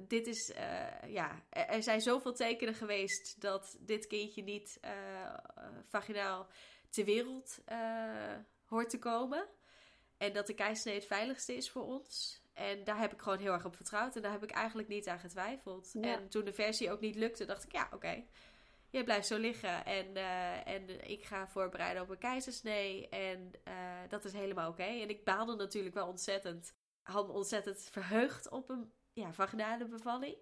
Dit 0.00 0.26
is, 0.26 0.50
uh, 0.50 1.12
ja, 1.12 1.42
er 1.50 1.82
zijn 1.82 2.00
zoveel 2.00 2.32
tekenen 2.32 2.74
geweest 2.74 3.40
dat 3.40 3.76
dit 3.80 4.06
kindje 4.06 4.42
niet 4.42 4.78
uh, 4.84 4.90
vaginaal 5.84 6.46
ter 6.90 7.04
wereld 7.04 7.58
hoort 8.64 8.90
te 8.90 8.98
komen. 8.98 9.46
En 10.16 10.32
dat 10.32 10.46
de 10.46 10.54
keizersnee 10.54 10.94
het 10.94 11.06
veiligste 11.06 11.54
is 11.54 11.70
voor 11.70 11.82
ons. 11.82 12.42
En 12.52 12.84
daar 12.84 12.98
heb 12.98 13.12
ik 13.12 13.20
gewoon 13.20 13.38
heel 13.38 13.52
erg 13.52 13.64
op 13.64 13.76
vertrouwd. 13.76 14.16
En 14.16 14.22
daar 14.22 14.32
heb 14.32 14.42
ik 14.42 14.50
eigenlijk 14.50 14.88
niet 14.88 15.08
aan 15.08 15.18
getwijfeld. 15.18 15.90
Ja. 15.92 16.16
En 16.16 16.28
toen 16.28 16.44
de 16.44 16.52
versie 16.52 16.92
ook 16.92 17.00
niet 17.00 17.14
lukte, 17.14 17.44
dacht 17.44 17.64
ik, 17.64 17.72
ja, 17.72 17.84
oké. 17.84 17.94
Okay. 17.94 18.26
Jij 18.90 19.04
blijft 19.04 19.26
zo 19.26 19.38
liggen 19.38 19.84
en, 19.84 20.16
en 20.64 21.10
ik 21.10 21.24
ga 21.24 21.48
voorbereiden 21.48 22.02
op 22.02 22.08
een 22.08 22.18
keizersnee. 22.18 23.08
En 23.08 23.52
dat 24.08 24.24
is 24.24 24.32
helemaal 24.32 24.70
oké. 24.70 24.82
Okay. 24.82 25.02
En 25.02 25.08
ik 25.08 25.24
baalde 25.24 25.56
natuurlijk 25.56 25.94
wel 25.94 26.06
ontzettend 26.06 26.74
had 27.08 27.26
me 27.26 27.32
ontzettend 27.32 27.88
verheugd 27.90 28.50
op 28.50 28.70
een 28.70 28.92
ja, 29.12 29.32
vaginale 29.32 29.86
bevalling. 29.86 30.36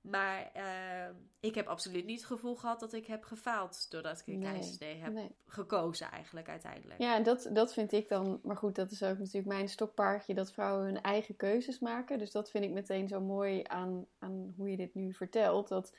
Maar 0.00 0.50
uh, 0.56 1.16
ik 1.40 1.54
heb 1.54 1.66
absoluut 1.66 2.04
niet 2.04 2.18
het 2.18 2.26
gevoel 2.26 2.56
gehad 2.56 2.80
dat 2.80 2.92
ik 2.92 3.06
heb 3.06 3.24
gefaald 3.24 3.90
doordat 3.90 4.20
ik 4.20 4.26
een 4.26 4.38
nee, 4.38 4.52
keizersnee 4.52 4.96
heb 4.96 5.12
nee. 5.12 5.34
gekozen 5.46 6.10
eigenlijk 6.10 6.48
uiteindelijk. 6.48 7.00
Ja, 7.00 7.20
dat, 7.20 7.50
dat 7.52 7.72
vind 7.72 7.92
ik 7.92 8.08
dan, 8.08 8.40
maar 8.42 8.56
goed, 8.56 8.74
dat 8.74 8.90
is 8.90 9.02
ook 9.02 9.18
natuurlijk 9.18 9.46
mijn 9.46 9.68
stokpaardje 9.68 10.34
dat 10.34 10.52
vrouwen 10.52 10.84
hun 10.84 11.02
eigen 11.02 11.36
keuzes 11.36 11.78
maken. 11.78 12.18
Dus 12.18 12.30
dat 12.30 12.50
vind 12.50 12.64
ik 12.64 12.70
meteen 12.70 13.08
zo 13.08 13.20
mooi 13.20 13.62
aan, 13.66 14.06
aan 14.18 14.54
hoe 14.56 14.70
je 14.70 14.76
dit 14.76 14.94
nu 14.94 15.14
vertelt. 15.14 15.68
Dat 15.68 15.96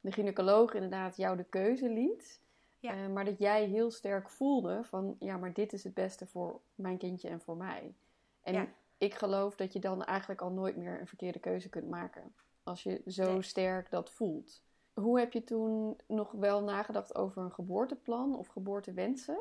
de 0.00 0.12
gynaecoloog 0.12 0.74
inderdaad 0.74 1.16
jou 1.16 1.36
de 1.36 1.44
keuze 1.44 1.88
liet. 1.88 2.40
Ja. 2.78 2.94
Uh, 2.94 3.08
maar 3.12 3.24
dat 3.24 3.38
jij 3.38 3.64
heel 3.64 3.90
sterk 3.90 4.30
voelde 4.30 4.84
van, 4.84 5.16
ja, 5.18 5.36
maar 5.36 5.52
dit 5.52 5.72
is 5.72 5.84
het 5.84 5.94
beste 5.94 6.26
voor 6.26 6.60
mijn 6.74 6.98
kindje 6.98 7.28
en 7.28 7.40
voor 7.40 7.56
mij. 7.56 7.94
En 8.42 8.54
ja 8.54 8.68
ik 8.98 9.14
geloof 9.14 9.56
dat 9.56 9.72
je 9.72 9.78
dan 9.78 10.04
eigenlijk 10.04 10.40
al 10.40 10.50
nooit 10.50 10.76
meer 10.76 11.00
een 11.00 11.06
verkeerde 11.06 11.38
keuze 11.38 11.68
kunt 11.68 11.88
maken. 11.88 12.34
Als 12.62 12.82
je 12.82 13.02
zo 13.06 13.32
nee. 13.32 13.42
sterk 13.42 13.90
dat 13.90 14.10
voelt. 14.10 14.62
Hoe 14.92 15.18
heb 15.18 15.32
je 15.32 15.44
toen 15.44 16.00
nog 16.06 16.32
wel 16.32 16.62
nagedacht 16.62 17.14
over 17.14 17.42
een 17.42 17.52
geboorteplan 17.52 18.36
of 18.36 18.46
geboortewensen? 18.46 19.38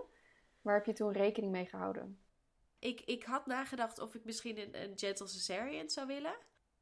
Waar 0.62 0.76
heb 0.76 0.86
je 0.86 0.93
toen 0.93 1.12
rekening 1.12 1.52
mee 1.52 1.65
gehouden? 1.65 2.20
Ik, 2.80 3.02
ik 3.02 3.24
had 3.24 3.46
nagedacht 3.46 4.00
of 4.00 4.15
ik 4.15 4.26
misschien 4.26 4.60
een, 4.60 4.82
een 4.84 4.91
gentle 4.96 5.28
cesarean 5.28 5.89
zou 5.89 6.08
willen. 6.08 6.36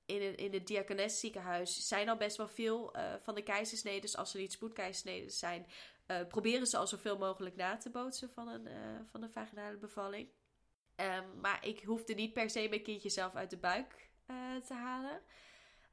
In, 0.05 0.21
een, 0.21 0.35
in 0.35 0.53
het 0.53 0.67
Diakones 0.67 1.19
ziekenhuis 1.19 1.87
zijn 1.87 2.09
al 2.09 2.17
best 2.17 2.37
wel 2.37 2.47
veel 2.47 2.97
uh, 2.97 3.13
van 3.21 3.35
de 3.35 3.43
keizersneden. 3.43 4.01
Dus 4.01 4.17
als 4.17 4.33
er 4.33 4.39
niet 4.39 4.51
spoedkeizersneden 4.51 5.31
zijn, 5.31 5.65
uh, 6.07 6.27
proberen 6.27 6.67
ze 6.67 6.77
al 6.77 6.87
zoveel 6.87 7.17
mogelijk 7.17 7.55
na 7.55 7.77
te 7.77 7.89
bootsen 7.89 8.29
van 8.29 8.47
een, 8.47 8.65
uh, 8.65 8.99
van 9.05 9.23
een 9.23 9.31
vaginale 9.31 9.77
bevalling. 9.77 10.29
Um, 10.95 11.39
maar 11.41 11.65
ik 11.65 11.83
hoefde 11.83 12.13
niet 12.13 12.33
per 12.33 12.49
se 12.49 12.67
mijn 12.69 12.83
kindje 12.83 13.09
zelf 13.09 13.35
uit 13.35 13.49
de 13.49 13.57
buik 13.57 14.09
uh, 14.27 14.55
te 14.55 14.73
halen. 14.73 15.21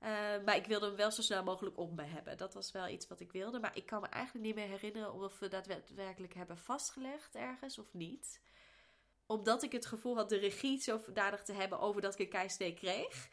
Uh, 0.03 0.09
maar 0.45 0.57
ik 0.57 0.67
wilde 0.67 0.87
hem 0.87 0.97
wel 0.97 1.11
zo 1.11 1.23
snel 1.23 1.43
mogelijk 1.43 1.79
om 1.79 1.95
me 1.95 2.03
hebben. 2.03 2.37
Dat 2.37 2.55
was 2.55 2.73
wel 2.73 2.89
iets 2.89 3.09
wat 3.09 3.21
ik 3.21 3.33
wilde. 3.33 3.61
Maar 3.61 3.77
ik 3.77 3.87
kan 3.87 4.01
me 4.01 4.07
eigenlijk 4.07 4.47
niet 4.47 4.55
meer 4.55 4.69
herinneren 4.69 5.13
of 5.13 5.39
we 5.39 5.49
daadwerkelijk 5.49 6.35
hebben 6.35 6.59
vastgelegd 6.59 7.35
ergens 7.35 7.79
of 7.79 7.93
niet. 7.93 8.41
Omdat 9.27 9.63
ik 9.63 9.73
het 9.73 9.87
gevoel 9.87 10.17
had 10.17 10.29
de 10.29 10.37
regie 10.37 10.81
zodanig 10.81 11.43
te 11.43 11.53
hebben 11.53 11.81
over 11.81 12.01
dat 12.01 12.15
ik 12.15 12.21
een 12.21 12.29
keisnee 12.29 12.75
kreeg. 12.75 13.29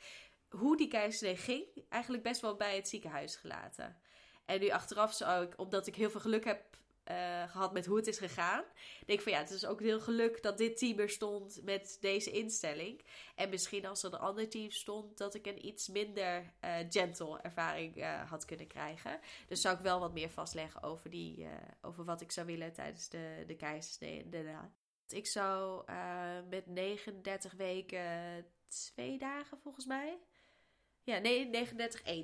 Hoe 0.49 0.77
die 0.77 0.88
keisnee 0.88 1.38
ging, 1.38 1.65
eigenlijk 1.89 2.23
best 2.23 2.41
wel 2.41 2.55
bij 2.55 2.75
het 2.75 2.88
ziekenhuis 2.88 3.36
gelaten. 3.36 3.97
En 4.45 4.60
nu 4.60 4.69
achteraf 4.69 5.13
zou 5.13 5.45
ik, 5.45 5.60
omdat 5.60 5.88
ik 5.88 5.95
heel 5.95 6.10
veel 6.10 6.19
geluk 6.19 6.45
heb 6.45 6.77
uh, 7.12 7.52
gehad 7.52 7.74
met 7.74 7.86
hoe 7.86 7.98
het 7.98 8.08
is 8.08 8.17
gegaan. 8.17 8.63
Ik 9.00 9.08
denk 9.08 9.22
van 9.22 9.32
ja, 9.32 9.39
het 9.39 9.50
is 9.50 9.65
ook 9.65 9.80
heel 9.80 10.00
geluk 10.00 10.41
dat 10.41 10.58
dit 10.58 10.78
team 10.78 11.00
er 11.00 11.10
stond 11.10 11.60
met 11.63 11.98
deze 12.02 12.32
instelling. 12.32 13.02
En 13.36 13.50
misschien 13.50 13.86
als 13.86 14.04
er 14.04 14.13
een 14.13 14.19
ander 14.19 14.50
team 14.50 14.72
stond, 14.72 15.17
dat 15.17 15.36
ik 15.36 15.45
een 15.45 15.65
iets 15.65 15.88
minder 15.88 16.54
uh, 16.63 16.76
gentle 16.89 17.41
ervaring 17.41 17.98
uh, 17.98 18.30
had 18.30 18.45
kunnen 18.45 18.67
krijgen. 18.67 19.19
Dus 19.48 19.62
zou 19.62 19.76
ik 19.76 19.82
wel 19.82 20.00
wat 20.00 20.13
meer 20.13 20.30
vastleggen 20.30 20.84
over, 20.84 21.10
die, 21.10 21.48
over 21.82 22.06
wat 22.06 22.22
ik 22.22 22.32
zou 22.32 22.48
willen 22.48 22.74
tijdens 22.74 23.10
de, 23.10 23.43
de 23.48 23.56
keizersnee. 23.56 24.26
Ik 25.08 25.28
zou 25.28 25.84
met 26.50 26.65
39 26.65 27.54
weken 27.54 28.45
twee 28.67 29.17
dagen 29.17 29.60
volgens 29.60 29.86
mij 29.86 30.19
Ja, 31.04 31.17
nee, 31.17 31.67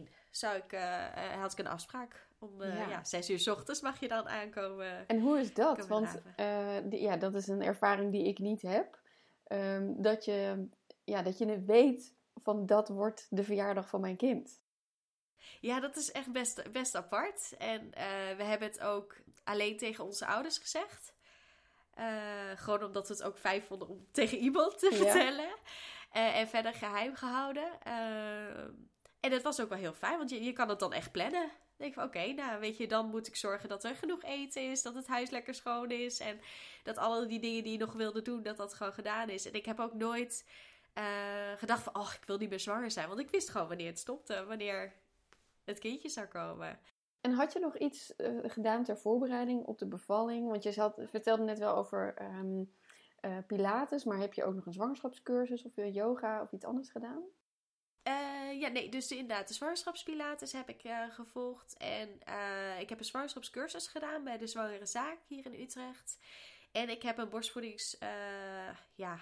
39-1 0.08 0.25
zou 0.38 0.58
ik, 0.58 0.74
uh, 0.74 1.42
had 1.42 1.52
ik 1.52 1.60
een 1.60 1.68
afspraak. 1.68 2.28
Om 2.40 2.62
uh, 2.62 2.78
ja. 2.78 2.90
ja. 2.90 3.04
6 3.04 3.30
uur 3.30 3.40
s 3.40 3.48
ochtends 3.48 3.82
mag 3.82 4.00
je 4.00 4.08
dan 4.08 4.28
aankomen. 4.28 5.08
En 5.08 5.20
hoe 5.20 5.40
is 5.40 5.54
dat? 5.54 5.88
Want 5.88 6.22
die, 6.84 7.02
ja, 7.02 7.18
dat 7.18 7.36
is 7.36 7.48
een 7.48 7.62
ervaring 7.62 8.12
die 8.12 8.28
ik 8.28 8.40
niet 8.40 8.62
heb. 8.62 9.00
Um, 9.48 10.02
dat, 10.02 10.26
je, 10.26 10.68
ja, 11.04 11.22
dat 11.22 11.38
je 11.38 11.64
weet 11.64 12.14
van 12.36 12.66
dat 12.66 12.90
wordt 12.90 13.28
de 13.30 13.44
verjaardag 13.44 13.90
van 13.90 14.02
mijn 14.02 14.18
kind. 14.18 14.62
Ja, 15.60 15.80
dat 15.80 15.96
is 15.96 16.12
echt 16.12 16.32
best, 16.32 16.72
best 16.72 16.96
apart. 16.96 17.56
En 17.58 17.90
we 18.38 18.44
hebben 18.44 18.68
het 18.68 18.80
ook 18.80 19.16
alleen 19.44 19.78
tegen 19.78 20.04
onze 20.04 20.26
ouders 20.26 20.58
gezegd. 20.58 21.14
Gewoon 22.56 22.84
omdat 22.84 23.08
we 23.08 23.14
het 23.14 23.24
ook 23.24 23.38
fijn 23.38 23.64
vonden 23.64 23.88
om 23.88 24.08
tegen 24.12 24.38
iemand 24.38 24.80
te 24.80 24.90
vertellen. 24.94 25.50
En 26.12 26.48
verder 26.48 26.74
geheim 26.74 27.16
gehouden. 27.16 27.70
En 29.26 29.32
dat 29.32 29.42
was 29.42 29.62
ook 29.62 29.70
wel 29.70 29.78
heel 29.78 29.94
fijn, 29.94 30.18
want 30.18 30.30
je, 30.30 30.44
je 30.44 30.54
kan 30.54 30.70
het 30.70 30.80
dan 30.80 30.94
echt 30.94 31.12
plannen. 31.12 31.42
Dan 31.42 31.52
denk 31.78 31.94
van 31.94 32.04
oké, 32.04 32.26
nou 32.26 32.60
weet 32.60 32.78
je, 32.78 32.88
dan 32.88 33.10
moet 33.10 33.28
ik 33.28 33.36
zorgen 33.36 33.70
dat 33.70 33.84
er 33.84 33.96
genoeg 33.96 34.24
eten 34.24 34.72
is, 34.72 34.82
dat 34.82 34.96
het 34.96 35.08
huis 35.08 35.30
lekker 35.30 35.54
schoon 35.54 35.92
is 35.92 36.20
en 36.20 36.40
dat 36.84 36.98
alle 36.98 37.26
die 37.26 37.40
dingen 37.40 37.64
die 37.64 37.72
je 37.72 37.78
nog 37.78 37.94
wilde 37.94 38.22
doen, 38.22 38.44
dat 38.44 38.58
dat 38.58 38.74
gewoon 38.74 38.94
gedaan 38.94 39.30
is. 39.30 39.48
En 39.48 39.54
ik 39.54 39.66
heb 39.66 39.80
ook 39.80 39.94
nooit 39.94 40.46
gedacht 41.58 41.84
van, 41.84 41.96
oh, 41.96 42.12
ik 42.22 42.28
wil 42.28 42.38
niet 42.38 42.50
meer 42.50 42.60
zwanger 42.60 42.92
zijn, 42.92 43.08
want 43.08 43.20
ik 43.20 43.30
wist 43.30 43.50
gewoon 43.50 43.68
wanneer 43.68 43.88
het 43.88 44.00
stopte, 44.00 44.46
wanneer 44.46 44.94
het 45.64 45.80
kindje 45.80 46.10
zou 46.10 46.28
komen. 46.28 46.80
En 47.22 47.32
had 47.32 47.54
je 47.54 47.60
nog 47.60 47.78
iets 47.78 48.14
uh, 48.18 48.40
gedaan 48.44 48.84
ter 48.84 48.98
voorbereiding 48.98 49.66
op 49.66 49.78
de 49.78 49.88
bevalling? 49.88 50.50
Want 50.50 50.64
je 50.64 50.72
zat, 50.72 51.02
vertelde 51.04 51.44
net 51.44 51.60
wel 51.60 51.76
over 51.76 52.16
um, 52.22 52.74
Pilates, 53.48 54.04
maar 54.04 54.18
heb 54.18 54.34
je 54.34 54.44
ook 54.44 54.56
nog 54.56 54.66
een 54.66 54.74
zwangerschapscursus 54.74 55.64
of 55.64 55.72
yoga 55.76 56.42
of 56.42 56.52
iets 56.52 56.66
anders 56.66 56.90
gedaan? 56.90 57.24
Uh, 58.08 58.60
ja, 58.60 58.68
nee, 58.68 58.90
dus 58.90 59.12
inderdaad, 59.12 59.48
de 59.48 59.54
zwangerschapspilates 59.54 60.52
heb 60.52 60.70
ik 60.70 60.82
gevolgd. 61.10 61.78
En 61.78 62.10
ik 62.80 62.90
heb 62.90 63.00
een 63.00 63.06
zwangerschapscursus 63.06 63.88
gedaan 63.88 64.24
bij 64.24 64.38
de 64.38 64.48
Zwangere 64.48 64.86
Zaak 64.86 65.18
hier 65.28 65.46
in 65.46 65.62
Utrecht. 65.62 66.18
En 66.72 66.90
ik 66.90 67.02
heb 67.02 67.18
een 67.18 67.30
borstvoedingsavond 67.30 68.86
ja, 68.96 69.20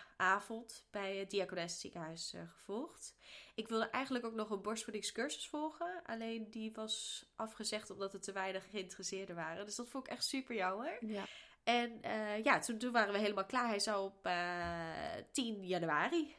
bij 0.92 1.16
het 1.16 1.30
Diakones 1.30 1.80
ziekenhuis 1.80 2.36
gevolgd. 2.46 3.16
Ik 3.56 3.68
wilde 3.68 3.90
eigenlijk 3.90 4.26
ook 4.26 4.34
nog 4.34 4.50
een 4.50 4.62
borstvoedingscursus 4.62 5.48
volgen. 5.48 6.02
Alleen 6.06 6.50
die 6.50 6.72
was 6.74 7.26
afgezegd 7.36 7.90
omdat 7.90 8.14
er 8.14 8.22
te 8.22 8.32
weinig 8.32 8.70
geïnteresseerden 8.70 9.36
waren. 9.36 9.66
Dus 9.66 9.76
dat 9.76 9.90
vond 9.90 10.08
ik 10.08 10.12
echt 10.12 10.26
super 10.26 10.56
jammer. 10.56 11.06
Ja. 11.06 11.26
En 11.64 12.00
ja, 12.44 12.60
toen, 12.60 12.78
toen, 12.78 12.92
waren 12.92 13.14
we 13.14 13.20
helemaal 13.20 13.46
klaar. 13.46 13.68
Hij 13.68 13.80
zou 13.80 14.06
op 14.06 14.26
uh, 14.26 15.18
eh, 15.18 15.26
10 15.32 15.66
januari 15.66 16.36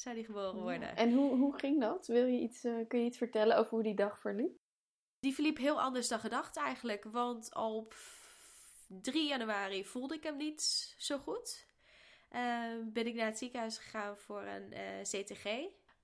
zou 0.00 0.14
die 0.14 0.24
geboren 0.24 0.60
worden. 0.60 0.96
En 0.96 1.12
hoe, 1.12 1.36
hoe 1.36 1.58
ging 1.58 1.80
dat? 1.80 2.06
Wil 2.06 2.26
je 2.26 2.40
iets, 2.40 2.64
uh, 2.64 2.88
kun 2.88 2.98
je 2.98 3.06
iets 3.06 3.18
vertellen 3.18 3.56
over 3.56 3.70
hoe 3.70 3.82
die 3.82 3.94
dag 3.94 4.18
verliep? 4.18 4.58
Die 5.20 5.34
verliep 5.34 5.56
heel 5.56 5.80
anders 5.80 6.08
dan 6.08 6.20
gedacht 6.20 6.56
eigenlijk. 6.56 7.04
Want 7.04 7.54
op 7.54 7.94
3 8.86 9.28
januari 9.28 9.84
voelde 9.84 10.14
ik 10.14 10.22
hem 10.22 10.36
niet 10.36 10.94
zo 10.98 11.18
goed. 11.18 11.66
ben 12.84 13.06
ik 13.06 13.14
naar 13.14 13.26
het 13.26 13.38
ziekenhuis 13.38 13.78
gegaan 13.78 14.16
voor 14.16 14.42
een 14.42 14.72
CTG. 15.02 15.46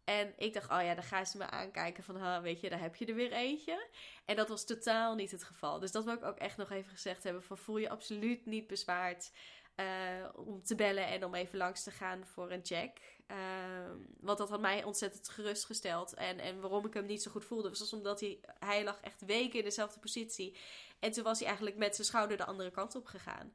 En 0.04 0.32
ik 0.36 0.52
dacht, 0.52 0.70
oh 0.70 0.82
ja, 0.82 0.94
dan 0.94 1.04
gaan 1.04 1.26
ze 1.26 1.38
me 1.38 1.50
aankijken 1.50 2.04
van, 2.04 2.16
ha, 2.16 2.40
weet 2.40 2.60
je, 2.60 2.68
daar 2.70 2.80
heb 2.80 2.96
je 2.96 3.06
er 3.06 3.14
weer 3.14 3.32
eentje. 3.32 3.88
En 4.24 4.36
dat 4.36 4.48
was 4.48 4.64
totaal 4.64 5.14
niet 5.14 5.30
het 5.30 5.44
geval. 5.44 5.78
Dus 5.78 5.92
dat 5.92 6.04
wil 6.04 6.14
ik 6.14 6.24
ook 6.24 6.38
echt 6.38 6.56
nog 6.56 6.70
even 6.70 6.90
gezegd 6.90 7.22
hebben. 7.22 7.42
Van 7.42 7.58
voel 7.58 7.78
je 7.78 7.90
absoluut 7.90 8.46
niet 8.46 8.66
bezwaard 8.66 9.32
uh, 9.76 10.28
om 10.34 10.62
te 10.62 10.74
bellen 10.74 11.06
en 11.06 11.24
om 11.24 11.34
even 11.34 11.58
langs 11.58 11.82
te 11.82 11.90
gaan 11.90 12.26
voor 12.26 12.50
een 12.50 12.64
check. 12.64 13.00
Uh, 13.30 13.36
want 14.20 14.38
dat 14.38 14.48
had 14.48 14.60
mij 14.60 14.84
ontzettend 14.84 15.28
gerustgesteld. 15.28 16.14
En, 16.14 16.38
en 16.38 16.60
waarom 16.60 16.86
ik 16.86 16.94
hem 16.94 17.06
niet 17.06 17.22
zo 17.22 17.30
goed 17.30 17.44
voelde, 17.44 17.68
was 17.68 17.92
omdat 17.92 18.20
hij, 18.20 18.40
hij 18.58 18.84
lag 18.84 19.00
echt 19.00 19.24
weken 19.24 19.58
in 19.58 19.64
dezelfde 19.64 20.00
positie. 20.00 20.56
En 20.98 21.12
toen 21.12 21.24
was 21.24 21.38
hij 21.38 21.46
eigenlijk 21.46 21.76
met 21.76 21.94
zijn 21.94 22.06
schouder 22.06 22.36
de 22.36 22.44
andere 22.44 22.70
kant 22.70 22.94
op 22.94 23.06
gegaan. 23.06 23.54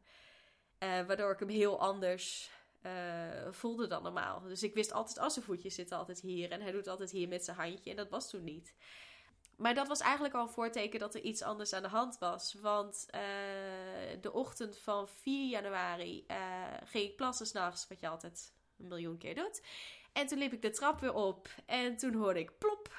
Uh, 0.80 1.06
waardoor 1.06 1.32
ik 1.32 1.40
hem 1.40 1.50
heel 1.50 1.80
anders 1.80 2.52
uh, 2.86 3.52
voelde 3.52 3.88
dan 3.88 4.04
normaal. 4.04 4.42
Dus 4.42 4.64
ik 4.64 4.74
wist 4.74 4.92
altijd, 4.92 5.20
als 5.20 5.34
zijn 5.34 5.46
voetjes 5.46 5.76
zitten 5.76 5.98
altijd 5.98 6.22
hier. 6.22 6.52
En 6.52 6.62
hij 6.62 6.72
doet 6.72 6.88
altijd 6.88 7.12
hier 7.12 7.28
met 7.28 7.46
zijn 7.46 7.58
handje. 7.58 7.90
En 7.90 7.96
dat 7.96 8.10
was 8.10 8.30
toen 8.30 8.44
niet. 8.44 8.76
Maar 9.60 9.74
dat 9.74 9.88
was 9.88 10.00
eigenlijk 10.00 10.34
al 10.34 10.42
een 10.42 10.50
voorteken 10.50 11.00
dat 11.00 11.16
er 11.16 11.22
iets 11.22 11.42
anders 11.42 11.74
aan 11.74 11.82
de 11.82 11.88
hand 11.88 12.18
was. 12.18 12.56
Want 12.62 13.06
uh, 13.16 13.22
de 14.22 14.34
ochtend 14.34 14.78
van 14.78 15.08
4 15.08 15.50
januari 15.50 16.26
uh, 16.28 16.38
ging 16.86 17.04
ik 17.04 17.16
plassen 17.16 17.46
s'nachts. 17.46 17.88
Wat 17.88 18.00
je 18.00 18.08
altijd 18.08 18.54
een 18.78 18.88
miljoen 18.88 19.18
keer 19.18 19.36
doet. 19.36 19.62
En 20.14 20.28
toen 20.28 20.38
liep 20.38 20.54
ik 20.54 20.62
de 20.62 20.70
trap 20.70 21.00
weer 21.00 21.14
op. 21.14 21.50
En 21.66 21.98
toen 21.98 22.14
hoorde 22.14 22.40
ik 22.40 22.58
plop. 22.58 22.94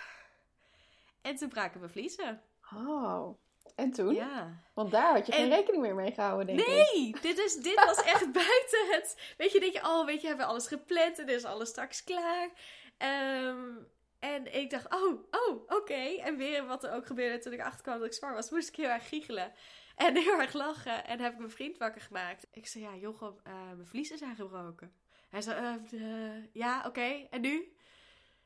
En 1.22 1.36
toen 1.36 1.48
braken 1.48 1.80
mijn 1.80 1.92
vliezen. 1.92 2.42
Oh. 2.74 3.38
En 3.74 3.90
toen? 3.90 4.14
Ja. 4.14 4.62
Want 4.74 4.90
daar 4.90 5.12
had 5.12 5.26
je 5.26 5.32
geen 5.32 5.48
rekening 5.48 5.82
meer 5.82 5.94
mee 5.94 6.12
gehouden, 6.12 6.46
denk 6.46 6.68
nee, 6.68 6.78
ik. 6.78 6.92
Nee, 6.92 7.20
dit, 7.20 7.38
is, 7.38 7.56
dit 7.56 7.84
was 7.84 8.02
echt 8.02 8.32
buiten 8.42 8.86
het... 8.90 9.34
Weet 9.36 9.52
je, 9.52 9.60
denk 9.60 9.72
je, 9.72 9.84
oh, 9.84 10.06
weet 10.06 10.20
je, 10.20 10.26
hebben 10.26 10.46
we 10.46 10.52
alles 10.52 10.66
gepland 10.66 11.18
en 11.18 11.28
is 11.28 11.44
alles 11.44 11.68
straks 11.68 12.04
klaar. 12.04 12.50
Um, 12.98 13.88
en 14.20 14.54
ik 14.54 14.70
dacht, 14.70 14.94
oh, 14.94 15.24
oh, 15.30 15.62
oké. 15.66 16.18
En 16.22 16.36
weer 16.36 16.66
wat 16.66 16.84
er 16.84 16.92
ook 16.92 17.06
gebeurde 17.06 17.38
toen 17.38 17.52
ik 17.52 17.60
achterkwam 17.60 17.98
dat 17.98 18.06
ik 18.06 18.12
zwaar 18.12 18.34
was, 18.34 18.50
moest 18.50 18.68
ik 18.68 18.76
heel 18.76 18.88
erg 18.88 19.08
giechelen. 19.08 19.52
En 19.96 20.16
heel 20.24 20.40
erg 20.40 20.52
lachen. 20.52 21.06
En 21.06 21.20
heb 21.20 21.32
ik 21.32 21.38
mijn 21.38 21.50
vriend 21.50 21.78
wakker 21.78 22.00
gemaakt. 22.00 22.46
Ik 22.52 22.66
zei, 22.66 22.84
ja, 22.84 22.96
Jochem, 22.96 23.34
uh, 23.46 23.52
mijn 23.52 23.86
vliezen 23.86 24.18
zijn 24.18 24.36
gebroken. 24.36 24.92
Hij 25.28 25.40
zei, 25.40 25.78
uh, 25.92 26.44
ja, 26.52 26.84
oké. 26.86 27.26
En 27.30 27.40
nu? 27.40 27.74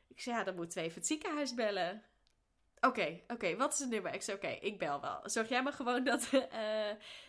Ik 0.08 0.20
zei, 0.20 0.37
ja, 0.37 0.44
dan 0.44 0.54
moeten 0.54 0.78
we 0.78 0.84
even 0.84 0.98
het 0.98 1.06
ziekenhuis 1.06 1.54
bellen. 1.54 2.02
Oké, 2.80 3.20
oké, 3.28 3.56
wat 3.56 3.72
is 3.72 3.78
het 3.78 3.88
nummer? 3.88 4.14
Ik 4.14 4.22
zei, 4.22 4.37
oké, 4.37 4.48
ik 4.48 4.78
bel 4.78 5.00
wel. 5.00 5.20
Zorg 5.24 5.48
jij 5.48 5.62
maar 5.62 5.72
gewoon 5.72 6.04
dat 6.04 6.30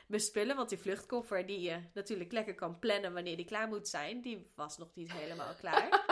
mijn 0.08 0.22
spullen, 0.22 0.56
want 0.56 0.70
die 0.70 0.78
vluchtkoffer 0.78 1.46
die 1.46 1.62
je 1.62 1.82
natuurlijk 1.94 2.32
lekker 2.32 2.56
kan 2.56 2.80
plannen 2.80 3.14
wanneer 3.14 3.38
die 3.38 3.46
klaar 3.46 3.68
moet 3.68 3.88
zijn, 3.88 4.22
die 4.22 4.52
was 4.56 4.78
nog 4.78 4.96
niet 4.96 5.12
helemaal 5.12 5.54
klaar. 5.60 5.90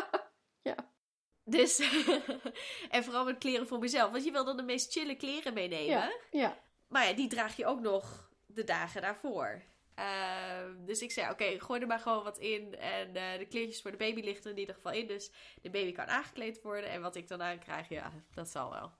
Dus, 1.45 1.79
en 2.89 3.03
vooral 3.03 3.25
met 3.25 3.37
kleren 3.37 3.67
voor 3.67 3.79
mezelf, 3.79 4.11
want 4.11 4.23
je 4.23 4.31
wil 4.31 4.45
dan 4.45 4.57
de 4.57 4.63
meest 4.63 4.91
chille 4.91 5.15
kleren 5.15 5.53
meenemen. 5.53 5.85
Ja, 5.85 6.11
ja. 6.31 6.57
Maar 6.87 7.07
ja, 7.07 7.13
die 7.13 7.27
draag 7.27 7.55
je 7.57 7.65
ook 7.65 7.79
nog 7.79 8.29
de 8.45 8.63
dagen 8.63 9.01
daarvoor. 9.01 9.63
Uh, 9.99 10.85
dus 10.85 11.01
ik 11.01 11.11
zei, 11.11 11.31
oké, 11.31 11.59
gooi 11.59 11.81
er 11.81 11.87
maar 11.87 11.99
gewoon 11.99 12.23
wat 12.23 12.37
in. 12.37 12.77
En 12.77 13.07
uh, 13.07 13.37
de 13.37 13.45
kleertjes 13.49 13.81
voor 13.81 13.91
de 13.91 13.97
baby 13.97 14.21
liggen 14.21 14.43
er 14.45 14.51
in 14.51 14.57
ieder 14.57 14.75
geval 14.75 14.91
in. 14.91 15.07
Dus 15.07 15.31
de 15.61 15.69
baby 15.69 15.91
kan 15.91 16.05
aangekleed 16.05 16.61
worden. 16.61 16.89
En 16.89 17.01
wat 17.01 17.15
ik 17.15 17.27
dan 17.27 17.41
aan 17.41 17.59
krijg, 17.59 17.89
ja, 17.89 18.11
dat 18.33 18.49
zal 18.49 18.69
wel. 18.69 18.91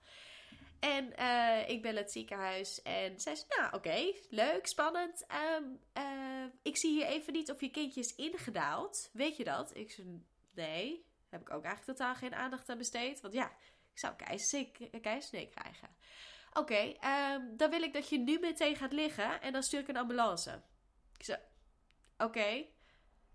En 0.80 1.12
uh, 1.18 1.68
ik 1.68 1.82
bel 1.82 1.94
het 1.94 2.12
ziekenhuis 2.12 2.82
en 2.82 3.20
zij 3.20 3.34
zei, 3.34 3.46
nou 3.48 3.74
oké, 3.74 4.12
leuk, 4.28 4.66
spannend. 4.66 5.26
Um, 5.56 5.80
uh, 5.98 6.44
ik 6.62 6.76
zie 6.76 6.90
hier 6.90 7.06
even 7.06 7.32
niet 7.32 7.50
of 7.50 7.60
je 7.60 7.70
kindje 7.70 8.00
is 8.00 8.14
ingedaald. 8.14 9.10
Weet 9.12 9.36
je 9.36 9.44
dat? 9.44 9.76
Ik 9.76 9.90
zei, 9.90 10.22
nee, 10.54 11.04
heb 11.34 11.48
ik 11.48 11.54
ook 11.54 11.64
eigenlijk 11.64 11.98
totaal 11.98 12.14
geen 12.14 12.34
aandacht 12.34 12.68
aan 12.68 12.78
besteed. 12.78 13.20
Want 13.20 13.34
ja, 13.34 13.46
ik 13.92 13.98
zou 13.98 14.14
keizersnee 15.00 15.48
krijgen. 15.48 15.88
Oké, 16.52 16.94
um, 17.06 17.56
dan 17.56 17.70
wil 17.70 17.82
ik 17.82 17.92
dat 17.92 18.08
je 18.08 18.18
nu 18.18 18.38
meteen 18.38 18.76
gaat 18.76 18.92
liggen 18.92 19.40
en 19.40 19.52
dan 19.52 19.62
stuur 19.62 19.80
ik 19.80 19.88
een 19.88 19.96
ambulance. 19.96 20.62
Ik 21.18 21.24
zei, 21.24 21.38
oké. 22.18 22.64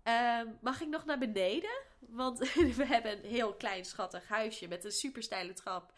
Um, 0.04 0.58
mag 0.60 0.80
ik 0.80 0.88
nog 0.88 1.04
naar 1.04 1.18
beneden? 1.18 1.82
Want 1.98 2.38
we 2.76 2.86
hebben 2.86 3.12
een 3.12 3.30
heel 3.30 3.54
klein 3.54 3.84
schattig 3.84 4.28
huisje 4.28 4.68
met 4.68 4.84
een 4.84 4.90
super 4.90 5.22
steile 5.22 5.52
trap. 5.52 5.92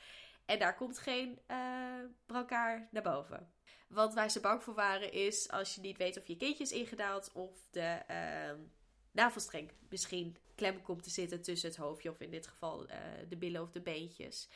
En 0.45 0.59
daar 0.59 0.77
komt 0.77 0.99
geen 0.99 1.41
uh, 1.49 1.57
naar 2.91 3.03
boven. 3.03 3.53
Want 3.89 4.15
waar 4.15 4.31
ze 4.31 4.41
bang 4.41 4.63
voor 4.63 4.75
waren 4.75 5.13
is 5.13 5.51
als 5.51 5.75
je 5.75 5.81
niet 5.81 5.97
weet 5.97 6.19
of 6.19 6.27
je 6.27 6.37
kindje 6.37 6.65
is 6.65 6.73
ingedaald 6.73 7.33
of 7.33 7.67
de 7.71 8.03
uh, 8.11 8.65
navelstreng 9.11 9.73
misschien 9.89 10.37
klem 10.63 10.83
komt 10.83 11.03
te 11.03 11.11
zitten 11.11 11.43
tussen 11.43 11.69
het 11.69 11.79
hoofdje 11.79 12.11
of 12.11 12.21
in 12.21 12.31
dit 12.31 12.47
geval 12.47 12.89
uh, 12.89 12.97
de 13.29 13.37
billen 13.37 13.63
of 13.63 13.71
de 13.71 13.81
beentjes. 13.81 14.49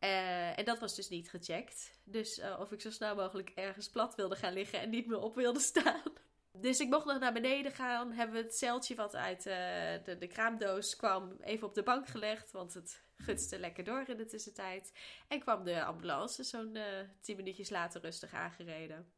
Uh, 0.00 0.58
en 0.58 0.64
dat 0.64 0.78
was 0.78 0.94
dus 0.94 1.08
niet 1.08 1.30
gecheckt. 1.30 2.00
Dus 2.04 2.40
of 2.58 2.72
ik 2.72 2.80
zo 2.80 2.90
snel 2.90 3.14
mogelijk 3.14 3.50
ergens 3.50 3.90
plat 3.90 4.14
wilde 4.14 4.36
gaan 4.36 4.52
liggen 4.52 4.80
en 4.80 4.90
niet 4.90 5.06
meer 5.06 5.20
op 5.20 5.34
wilde 5.34 5.60
staan. 5.72 6.12
Dus 6.52 6.80
ik 6.80 6.88
mocht 6.88 7.04
nog 7.04 7.18
naar 7.18 7.32
beneden 7.32 7.72
gaan. 7.72 8.12
Hebben 8.12 8.36
we 8.36 8.42
het 8.42 8.56
zeiltje 8.56 8.94
wat 8.94 9.14
uit 9.14 9.42
de, 9.42 10.16
de 10.18 10.26
kraamdoos 10.26 10.96
kwam 10.96 11.36
even 11.40 11.66
op 11.66 11.74
de 11.74 11.82
bank 11.82 12.06
gelegd. 12.06 12.50
Want 12.50 12.74
het 12.74 13.02
gutste 13.16 13.58
lekker 13.58 13.84
door 13.84 14.08
in 14.08 14.16
de 14.16 14.26
tussentijd. 14.26 14.92
En 15.28 15.40
kwam 15.40 15.64
de 15.64 15.84
ambulance 15.84 16.44
zo'n 16.44 16.78
tien 17.20 17.36
minuutjes 17.36 17.70
later 17.70 18.00
rustig 18.00 18.32
aangereden. 18.32 19.12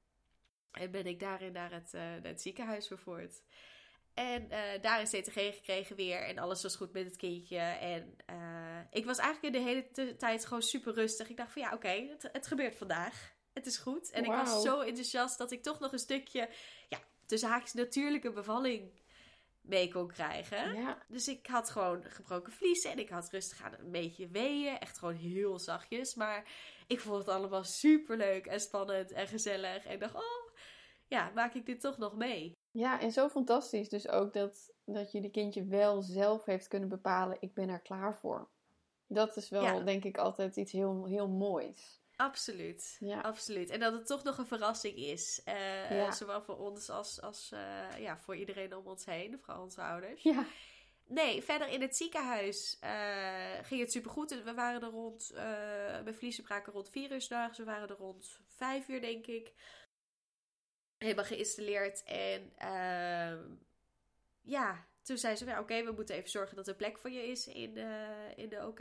En 0.72 0.90
ben 0.90 1.06
ik 1.06 1.20
daarin 1.20 1.52
naar 1.52 1.72
het, 1.72 1.92
naar 1.92 2.22
het 2.22 2.40
ziekenhuis 2.40 2.86
vervoerd. 2.86 3.42
En 4.18 4.42
uh, 4.50 4.58
daar 4.80 5.00
een 5.00 5.06
CTG 5.06 5.54
gekregen 5.54 5.96
weer. 5.96 6.22
En 6.22 6.38
alles 6.38 6.62
was 6.62 6.76
goed 6.76 6.92
met 6.92 7.04
het 7.04 7.16
kindje. 7.16 7.58
En 7.58 8.16
ik 8.90 9.04
was 9.04 9.18
eigenlijk 9.18 9.54
de 9.54 9.62
hele 9.62 10.16
tijd 10.16 10.44
gewoon 10.46 10.62
super 10.62 10.94
rustig. 10.94 11.28
Ik 11.28 11.36
dacht 11.36 11.52
van 11.52 11.62
ja, 11.62 11.72
oké, 11.72 11.88
het, 11.88 12.28
het, 12.32 12.46
gebeurt 12.46 12.76
vandaag. 12.76 13.34
Het 13.52 13.66
is 13.66 13.76
goed. 13.76 14.10
En 14.10 14.24
ik 14.24 14.30
was 14.30 14.62
zo 14.62 14.80
enthousiast 14.80 15.38
dat 15.38 15.50
ik 15.50 15.62
toch 15.62 15.80
nog 15.80 15.92
een 15.92 15.98
stukje, 15.98 16.48
ja, 16.88 16.98
tussen 17.26 17.48
haakjes 17.48 17.72
natuurlijke 17.72 18.32
bevalling 18.32 18.90
mee 19.60 19.92
kon 19.92 20.08
krijgen. 20.08 20.74
Ja. 20.74 21.02
Dus 21.08 21.28
ik 21.28 21.46
had 21.46 21.70
gewoon 21.70 22.04
gebroken 22.04 22.52
vliezen 22.52 22.90
en 22.90 22.98
ik 22.98 23.08
had 23.08 23.30
rustig 23.30 23.62
aan 23.62 23.74
een 23.78 23.90
beetje 23.90 24.28
weeën. 24.28 24.78
Echt 24.78 24.98
gewoon 24.98 25.14
heel 25.14 25.58
zachtjes. 25.58 26.14
Maar 26.14 26.50
ik 26.86 27.00
vond 27.00 27.18
het 27.18 27.28
allemaal 27.28 27.64
super 27.64 28.16
leuk 28.16 28.46
en 28.46 28.60
spannend 28.60 29.12
en 29.12 29.26
gezellig. 29.26 29.84
En 29.84 29.92
ik 29.92 30.00
dacht, 30.00 30.14
oh, 30.14 30.52
ja, 31.06 31.30
maak 31.34 31.54
ik 31.54 31.66
dit 31.66 31.80
toch 31.80 31.98
nog 31.98 32.16
mee? 32.16 32.57
Ja, 32.70 33.00
en 33.00 33.12
zo 33.12 33.28
fantastisch 33.28 33.88
dus 33.88 34.08
ook 34.08 34.32
dat, 34.32 34.72
dat 34.84 35.12
jullie 35.12 35.30
kindje 35.30 35.64
wel 35.64 36.02
zelf 36.02 36.44
heeft 36.44 36.68
kunnen 36.68 36.88
bepalen, 36.88 37.36
ik 37.40 37.54
ben 37.54 37.68
er 37.68 37.80
klaar 37.80 38.14
voor. 38.14 38.48
Dat 39.06 39.36
is 39.36 39.48
wel, 39.48 39.62
Ja. 39.62 39.80
denk 39.80 40.04
ik, 40.04 40.18
altijd 40.18 40.56
iets 40.56 40.72
heel, 40.72 41.06
heel 41.06 41.28
moois. 41.28 42.00
Absoluut. 42.16 42.96
Ja. 43.00 43.20
Absoluut. 43.20 43.70
En 43.70 43.80
dat 43.80 43.92
het 43.92 44.06
toch 44.06 44.22
nog 44.22 44.38
een 44.38 44.46
verrassing 44.46 44.96
is. 44.96 45.40
Eh, 45.44 45.90
Ja. 45.90 46.10
Zowel 46.12 46.42
voor 46.42 46.56
ons 46.58 46.90
als, 46.90 47.20
als 47.20 47.50
eh, 47.52 47.98
ja, 47.98 48.18
voor 48.18 48.36
iedereen 48.36 48.76
om 48.76 48.86
ons 48.86 49.04
heen, 49.04 49.38
vooral 49.40 49.62
onze 49.62 49.80
ouders. 49.82 50.22
Ja. 50.22 50.44
Nee, 51.06 51.42
verder 51.42 51.68
in 51.68 51.80
het 51.80 51.96
ziekenhuis 51.96 52.76
eh, 52.80 53.58
ging 53.62 53.80
het 53.80 53.92
supergoed. 53.92 54.42
We 54.42 54.54
waren 54.54 54.82
er 54.82 54.88
rond, 54.90 55.30
eh 55.34 55.42
mijn 56.02 56.14
vliezen 56.14 56.44
braken 56.44 56.72
rond 56.72 56.90
vier 56.90 57.12
uur 57.12 57.20
s'nachts. 57.20 57.58
We 57.58 57.64
waren 57.64 57.88
er 57.88 57.96
rond 57.96 58.38
vijf 58.46 58.88
uur, 58.88 59.00
denk 59.00 59.26
ik. 59.26 59.52
Helemaal 60.98 61.24
geïnstalleerd. 61.24 62.02
En 62.04 62.52
ehm, 62.56 63.54
ja, 64.42 64.86
toen 65.02 65.18
zei 65.18 65.36
ze, 65.36 65.44
van, 65.44 65.58
oké, 65.58 65.84
we 65.84 65.92
moeten 65.92 66.14
even 66.14 66.30
zorgen 66.30 66.56
dat 66.56 66.68
er 66.68 66.74
plek 66.74 66.98
voor 66.98 67.10
je 67.10 67.26
is 67.26 67.46
in, 67.46 67.74
de 67.74 68.08
in 68.36 68.48
de 68.48 68.66
OK. 68.66 68.80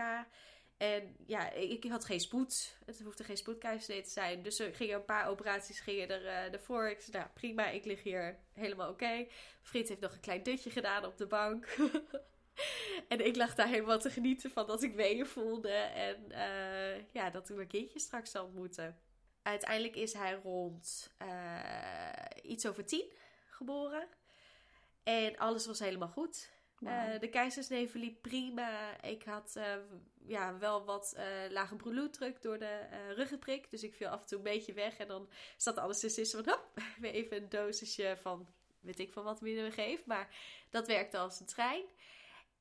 En 0.77 1.15
ja, 1.25 1.51
ik, 1.51 1.83
had 1.83 2.05
geen 2.05 2.19
spoed. 2.19 2.77
Het 2.85 3.01
hoefde 3.01 3.23
geen 3.23 3.37
spoedkeizersnee 3.37 4.01
te 4.01 4.09
zijn. 4.09 4.41
Dus 4.41 4.59
er 4.59 4.75
gingen 4.75 4.95
een 4.95 5.05
paar 5.05 5.27
operaties 5.27 5.79
gingen 5.79 6.09
er, 6.09 6.25
eh, 6.25 6.53
ervoor. 6.53 6.89
Ik 6.89 7.01
zei, 7.01 7.17
nou 7.17 7.29
prima, 7.33 7.69
ik 7.69 7.85
lig 7.85 8.03
hier 8.03 8.39
helemaal 8.53 8.89
oké. 8.89 9.27
Vriend 9.61 9.87
heeft 9.87 10.01
nog 10.01 10.13
een 10.13 10.19
klein 10.19 10.43
dutje 10.43 10.69
gedaan 10.69 11.05
op 11.05 11.17
de 11.17 11.27
bank. 11.27 11.65
en 13.07 13.25
ik 13.25 13.35
lag 13.35 13.55
daar 13.55 13.67
helemaal 13.67 13.99
te 13.99 14.09
genieten 14.09 14.51
van 14.51 14.67
dat 14.67 14.83
ik 14.83 14.95
weeën 14.95 15.25
voelde. 15.25 15.71
En 15.73 16.31
eh, 16.31 17.03
ja, 17.11 17.29
dat 17.29 17.49
ik 17.49 17.55
mijn 17.55 17.67
kindje 17.67 17.99
straks 17.99 18.31
zal 18.31 18.45
ontmoeten. 18.45 18.97
Uiteindelijk 19.47 19.95
is 19.95 20.13
hij 20.13 20.39
rond 20.43 21.13
eh, 21.17 22.51
iets 22.51 22.67
over 22.67 22.85
tien 22.85 23.11
geboren. 23.49 24.07
En 25.03 25.37
alles 25.37 25.65
was 25.65 25.79
helemaal 25.79 26.07
goed. 26.07 26.49
Eh, 26.79 27.19
de 27.19 27.29
keizersnee 27.29 27.89
verliep 27.89 28.21
prima. 28.21 29.01
Ik 29.03 29.23
had 29.23 29.55
eh, 29.55 29.75
ja, 30.25 30.57
wel 30.57 30.85
wat 30.85 31.15
lage 31.49 31.75
bloeddruk 31.75 32.41
door 32.41 32.59
de 32.59 32.87
ruggenprik. 33.15 33.69
Dus 33.69 33.83
ik 33.83 33.95
viel 33.95 34.07
af 34.07 34.21
en 34.21 34.27
toe 34.27 34.37
een 34.37 34.43
beetje 34.43 34.73
weg. 34.73 34.97
En 34.97 35.07
dan 35.07 35.29
zat 35.57 35.75
de 35.75 35.81
anesthesist 35.81 36.35
van, 36.35 36.45
hop, 36.45 36.71
weer 37.01 37.11
even 37.11 37.37
een 37.37 37.49
dosisje 37.49 38.15
van, 38.21 38.47
weet 38.79 38.99
ik 38.99 39.11
van 39.11 39.23
wat 39.23 39.39
we 39.39 39.71
geeft. 39.71 40.05
Maar 40.05 40.35
dat 40.69 40.87
werkte 40.87 41.17
als 41.17 41.39
een 41.39 41.45
trein. 41.45 41.83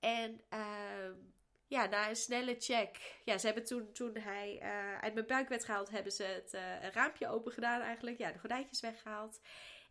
En 0.01 0.41
ehm, 0.49 1.15
ja, 1.69 1.87
na 1.87 2.09
een 2.09 2.17
snelle 2.17 2.57
check. 2.59 3.21
Ja, 3.25 3.39
ze 3.39 3.47
hebben 3.47 3.65
toen, 3.65 3.93
toen 3.93 4.17
hij 4.17 4.59
eh, 4.61 4.99
uit 4.99 5.15
mijn 5.15 5.27
buik 5.27 5.49
werd 5.49 5.65
gehaald, 5.65 5.91
hebben 5.91 6.13
ze 6.13 6.23
het 6.23 6.55
eh, 6.55 6.89
raampje 6.93 7.29
open 7.29 7.53
gedaan 7.53 7.81
eigenlijk. 7.81 8.19
Ja, 8.19 8.33
de 8.33 8.39
gordijntjes 8.39 8.81
weggehaald. 8.81 9.41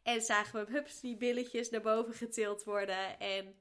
En 0.03 0.21
zagen 0.21 0.53
we 0.53 0.65
hem, 0.65 0.75
hups, 0.75 0.99
die 0.99 1.17
billetjes 1.17 1.69
naar 1.69 1.81
boven 1.81 2.13
getild 2.13 2.63
worden. 2.63 3.19
En 3.19 3.55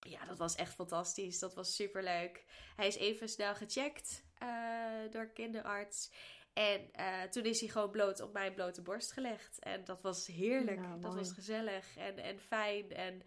ja, 0.00 0.24
dat 0.24 0.38
was 0.38 0.54
echt 0.54 0.74
fantastisch. 0.74 1.38
Dat 1.38 1.54
was 1.54 1.74
super 1.74 2.02
leuk. 2.02 2.44
Hij 2.76 2.86
is 2.86 2.96
even 2.96 3.28
snel 3.28 3.54
gecheckt 3.54 4.24
eh, 4.38 5.10
door 5.10 5.32
kinderarts. 5.32 6.12
En 6.52 6.90
toen 7.30 7.44
is 7.44 7.60
hij 7.60 7.68
gewoon 7.68 7.90
bloot 7.90 8.20
op 8.20 8.32
mijn 8.32 8.54
blote 8.54 8.82
borst 8.82 9.12
gelegd. 9.12 9.58
En 9.58 9.84
dat 9.84 10.02
was 10.02 10.26
heerlijk. 10.26 10.80
Ja, 10.80 10.96
dat 10.96 11.14
was 11.14 11.32
gezellig 11.32 11.96
en, 11.96 12.18
en 12.18 12.40
fijn. 12.40 12.92
En 12.92 13.22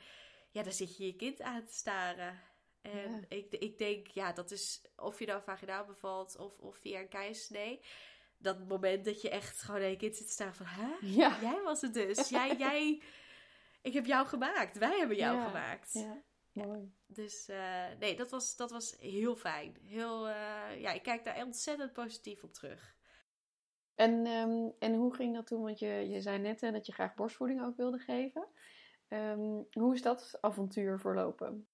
ja, 0.52 0.64
dan 0.64 0.74
zit 0.74 0.98
je 0.98 1.06
je 1.06 1.16
kind 1.16 1.42
aan 1.42 1.66
te 1.66 1.74
staren. 1.74 2.40
En 2.82 3.12
Ja. 3.12 3.20
ik, 3.28 3.54
ik 3.54 3.78
denk, 3.78 4.08
ja, 4.08 4.34
dat 4.34 4.52
is 4.52 4.82
of 4.96 5.20
je 5.20 5.26
nou 5.26 5.42
vaginaal 5.44 5.86
bevalt 5.86 6.38
of, 6.38 6.60
of 6.60 6.78
via 6.78 7.00
een 7.00 7.08
keizersnee. 7.10 7.80
Dat 8.38 8.68
moment 8.68 9.06
dat 9.06 9.22
je 9.22 9.30
echt 9.30 9.62
gewoon 9.62 9.82
je 9.90 9.96
kind 9.96 10.16
zit 10.16 10.26
te 10.26 10.32
staren 10.34 10.54
van, 10.56 10.66
hè? 10.66 10.96
Ja. 11.02 11.38
Jij 11.42 11.62
was 11.62 11.82
het 11.82 11.94
dus. 11.94 12.30
Jij, 12.30 12.58
jij, 12.68 13.02
ik 13.82 13.94
heb 13.94 14.06
jou 14.06 14.28
gemaakt. 14.28 14.78
Wij 14.78 14.98
hebben 14.98 15.18
jou 15.18 15.36
Ja. 15.38 15.48
gemaakt. 15.48 15.94
Ja, 15.94 16.24
mooi. 16.52 16.94
Dus 17.08 17.48
eh, 17.48 17.86
nee, 18.00 18.16
dat 18.16 18.32
was, 18.32 18.56
dat 18.56 18.72
was 18.72 18.96
heel 19.00 19.36
fijn. 19.36 19.78
Heel, 19.84 20.28
eh, 20.30 20.82
ja, 20.82 20.92
ik 20.92 21.04
kijk 21.04 21.24
daar 21.26 21.46
ontzettend 21.46 21.94
positief 21.94 22.44
op 22.44 22.54
terug. 22.54 22.96
En, 23.96 24.26
ehm, 24.26 24.70
en 24.80 24.94
hoe 24.96 25.16
ging 25.16 25.36
dat 25.36 25.48
toen? 25.48 25.62
Want 25.62 25.80
je, 25.80 25.88
je 26.10 26.22
zei 26.22 26.38
net 26.40 26.62
hè, 26.62 26.72
dat 26.72 26.86
je 26.86 26.92
graag 26.94 27.14
borstvoeding 27.16 27.64
ook 27.64 27.78
wilde 27.78 28.00
geven. 28.00 28.48
Ehm, 29.08 29.62
hoe 29.72 29.94
is 29.94 30.02
dat 30.02 30.38
avontuur 30.42 31.00
verlopen? 31.00 31.68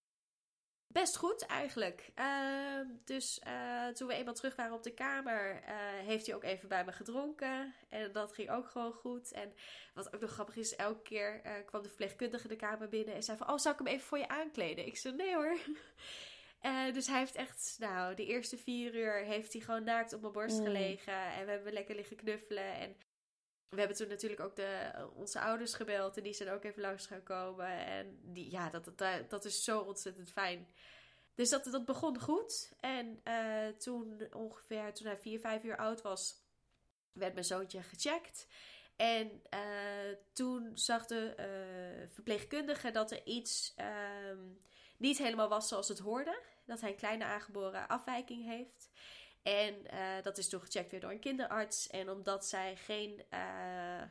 Best 0.98 1.18
goed 1.18 1.46
eigenlijk. 1.46 2.10
Ehm, 2.16 2.86
dus 3.06 3.40
eh, 3.40 3.88
toen 3.88 4.08
we 4.08 4.14
eenmaal 4.14 4.34
terug 4.34 4.56
waren 4.56 4.74
op 4.76 4.84
de 4.84 4.94
kamer, 4.94 5.62
eh, 5.64 5.76
heeft 6.06 6.26
hij 6.26 6.36
ook 6.36 6.44
even 6.44 6.68
bij 6.68 6.86
me 6.86 6.92
gedronken. 6.92 7.74
En 7.90 8.12
dat 8.12 8.34
ging 8.34 8.50
ook 8.50 8.68
gewoon 8.70 8.94
goed. 8.94 9.32
En 9.32 9.54
wat 9.94 10.14
ook 10.14 10.22
nog 10.22 10.32
grappig 10.32 10.56
is, 10.56 10.76
elke 10.76 11.02
keer 11.02 11.42
eh, 11.44 11.52
kwam 11.66 11.82
de 11.82 11.88
verpleegkundige 11.88 12.48
de 12.48 12.56
kamer 12.56 12.90
binnen 12.90 13.16
en 13.16 13.24
zei 13.24 13.38
van... 13.38 13.50
Oh, 13.50 13.58
zal 13.58 13.72
ik 13.72 13.78
hem 13.78 13.88
even 13.88 14.08
voor 14.08 14.18
je 14.18 14.28
aankleden? 14.28 14.86
Ik 14.86 14.98
zei, 14.98 15.16
nee 15.16 15.36
hoor. 15.36 15.58
Dus 16.94 17.08
hij 17.08 17.20
heeft 17.20 17.36
echt, 17.36 17.76
nou, 17.80 18.16
de 18.16 18.26
eerste 18.26 18.58
vier 18.58 18.96
uur 18.96 19.14
heeft 19.14 19.54
hij 19.54 19.62
gewoon 19.62 19.84
naakt 19.84 20.14
op 20.14 20.22
mijn 20.22 20.34
borst 20.34 20.60
Mm. 20.60 20.66
gelegen. 20.66 21.14
En 21.14 21.46
we 21.46 21.52
hebben 21.52 21.74
lekker 21.74 21.96
liggen 21.96 22.16
knuffelen. 22.16 22.74
En 22.74 22.96
we 23.70 23.80
hebben 23.80 23.98
toen 23.98 24.08
natuurlijk 24.08 24.42
ook 24.42 24.56
de, 24.56 24.92
onze 25.16 25.40
ouders 25.40 25.74
gebeld. 25.74 26.18
En 26.18 26.24
die 26.24 26.34
zijn 26.34 26.50
ook 26.50 26.64
even 26.64 26.82
langs 26.82 27.06
gaan 27.06 27.24
komen. 27.24 27.68
En 27.68 28.20
die, 28.24 28.52
ja, 28.52 28.70
dat, 28.70 28.86
dat, 28.98 29.30
dat 29.30 29.46
is 29.46 29.64
zo 29.64 29.80
ontzettend 29.80 30.32
fijn. 30.32 30.68
Dus 31.36 31.50
dat, 31.50 31.64
dat 31.64 31.86
begon 31.86 32.20
goed. 32.20 32.72
En 32.80 33.20
eh, 33.24 33.68
toen 33.68 34.28
ongeveer, 34.34 34.94
toen 34.94 35.08
hij 35.08 35.18
vier, 35.18 35.40
vijf 35.40 35.64
uur 35.64 35.78
oud 35.78 36.02
was, 36.02 36.36
werd 37.12 37.34
mijn 37.34 37.46
zoontje 37.46 37.82
gecheckt. 37.82 38.48
En 38.96 39.42
eh, 39.50 39.60
toen 40.34 40.72
zag 40.74 41.06
de 41.06 41.34
eh, 41.36 42.10
verpleegkundige 42.14 42.92
dat 42.92 43.12
er 43.12 43.26
iets 43.26 43.74
ehm, 43.76 44.40
niet 44.98 45.18
helemaal 45.18 45.50
was 45.50 45.68
zoals 45.68 45.88
het 45.88 46.00
hoorde. 46.00 46.42
Dat 46.66 46.82
hij 46.82 46.90
een 46.90 46.96
kleine 46.96 47.24
aangeboren 47.24 47.88
afwijking 47.88 48.46
heeft. 48.46 48.90
En 49.48 49.88
eh, 49.88 50.24
dat 50.24 50.38
is 50.38 50.50
toen 50.50 50.60
gecheckt 50.62 50.92
weer 50.92 51.00
door 51.00 51.12
een 51.12 51.20
kinderarts. 51.20 51.90
En 51.90 52.10
omdat 52.10 52.46
zij 52.46 52.76
geen. 52.76 53.24
eh, 53.30 54.02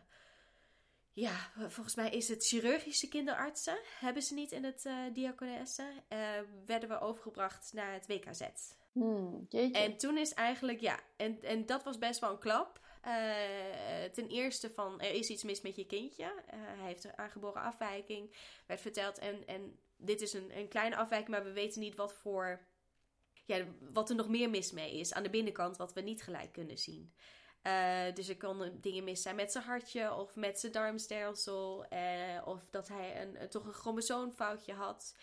ja, 1.13 1.51
volgens 1.57 1.95
mij 1.95 2.11
is 2.11 2.29
het 2.29 2.47
chirurgische 2.47 3.09
kinderartsen. 3.09 3.79
Hebben 4.01 4.23
ze 4.23 4.35
niet 4.35 4.53
in 4.53 4.65
het 4.65 4.89
diakonesse. 5.13 6.03
eh, 6.09 6.19
werden 6.67 6.89
we 6.89 7.01
overgebracht 7.01 7.73
naar 7.73 7.93
het 7.93 8.07
WKZ. 8.07 8.43
Hmm. 8.93 9.47
En 9.73 9.97
toen 9.97 10.19
is 10.19 10.35
eigenlijk, 10.35 10.81
ja, 10.81 11.01
en, 11.17 11.43
en 11.43 11.67
dat 11.67 11.85
was 11.85 11.99
best 11.99 12.21
wel 12.21 12.31
een 12.31 12.39
klap. 12.39 12.81
Ten 14.13 14.29
eerste 14.29 14.71
van, 14.71 15.01
er 15.01 15.13
is 15.13 15.29
iets 15.29 15.43
mis 15.43 15.61
met 15.61 15.77
je 15.77 15.87
kindje. 15.87 16.43
Hij 16.47 16.87
heeft 16.87 17.05
een 17.05 17.19
aangeboren 17.19 17.63
afwijking, 17.63 18.37
werd 18.67 18.81
verteld. 18.81 19.19
En, 19.19 19.47
en 19.47 19.79
dit 19.97 20.21
is 20.21 20.33
een, 20.33 20.59
een 20.59 20.69
kleine 20.69 20.97
afwijking, 20.97 21.31
maar 21.31 21.45
we 21.45 21.53
weten 21.53 21.81
niet 21.81 21.95
wat 21.95 22.15
voor, 22.15 22.67
ja, 23.47 23.65
wat 23.93 24.11
er 24.11 24.17
nog 24.17 24.29
meer 24.29 24.51
mis 24.51 24.73
mee 24.73 24.99
is 24.99 25.13
aan 25.13 25.23
de 25.23 25.31
binnenkant, 25.31 25.77
wat 25.77 25.93
we 25.93 26.01
niet 26.01 26.23
gelijk 26.23 26.53
kunnen 26.53 26.79
zien. 26.79 27.15
Eh, 27.63 28.15
dus 28.15 28.29
er 28.29 28.37
konden 28.37 28.81
dingen 28.81 29.05
mis 29.05 29.23
zijn 29.23 29.37
met 29.37 29.53
zijn 29.53 29.65
hartje 29.65 30.15
of 30.15 30.35
met 30.35 30.61
zijn 30.61 30.73
darmstelsel. 30.73 31.85
eh, 31.85 32.43
of 32.45 32.67
dat 32.71 32.89
hij 32.89 33.23
een, 33.23 33.49
toch 33.49 33.65
een 33.65 33.73
chromosoomfoutje 33.73 34.73
had. 34.73 35.17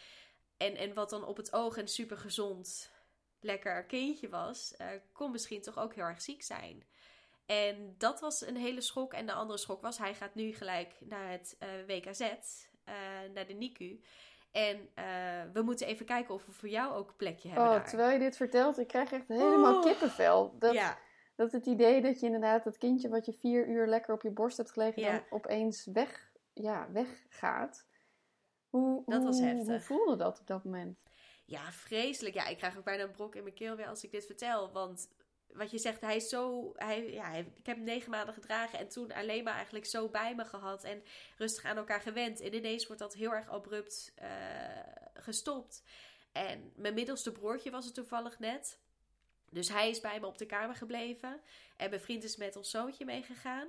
En, 0.58 0.76
en 0.76 0.94
wat 0.94 1.10
dan 1.10 1.26
op 1.26 1.38
het 1.38 1.54
oog 1.54 1.78
een 1.78 1.88
super 1.88 2.18
gezond, 2.18 2.92
lekker 3.40 3.86
kindje 3.86 4.30
was, 4.30 4.76
eh, 4.76 4.88
kon 5.12 5.32
misschien 5.32 5.62
toch 5.62 5.78
ook 5.78 5.96
heel 5.96 6.04
erg 6.04 6.22
ziek 6.22 6.44
zijn. 6.44 6.84
En 7.46 7.96
dat 7.98 8.20
was 8.20 8.42
een 8.42 8.58
hele 8.58 8.82
schok. 8.82 9.14
En 9.14 9.26
de 9.26 9.34
andere 9.34 9.60
schok 9.60 9.82
was, 9.82 9.98
hij 9.98 10.16
gaat 10.16 10.36
nu 10.36 10.54
gelijk 10.54 10.96
naar 11.00 11.32
het 11.32 11.56
eh, 11.60 11.70
WKZ, 11.88 12.20
eh, 12.20 12.96
naar 13.34 13.48
de 13.48 13.54
NICU. 13.54 14.04
En 14.54 14.90
eh, 14.94 15.06
we 15.54 15.62
moeten 15.62 15.88
even 15.88 16.06
kijken 16.06 16.34
of 16.34 16.46
we 16.46 16.52
voor 16.52 16.70
jou 16.70 16.94
ook 16.94 17.08
een 17.10 17.16
plekje 17.16 17.48
hebben 17.50 17.66
Oh, 17.68 17.72
daar. 17.72 17.88
terwijl 17.88 18.12
je 18.12 18.20
dit 18.20 18.36
vertelt, 18.36 18.78
ik 18.80 18.88
krijg 18.88 19.12
echt 19.12 19.28
helemaal 19.28 19.76
Oh. 19.76 19.84
kippenvel. 19.84 20.56
Dat, 20.60 20.74
Ja, 20.74 20.98
dat 21.36 21.52
het 21.52 21.66
idee 21.66 22.02
dat 22.02 22.20
je 22.20 22.26
inderdaad 22.26 22.64
dat 22.64 22.78
kindje 22.78 23.10
wat 23.10 23.26
je 23.26 23.34
vier 23.34 23.68
uur 23.68 23.88
lekker 23.88 24.14
op 24.14 24.22
je 24.22 24.30
borst 24.32 24.58
hebt 24.58 24.72
gelegen, 24.72 25.02
Ja. 25.02 25.12
dan 25.12 25.24
opeens 25.30 25.86
weg, 25.86 26.32
ja, 26.54 26.88
weggaat. 26.92 27.86
Hoe, 28.70 29.04
Dat 29.06 29.24
was 29.24 29.38
hoe, 29.40 29.48
heftig. 29.48 29.68
Hoe 29.68 29.80
voelde 29.82 30.16
dat 30.16 30.40
op 30.40 30.48
dat 30.48 30.64
moment? 30.64 31.00
Ja, 31.46 31.72
vreselijk. 31.72 32.36
Ja, 32.36 32.48
ik 32.48 32.58
krijg 32.58 32.78
ook 32.78 32.84
bijna 32.84 33.04
een 33.04 33.12
brok 33.12 33.36
in 33.36 33.44
mijn 33.44 33.56
keel 33.56 33.76
weer 33.76 33.88
als 33.88 34.04
ik 34.04 34.12
dit 34.12 34.26
vertel. 34.26 34.72
Want 34.72 35.10
wat 35.56 35.72
je 35.72 35.78
zegt, 35.78 36.02
hij 36.02 36.16
is 36.16 36.30
zo. 36.30 36.72
Hij, 36.76 37.12
ja, 37.12 37.34
ik 37.34 37.66
heb 37.66 37.76
hem 37.76 37.84
negen 37.84 38.10
maanden 38.10 38.34
gedragen 38.34 38.80
en 38.80 38.88
toen 38.88 39.12
alleen 39.12 39.44
maar 39.44 39.54
eigenlijk 39.54 39.86
zo 39.86 40.10
bij 40.10 40.36
me 40.36 40.46
gehad. 40.46 40.84
En 40.84 41.04
rustig 41.38 41.66
aan 41.66 41.78
elkaar 41.78 42.02
gewend. 42.02 42.40
En 42.40 42.56
ineens 42.56 42.88
wordt 42.88 43.02
dat 43.02 43.14
heel 43.14 43.34
erg 43.34 43.50
abrupt 43.50 44.14
eh, 44.16 44.30
gestopt. 45.14 45.84
En 46.32 46.72
mijn 46.76 46.94
middelste 46.94 47.32
broertje 47.32 47.72
was 47.72 47.86
er 47.86 47.94
toevallig 47.94 48.40
net. 48.40 48.80
Dus 49.50 49.70
hij 49.70 49.90
is 49.90 50.00
bij 50.00 50.20
me 50.20 50.26
op 50.26 50.38
de 50.38 50.46
kamer 50.46 50.76
gebleven. 50.76 51.42
En 51.78 51.90
mijn 51.90 52.02
vriend 52.02 52.24
is 52.24 52.38
met 52.38 52.56
ons 52.56 52.70
zoontje 52.70 53.06
meegegaan. 53.06 53.68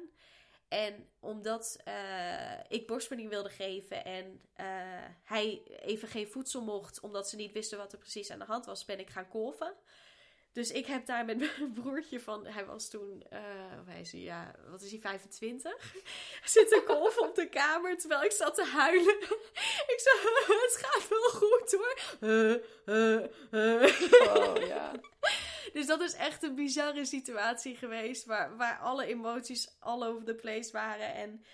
En 0.68 1.08
omdat 1.20 1.80
uh, 1.88 2.58
ik 2.68 2.86
borstvoeding 2.86 3.28
wilde 3.28 3.48
geven 3.48 4.04
en 4.04 4.40
uh, 4.60 4.66
hij 5.24 5.62
even 5.80 6.08
geen 6.08 6.28
voedsel 6.28 6.62
mocht, 6.62 7.00
omdat 7.00 7.28
ze 7.28 7.36
niet 7.36 7.52
wisten 7.52 7.78
wat 7.78 7.92
er 7.92 7.98
precies 7.98 8.30
aan 8.30 8.38
de 8.38 8.44
hand 8.44 8.66
was, 8.66 8.84
ben 8.84 8.98
ik 8.98 9.10
gaan 9.10 9.28
kolven. 9.28 9.74
Dus 10.54 10.70
ik 10.70 10.86
heb 10.86 11.06
daar 11.06 11.24
met 11.24 11.38
mijn 11.58 11.72
broertje 11.72 12.20
van, 12.20 12.46
hij 12.46 12.64
was 12.64 12.88
toen, 12.88 13.24
uh, 13.32 13.38
hij 13.86 14.00
is, 14.00 14.10
ja, 14.10 14.54
wat 14.70 14.82
is 14.82 14.90
hij, 14.90 15.00
25? 15.00 15.94
Zitten 16.44 16.84
kolven 16.84 17.22
op 17.22 17.34
de 17.34 17.48
kamer 17.48 17.98
terwijl 17.98 18.22
ik 18.22 18.32
zat 18.32 18.54
te 18.54 18.64
huilen. 18.64 19.20
ik 19.94 20.00
zei, 20.04 20.16
het 20.46 20.76
gaat 20.80 21.08
wel 21.08 21.30
goed 21.30 21.72
hoor. 21.72 21.98
oh 24.36 24.66
ja. 24.66 24.92
Dus 25.72 25.86
dat 25.86 26.00
is 26.00 26.14
echt 26.14 26.42
een 26.42 26.54
bizarre 26.54 27.04
situatie 27.04 27.76
geweest. 27.76 28.24
Waar, 28.24 28.56
waar 28.56 28.78
alle 28.78 29.06
emoties 29.06 29.76
all 29.80 30.02
over 30.02 30.24
the 30.24 30.34
place 30.34 30.72
waren. 30.72 31.14
En, 31.14 31.44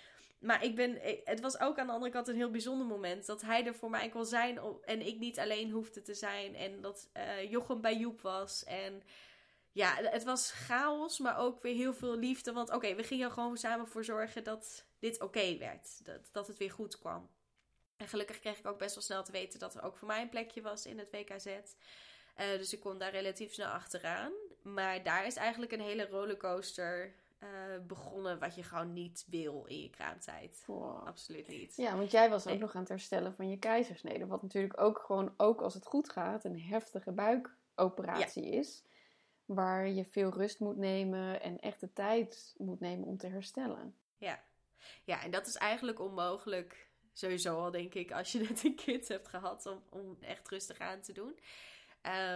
maar 0.41 0.63
ik 0.63 0.75
ben, 0.75 0.99
het 1.23 1.39
was 1.39 1.59
ook 1.59 1.77
aan 1.77 1.87
de 1.87 1.93
andere 1.93 2.11
kant 2.11 2.27
een 2.27 2.35
heel 2.35 2.51
bijzonder 2.51 2.87
moment. 2.87 3.25
Dat 3.25 3.41
hij 3.41 3.65
er 3.65 3.75
voor 3.75 3.89
mij 3.89 4.09
kon 4.09 4.25
zijn. 4.25 4.59
En 4.85 5.05
ik 5.05 5.19
niet 5.19 5.39
alleen 5.39 5.71
hoefde 5.71 6.01
te 6.01 6.13
zijn. 6.13 6.55
En 6.55 6.81
dat 6.81 7.09
uh, 7.17 7.51
Jochem 7.51 7.81
bij 7.81 7.97
Joep 7.97 8.21
was. 8.21 8.63
En 8.63 9.03
ja, 9.71 9.95
het 9.95 10.23
was 10.23 10.51
chaos. 10.51 11.19
Maar 11.19 11.37
ook 11.37 11.61
weer 11.61 11.75
heel 11.75 11.93
veel 11.93 12.17
liefde. 12.17 12.53
Want 12.53 12.71
oké, 12.71 12.95
we 12.95 13.03
gingen 13.03 13.27
er 13.27 13.33
gewoon 13.33 13.57
samen 13.57 13.87
voor 13.87 14.03
zorgen 14.03 14.43
dat 14.43 14.85
dit 14.99 15.21
oké 15.21 15.57
werd. 15.57 16.05
Dat, 16.05 16.29
dat 16.31 16.47
het 16.47 16.57
weer 16.57 16.71
goed 16.71 16.99
kwam. 16.99 17.29
En 17.97 18.07
gelukkig 18.07 18.39
kreeg 18.39 18.57
ik 18.57 18.67
ook 18.67 18.79
best 18.79 18.95
wel 18.95 19.03
snel 19.03 19.23
te 19.23 19.31
weten 19.31 19.59
dat 19.59 19.75
er 19.75 19.83
ook 19.83 19.97
voor 19.97 20.07
mij 20.07 20.21
een 20.21 20.29
plekje 20.29 20.61
was 20.61 20.85
in 20.85 20.99
het 20.99 21.11
WKZ. 21.11 21.45
Uh, 21.45 21.57
dus 22.57 22.73
ik 22.73 22.79
kon 22.79 22.97
daar 22.97 23.11
relatief 23.11 23.53
snel 23.53 23.67
achteraan. 23.67 24.31
Maar 24.63 25.03
daar 25.03 25.25
is 25.25 25.35
eigenlijk 25.35 25.71
een 25.71 25.81
hele 25.81 26.07
rollercoaster 26.07 27.15
uh, 27.43 27.49
begonnen. 27.87 28.39
Wat 28.39 28.55
je 28.55 28.63
gewoon 28.63 28.93
niet 28.93 29.25
wil 29.29 29.65
in 29.65 29.81
je 29.81 29.89
kraamtijd. 29.89 30.63
Wow. 30.65 31.07
Absoluut 31.07 31.47
niet. 31.47 31.75
Ja, 31.75 31.97
want 31.97 32.11
jij 32.11 32.29
was 32.29 32.47
ook 32.47 32.59
nog 32.59 32.75
aan 32.75 32.79
het 32.79 32.89
herstellen 32.89 33.33
van 33.33 33.49
je 33.49 33.57
keizersnede. 33.57 34.27
Wat 34.27 34.41
natuurlijk 34.41 34.81
ook 34.81 34.99
gewoon, 34.99 35.33
ook 35.37 35.61
als 35.61 35.73
het 35.73 35.85
goed 35.85 36.09
gaat, 36.09 36.43
een 36.43 36.61
heftige 36.61 37.11
buikoperatie 37.11 38.51
ja. 38.51 38.59
is. 38.59 38.83
Waar 39.45 39.87
je 39.87 40.05
veel 40.05 40.29
rust 40.29 40.59
moet 40.59 40.77
nemen 40.77 41.41
en 41.41 41.59
echt 41.59 41.79
de 41.79 41.93
tijd 41.93 42.55
moet 42.57 42.79
nemen 42.79 43.07
om 43.07 43.17
te 43.17 43.27
herstellen. 43.27 43.95
Ja, 44.17 44.43
ja 45.03 45.23
en 45.23 45.31
dat 45.31 45.47
is 45.47 45.55
eigenlijk 45.55 45.99
onmogelijk. 45.99 46.89
Sowieso 47.13 47.59
al 47.59 47.71
denk 47.71 47.93
ik, 47.93 48.11
als 48.11 48.31
je 48.31 48.39
net 48.49 48.63
een 48.63 48.75
kind 48.75 49.07
hebt 49.07 49.27
gehad, 49.27 49.65
om, 49.65 49.83
om 49.89 50.17
echt 50.19 50.49
rustig 50.49 50.79
aan 50.79 51.01
te 51.01 51.13
doen. 51.13 51.39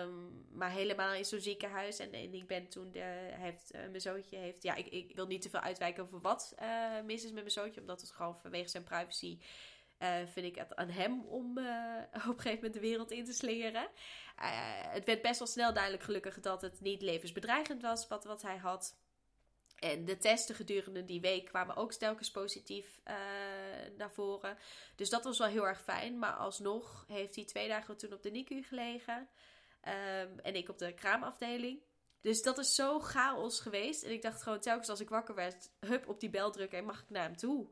Um, 0.01 0.45
maar 0.51 0.71
helemaal 0.71 1.13
in 1.13 1.25
zo'n 1.25 1.39
ziekenhuis. 1.39 1.99
En, 1.99 2.13
en, 2.13 2.33
ik 2.33 2.47
ben 2.47 2.67
toen, 2.67 2.91
de, 2.91 3.29
heeft, 3.31 3.75
uh, 3.75 3.81
mijn 3.81 4.01
zoontje 4.01 4.37
heeft, 4.37 4.63
ja, 4.63 4.75
ik, 4.75 4.87
ik 4.87 5.15
wil 5.15 5.27
niet 5.27 5.41
te 5.41 5.49
veel 5.49 5.59
uitwijken 5.59 6.03
over 6.03 6.21
wat 6.21 6.55
uh, 6.61 7.01
mis 7.05 7.23
is 7.23 7.31
met 7.31 7.33
mijn 7.33 7.51
zoontje. 7.51 7.81
Omdat 7.81 8.01
het 8.01 8.11
gewoon 8.11 8.37
vanwege 8.41 8.69
zijn 8.69 8.83
privacy, 8.83 9.39
uh, 9.99 10.15
vind 10.25 10.45
ik 10.45 10.55
het 10.55 10.75
aan 10.75 10.89
hem 10.89 11.21
om 11.25 11.57
op 12.13 12.13
een 12.13 12.21
gegeven 12.23 12.55
moment 12.55 12.73
de 12.73 12.79
wereld 12.79 13.11
in 13.11 13.25
te 13.25 13.33
slingeren. 13.33 13.87
het 14.87 15.05
werd 15.05 15.21
best 15.21 15.39
wel 15.39 15.47
snel 15.47 15.73
duidelijk 15.73 16.03
gelukkig 16.03 16.39
dat 16.39 16.61
het 16.61 16.81
niet 16.81 17.01
levensbedreigend 17.01 17.81
was 17.81 18.07
wat, 18.07 18.23
wat 18.23 18.41
hij 18.41 18.57
had. 18.57 18.95
En 19.75 20.05
de 20.05 20.17
testen 20.17 20.55
gedurende 20.55 21.05
die 21.05 21.21
week 21.21 21.45
kwamen 21.45 21.75
ook 21.75 21.93
telkens 21.93 22.31
positief 22.31 22.99
uh, 23.07 23.13
naar 23.97 24.11
voren. 24.11 24.57
Dus 24.95 25.09
dat 25.09 25.23
was 25.23 25.37
wel 25.37 25.47
heel 25.47 25.67
erg 25.67 25.81
fijn. 25.81 26.19
Maar 26.19 26.33
alsnog 26.33 27.05
heeft 27.07 27.35
hij 27.35 27.45
twee 27.45 27.67
dagen 27.67 27.97
toen 27.97 28.13
op 28.13 28.23
de 28.23 28.31
NICU 28.31 28.63
gelegen. 28.63 29.29
Um, 29.87 30.39
en 30.39 30.55
ik 30.55 30.69
op 30.69 30.77
de 30.77 30.93
kraamafdeling. 30.93 31.79
Dus 32.21 32.41
dat 32.41 32.57
is 32.57 32.75
zo 32.75 32.99
chaos 32.99 33.59
geweest. 33.59 34.03
En 34.03 34.11
ik 34.11 34.21
dacht 34.21 34.43
gewoon 34.43 34.59
telkens 34.59 34.89
als 34.89 34.99
ik 34.99 35.09
wakker 35.09 35.35
werd, 35.35 35.71
hup 35.79 36.07
op 36.07 36.19
die 36.19 36.29
bel 36.29 36.51
drukken 36.51 36.77
en 36.77 36.85
mag 36.85 37.01
ik 37.01 37.09
naar 37.09 37.23
hem 37.23 37.35
toe. 37.35 37.67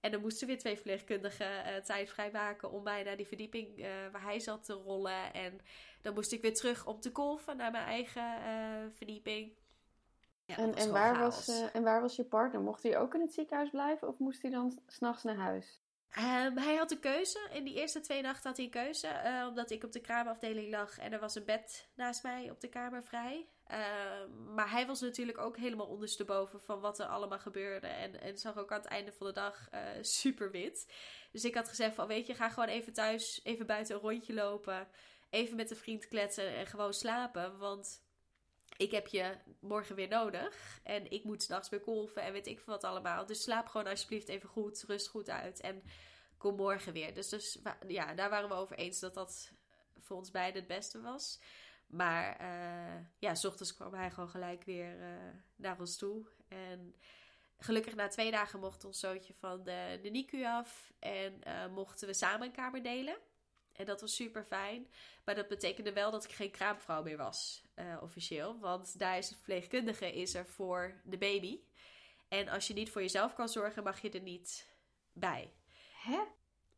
En 0.00 0.10
dan 0.10 0.20
moesten 0.20 0.46
weer 0.46 0.58
twee 0.58 0.74
verpleegkundigen 0.74 1.66
uh, 1.66 1.76
tijd 1.76 2.10
vrijmaken 2.10 2.70
om 2.70 2.82
mij 2.82 3.02
naar 3.02 3.16
die 3.16 3.26
verdieping 3.26 3.78
uh, 3.78 3.86
waar 4.12 4.22
hij 4.22 4.40
zat 4.40 4.64
te 4.64 4.72
rollen. 4.72 5.32
En 5.32 5.60
dan 6.02 6.14
moest 6.14 6.32
ik 6.32 6.42
weer 6.42 6.54
terug 6.54 6.86
om 6.86 7.00
te 7.00 7.12
kolven 7.12 7.56
naar 7.56 7.70
mijn 7.70 7.84
eigen 7.84 8.38
uh, 8.38 8.90
verdieping. 8.96 9.52
Ja, 10.44 10.56
en, 10.56 10.74
en, 10.74 10.92
waar 10.92 11.18
was, 11.18 11.48
en 11.72 11.82
waar 11.82 12.00
was 12.00 12.16
je 12.16 12.24
partner? 12.24 12.60
Mocht 12.60 12.82
hij 12.82 12.98
ook 12.98 13.14
in 13.14 13.20
het 13.20 13.32
ziekenhuis 13.32 13.70
blijven 13.70 14.08
of 14.08 14.18
moest 14.18 14.42
hij 14.42 14.50
dan 14.50 14.78
s'nachts 14.86 15.22
naar 15.22 15.36
huis? 15.36 15.80
Um, 16.16 16.58
hij 16.58 16.76
had 16.76 16.90
een 16.90 17.00
keuze. 17.00 17.48
In 17.52 17.64
die 17.64 17.74
eerste 17.74 18.00
twee 18.00 18.22
nachten 18.22 18.48
had 18.48 18.56
hij 18.56 18.64
een 18.64 18.72
keuze. 18.72 19.22
Uh, 19.24 19.46
omdat 19.48 19.70
ik 19.70 19.84
op 19.84 19.92
de 19.92 20.00
kraamafdeling 20.00 20.70
lag 20.70 20.98
en 20.98 21.12
er 21.12 21.20
was 21.20 21.34
een 21.34 21.44
bed 21.44 21.88
naast 21.94 22.22
mij 22.22 22.50
op 22.50 22.60
de 22.60 22.68
kamer 22.68 23.04
vrij. 23.04 23.48
Uh, 23.70 23.76
maar 24.54 24.70
hij 24.70 24.86
was 24.86 25.00
natuurlijk 25.00 25.38
ook 25.38 25.56
helemaal 25.56 25.86
ondersteboven 25.86 26.60
van 26.60 26.80
wat 26.80 26.98
er 26.98 27.06
allemaal 27.06 27.38
gebeurde. 27.38 27.86
En, 27.86 28.20
en 28.20 28.38
zag 28.38 28.56
ook 28.56 28.72
aan 28.72 28.80
het 28.80 28.88
einde 28.88 29.12
van 29.12 29.26
de 29.26 29.32
dag 29.32 29.68
uh, 29.74 29.80
super 30.00 30.50
wit. 30.50 30.92
Dus 31.32 31.44
ik 31.44 31.54
had 31.54 31.68
gezegd 31.68 31.94
van 31.94 32.06
weet 32.06 32.26
je, 32.26 32.34
ga 32.34 32.48
gewoon 32.48 32.68
even 32.68 32.92
thuis, 32.92 33.40
even 33.44 33.66
buiten 33.66 33.94
een 33.94 34.00
rondje 34.00 34.34
lopen. 34.34 34.88
Even 35.30 35.56
met 35.56 35.70
een 35.70 35.76
vriend 35.76 36.08
kletsen 36.08 36.56
en 36.56 36.66
gewoon 36.66 36.94
slapen. 36.94 37.58
Want 37.58 38.02
ik 38.78 38.90
heb 38.90 39.06
je 39.06 39.36
morgen 39.60 39.94
weer 39.94 40.08
nodig. 40.08 40.80
En 40.82 41.10
ik 41.10 41.24
moet 41.24 41.42
s'nachts 41.42 41.68
weer 41.68 41.80
kolven 41.80 42.22
en 42.22 42.32
weet 42.32 42.46
ik 42.46 42.60
wat 42.60 42.84
allemaal. 42.84 43.26
Dus 43.26 43.42
slaap 43.42 43.66
gewoon 43.66 43.86
alsjeblieft 43.86 44.28
even 44.28 44.48
goed, 44.48 44.84
rust 44.86 45.08
goed 45.08 45.30
uit. 45.30 45.60
En 45.60 45.82
kom 46.36 46.56
morgen 46.56 46.92
weer. 46.92 47.14
Dus, 47.14 47.28
dus 47.28 47.58
ja, 47.86 48.14
daar 48.14 48.30
waren 48.30 48.48
we 48.48 48.54
over 48.54 48.76
eens 48.76 49.00
dat 49.00 49.14
dat 49.14 49.52
voor 50.00 50.16
ons 50.16 50.30
beiden 50.30 50.60
het 50.60 50.68
beste 50.68 51.00
was. 51.00 51.40
Maar 51.86 52.40
uh, 52.40 53.04
ja, 53.18 53.34
s 53.34 53.44
ochtends 53.44 53.74
kwam 53.74 53.94
hij 53.94 54.10
gewoon 54.10 54.28
gelijk 54.28 54.64
weer 54.64 54.98
uh, 55.00 55.06
naar 55.56 55.80
ons 55.80 55.96
toe. 55.96 56.26
En 56.48 56.94
gelukkig 57.58 57.94
na 57.94 58.08
twee 58.08 58.30
dagen 58.30 58.60
mocht 58.60 58.84
ons 58.84 59.00
zootje 59.00 59.34
van 59.34 59.64
de, 59.64 59.98
de 60.02 60.10
NICU 60.10 60.44
af. 60.44 60.92
En 60.98 61.40
uh, 61.46 61.66
mochten 61.66 62.08
we 62.08 62.14
samen 62.14 62.46
een 62.46 62.52
kamer 62.52 62.82
delen. 62.82 63.16
En 63.78 63.84
dat 63.84 64.00
was 64.00 64.14
super 64.14 64.44
fijn. 64.44 64.88
Maar 65.24 65.34
dat 65.34 65.48
betekende 65.48 65.92
wel 65.92 66.10
dat 66.10 66.24
ik 66.24 66.32
geen 66.32 66.50
kraamvrouw 66.50 67.02
meer 67.02 67.16
was, 67.16 67.64
uh, 67.76 67.96
officieel. 68.02 68.58
Want 68.58 68.98
daar 68.98 69.18
is 69.18 69.30
een 69.30 69.36
verpleegkundige 69.36 70.12
is 70.12 70.34
er 70.34 70.46
voor 70.46 71.00
de 71.04 71.18
baby. 71.18 71.60
En 72.28 72.48
als 72.48 72.66
je 72.66 72.74
niet 72.74 72.90
voor 72.90 73.00
jezelf 73.00 73.34
kan 73.34 73.48
zorgen, 73.48 73.82
mag 73.82 74.00
je 74.00 74.10
er 74.10 74.20
niet 74.20 74.66
bij. 75.12 75.52
Hè? 75.92 76.20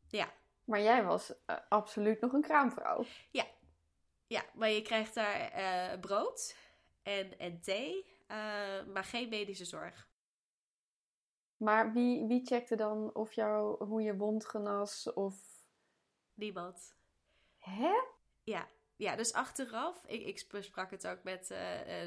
Ja. 0.08 0.32
Maar 0.64 0.80
jij 0.80 1.04
was 1.04 1.30
uh, 1.30 1.56
absoluut 1.68 2.20
nog 2.20 2.32
een 2.32 2.42
kraamvrouw. 2.42 3.04
Ja. 3.30 3.46
Ja, 4.26 4.44
maar 4.54 4.70
je 4.70 4.82
krijgt 4.82 5.14
daar 5.14 5.58
uh, 5.58 6.00
brood 6.00 6.56
en, 7.02 7.38
en 7.38 7.60
thee, 7.60 8.06
maar 8.92 9.04
geen 9.04 9.28
medische 9.28 9.64
zorg. 9.64 10.08
Maar 11.56 11.92
wie, 11.92 12.26
wie 12.26 12.46
checkte 12.46 12.76
dan 12.76 13.14
of 13.14 13.32
jou, 13.32 13.84
hoe 13.84 14.02
je 14.02 14.16
wond 14.16 14.46
genas 14.46 15.12
of 15.12 15.49
Niemand. 16.40 16.94
Hè? 17.58 17.92
Ja. 18.42 18.68
Ja, 18.96 19.16
dus 19.16 19.32
achteraf, 19.32 20.04
ik, 20.06 20.26
ik 20.26 20.44
besprak 20.50 20.90
het 20.90 21.06
ook 21.06 21.22
met 21.22 21.50
uh, 21.50 21.58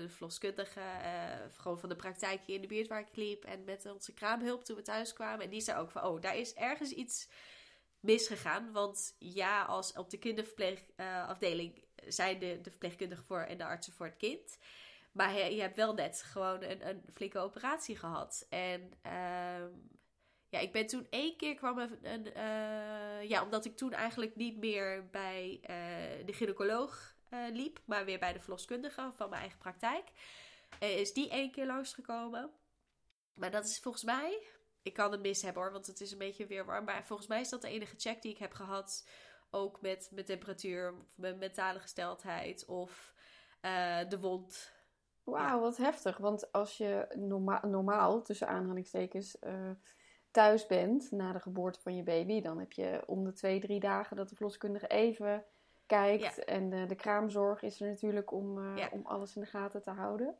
de 0.01 0.09
verloskundige, 0.09 0.79
uh, 0.79 1.35
gewoon 1.57 1.79
van 1.79 1.89
de 1.89 1.95
praktijk 1.95 2.41
hier 2.45 2.55
in 2.55 2.61
de 2.61 2.67
buurt 2.67 2.87
waar 2.87 2.99
ik 2.99 3.15
liep. 3.15 3.43
En 3.43 3.63
met 3.63 3.85
onze 3.85 4.13
kraamhulp 4.13 4.63
toen 4.63 4.75
we 4.75 4.81
thuis 4.81 5.13
kwamen. 5.13 5.45
En 5.45 5.49
die 5.49 5.61
zei 5.61 5.79
ook 5.79 5.91
van, 5.91 6.03
oh, 6.03 6.21
daar 6.21 6.37
is 6.37 6.53
ergens 6.53 6.91
iets 6.91 7.29
misgegaan. 7.99 8.71
Want 8.71 9.15
ja, 9.19 9.63
als 9.63 9.93
op 9.93 10.09
de 10.09 10.17
kinderverpleegafdeling 10.17 11.77
uh, 11.77 11.83
zijn 12.07 12.39
de, 12.39 12.59
de 12.61 12.69
verpleegkundigen 12.69 13.25
voor 13.25 13.41
en 13.41 13.57
de 13.57 13.65
artsen 13.65 13.93
voor 13.93 14.05
het 14.05 14.17
kind. 14.17 14.57
Maar 15.11 15.33
je, 15.33 15.55
je 15.55 15.61
hebt 15.61 15.75
wel 15.75 15.93
net 15.93 16.23
gewoon 16.23 16.63
een, 16.63 16.87
een 16.87 17.03
flinke 17.13 17.39
operatie 17.39 17.97
gehad. 17.97 18.45
En 18.49 18.91
ehm, 19.01 19.71
ja, 20.53 20.59
ik 20.59 20.71
ben 20.71 20.87
toen 20.87 21.07
één 21.09 21.37
keer 21.37 21.55
kwam 21.55 21.77
een. 21.77 21.99
een 22.01 22.27
uh, 22.27 23.29
ja, 23.29 23.43
omdat 23.43 23.65
ik 23.65 23.77
toen 23.77 23.93
eigenlijk 23.93 24.35
niet 24.35 24.57
meer 24.57 25.09
bij 25.09 25.57
uh, 25.61 26.25
de 26.25 26.33
gynaecoloog 26.33 27.15
uh, 27.29 27.39
liep, 27.51 27.79
maar 27.85 28.05
weer 28.05 28.19
bij 28.19 28.33
de 28.33 28.39
verloskundige 28.39 29.11
van 29.15 29.29
mijn 29.29 29.41
eigen 29.41 29.59
praktijk. 29.59 30.11
is 30.79 31.13
die 31.13 31.29
één 31.29 31.51
keer 31.51 31.65
langsgekomen. 31.65 32.51
Maar 33.35 33.51
dat 33.51 33.65
is 33.65 33.79
volgens 33.79 34.03
mij. 34.03 34.43
Ik 34.81 34.93
kan 34.93 35.11
het 35.11 35.21
mis 35.21 35.41
hebben 35.41 35.61
hoor, 35.61 35.71
want 35.71 35.87
het 35.87 36.01
is 36.01 36.11
een 36.11 36.17
beetje 36.17 36.47
weer 36.47 36.65
warm. 36.65 36.85
Maar 36.85 37.05
volgens 37.05 37.27
mij 37.27 37.41
is 37.41 37.49
dat 37.49 37.61
de 37.61 37.69
enige 37.69 37.95
check 37.97 38.21
die 38.21 38.31
ik 38.31 38.37
heb 38.37 38.53
gehad. 38.53 39.07
Ook 39.51 39.81
met 39.81 40.09
mijn 40.11 40.25
temperatuur, 40.25 40.93
of 40.93 41.17
mijn 41.17 41.37
mentale 41.37 41.79
gesteldheid 41.79 42.65
of 42.65 43.13
de 44.09 44.17
wond. 44.19 44.71
Wauw, 45.23 45.59
wat 45.59 45.77
heftig. 45.77 46.17
Want 46.17 46.51
als 46.51 46.77
je 46.77 47.07
norma 47.15 47.65
normaal, 47.65 48.21
tussen 48.21 48.47
aanhalingstekens 48.47 49.37
thuis 50.33 50.65
bent 50.67 51.11
na 51.11 51.31
de 51.31 51.39
geboorte 51.39 51.79
van 51.79 51.95
je 51.95 52.03
baby, 52.03 52.41
dan 52.41 52.59
heb 52.59 52.71
je 52.71 53.03
om 53.05 53.23
de 53.23 53.33
twee, 53.33 53.59
drie 53.59 53.79
dagen 53.79 54.15
dat 54.15 54.29
de 54.29 54.35
verloskundige 54.35 54.87
even 54.87 55.45
kijkt. 55.85 56.43
En 56.43 56.69
de, 56.69 56.85
de, 56.85 56.95
kraamzorg 56.95 57.61
is 57.61 57.81
er 57.81 57.87
natuurlijk 57.87 58.31
om, 58.31 58.57
uh, 58.57 58.85
om 58.91 59.05
alles 59.05 59.35
in 59.35 59.41
de 59.41 59.47
gaten 59.47 59.81
te 59.81 59.89
houden. 59.89 60.35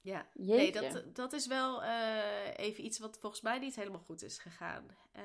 Ja, 0.00 0.26
nee, 0.32 0.72
dat, 0.72 1.04
dat 1.12 1.32
is 1.32 1.46
wel 1.46 1.82
uh, 1.82 2.56
even 2.56 2.84
iets 2.84 2.98
wat 2.98 3.18
volgens 3.18 3.42
mij 3.42 3.58
niet 3.58 3.76
helemaal 3.76 4.00
goed 4.00 4.22
is 4.22 4.38
gegaan. 4.38 4.86
Uh, 5.16 5.22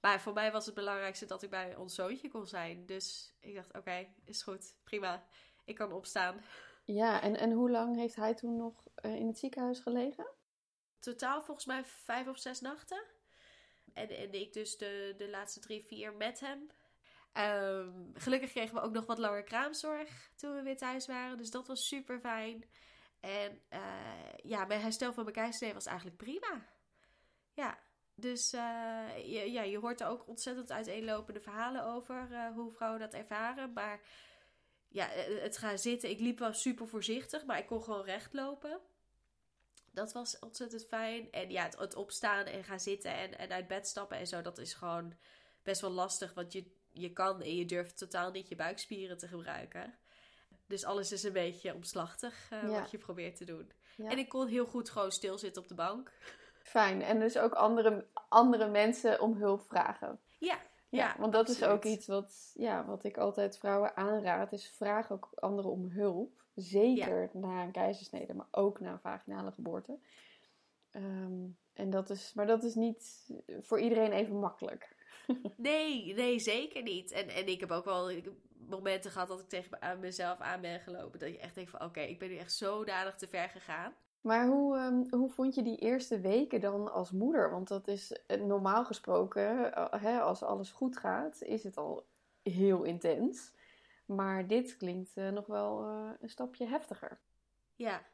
maar 0.00 0.20
voor 0.20 0.32
mij 0.32 0.52
was 0.52 0.66
het 0.66 0.74
belangrijkste 0.74 1.26
dat 1.26 1.42
ik 1.42 1.50
bij 1.50 1.76
ons 1.76 1.94
zoontje 1.94 2.28
kon 2.28 2.46
zijn. 2.46 2.86
Dus 2.86 3.34
ik 3.40 3.54
dacht, 3.54 3.68
oké, 3.68 3.78
okay, 3.78 4.14
is 4.24 4.42
goed, 4.42 4.76
prima. 4.84 5.24
Ik 5.64 5.74
kan 5.74 5.92
opstaan. 5.92 6.40
Ja, 6.84 7.22
en, 7.22 7.36
en 7.36 7.52
hoe 7.52 7.70
lang 7.70 7.96
heeft 7.96 8.16
hij 8.16 8.34
toen 8.34 8.56
nog 8.56 8.84
in 9.02 9.26
het 9.26 9.38
ziekenhuis 9.38 9.80
gelegen? 9.80 10.26
Totaal 11.04 11.42
volgens 11.42 11.66
mij 11.66 11.84
vijf 11.84 12.26
of 12.26 12.38
zes 12.38 12.60
nachten. 12.60 13.04
En, 13.92 14.08
en 14.08 14.32
ik 14.32 14.52
dus 14.52 14.76
de, 14.76 15.14
de 15.16 15.28
laatste 15.28 15.60
drie, 15.60 15.84
vier 15.84 16.14
met 16.14 16.40
hem. 16.40 16.70
Ehm, 17.32 17.90
gelukkig 18.14 18.50
kregen 18.50 18.74
we 18.74 18.80
ook 18.80 18.92
nog 18.92 19.06
wat 19.06 19.18
langer 19.18 19.42
kraamzorg 19.42 20.30
toen 20.36 20.54
we 20.54 20.62
weer 20.62 20.76
thuis 20.76 21.06
waren. 21.06 21.36
Dus 21.36 21.50
dat 21.50 21.66
was 21.66 21.86
super 21.86 22.20
fijn. 22.20 22.64
En 23.20 23.62
uh, 23.70 24.32
ja, 24.42 24.64
mijn 24.64 24.80
herstel 24.80 25.12
van 25.12 25.22
mijn 25.22 25.36
keizersnee 25.36 25.74
was 25.74 25.86
eigenlijk 25.86 26.16
prima. 26.16 26.68
Ja, 27.52 27.78
dus 28.14 28.54
uh, 28.54 28.60
je, 29.16 29.52
ja, 29.52 29.62
je 29.62 29.78
hoort 29.78 30.00
er 30.00 30.06
ook 30.06 30.28
ontzettend 30.28 30.72
uiteenlopende 30.72 31.40
verhalen 31.40 31.84
over 31.84 32.28
uh, 32.30 32.52
hoe 32.54 32.72
vrouwen 32.72 33.00
dat 33.00 33.14
ervaren. 33.14 33.72
Maar 33.72 34.00
ja, 34.88 35.06
het 35.40 35.58
gaan 35.58 35.78
zitten. 35.78 36.10
Ik 36.10 36.20
liep 36.20 36.38
wel 36.38 36.52
super 36.52 36.88
voorzichtig, 36.88 37.44
maar 37.44 37.58
ik 37.58 37.66
kon 37.66 37.82
gewoon 37.82 38.04
recht 38.04 38.32
lopen. 38.32 38.80
Dat 39.94 40.12
was 40.12 40.38
ontzettend 40.38 40.86
fijn. 40.86 41.32
En 41.32 41.50
ja, 41.50 41.62
het, 41.64 41.78
het 41.78 41.94
opstaan 41.94 42.44
en 42.44 42.64
gaan 42.64 42.80
zitten 42.80 43.16
en, 43.16 43.38
en 43.38 43.50
uit 43.50 43.66
bed 43.66 43.86
stappen 43.86 44.18
en 44.18 44.26
zo, 44.26 44.42
dat 44.42 44.58
is 44.58 44.74
gewoon 44.74 45.14
best 45.62 45.80
wel 45.80 45.90
lastig. 45.90 46.34
Want 46.34 46.52
je, 46.52 46.64
je 46.92 47.12
kan 47.12 47.42
en 47.42 47.56
je 47.56 47.64
durft 47.64 47.98
totaal 47.98 48.30
niet 48.30 48.48
je 48.48 48.56
buikspieren 48.56 49.18
te 49.18 49.28
gebruiken. 49.28 49.94
Dus 50.66 50.84
alles 50.84 51.12
is 51.12 51.22
een 51.22 51.32
beetje 51.32 51.74
omslachtig 51.74 52.50
uh, 52.52 52.62
ja. 52.62 52.80
wat 52.80 52.90
je 52.90 52.98
probeert 52.98 53.36
te 53.36 53.44
doen. 53.44 53.72
Ja. 53.96 54.10
En 54.10 54.18
ik 54.18 54.28
kon 54.28 54.46
heel 54.46 54.66
goed 54.66 54.90
gewoon 54.90 55.12
stilzitten 55.12 55.62
op 55.62 55.68
de 55.68 55.74
bank. 55.74 56.12
Fijn. 56.62 57.02
En 57.02 57.18
dus 57.18 57.38
ook 57.38 57.52
andere, 57.52 58.06
andere 58.28 58.68
mensen 58.68 59.20
om 59.20 59.36
hulp 59.36 59.66
vragen. 59.66 60.20
Ja. 60.38 60.58
Ja, 60.88 61.06
ja 61.06 61.16
want 61.18 61.32
dat 61.32 61.48
absoluut. 61.48 61.70
is 61.70 61.76
ook 61.76 61.84
iets 61.84 62.06
wat, 62.06 62.52
ja, 62.54 62.84
wat 62.84 63.04
ik 63.04 63.16
altijd 63.16 63.58
vrouwen 63.58 63.96
aanraad. 63.96 64.52
Is 64.52 64.70
vraag 64.76 65.12
ook 65.12 65.32
anderen 65.34 65.70
om 65.70 65.90
hulp. 65.90 66.43
Zeker 66.54 67.30
na 67.32 67.62
een 67.62 67.72
keizersnede, 67.72 68.34
maar 68.34 68.48
ook 68.50 68.80
na 68.80 68.92
een 68.92 69.00
vaginale 69.00 69.52
geboorte. 69.52 69.98
Um, 70.92 71.58
en 71.72 71.90
dat 71.90 72.10
is, 72.10 72.32
maar 72.34 72.46
dat 72.46 72.62
is 72.62 72.74
niet 72.74 73.30
voor 73.60 73.80
iedereen 73.80 74.12
even 74.12 74.38
makkelijk. 74.38 74.96
nee, 75.56 76.14
nee, 76.14 76.40
zeker 76.40 76.82
niet. 76.82 77.12
En, 77.12 77.28
en 77.28 77.46
ik 77.46 77.60
heb 77.60 77.70
ook 77.70 77.84
wel 77.84 78.10
momenten 78.68 79.10
gehad 79.10 79.28
dat 79.28 79.40
ik 79.40 79.48
tegen 79.48 80.00
mezelf 80.00 80.38
aan 80.38 80.60
ben 80.60 80.80
gelopen. 80.80 81.18
Dat 81.18 81.28
je 81.28 81.38
echt 81.38 81.54
denkt 81.54 81.70
van 81.70 81.80
oké, 81.80 81.88
okay, 81.88 82.08
ik 82.08 82.18
ben 82.18 82.28
nu 82.28 82.36
echt 82.36 82.52
zodanig 82.52 83.14
te 83.14 83.28
ver 83.28 83.48
gegaan. 83.48 83.92
Maar 84.20 84.46
hoe, 84.46 84.78
um, 84.78 85.06
hoe 85.10 85.30
vond 85.30 85.54
je 85.54 85.62
die 85.62 85.76
eerste 85.76 86.20
weken 86.20 86.60
dan 86.60 86.92
als 86.92 87.10
moeder? 87.10 87.50
Want 87.50 87.68
dat 87.68 87.88
is 87.88 88.24
eh, 88.26 88.40
normaal 88.40 88.84
gesproken, 88.84 89.72
uh, 89.78 89.86
hè, 89.90 90.20
als 90.20 90.42
alles 90.42 90.70
goed 90.70 90.96
gaat, 90.96 91.42
is 91.42 91.64
het 91.64 91.76
al 91.76 92.06
heel 92.42 92.82
intens. 92.82 93.52
Maar 94.06 94.46
dit 94.46 94.76
klinkt 94.76 95.16
uh, 95.16 95.28
nog 95.28 95.46
wel 95.46 95.82
een 96.20 96.28
stapje 96.28 96.66
heftiger. 96.66 97.20
Ja, 97.74 98.06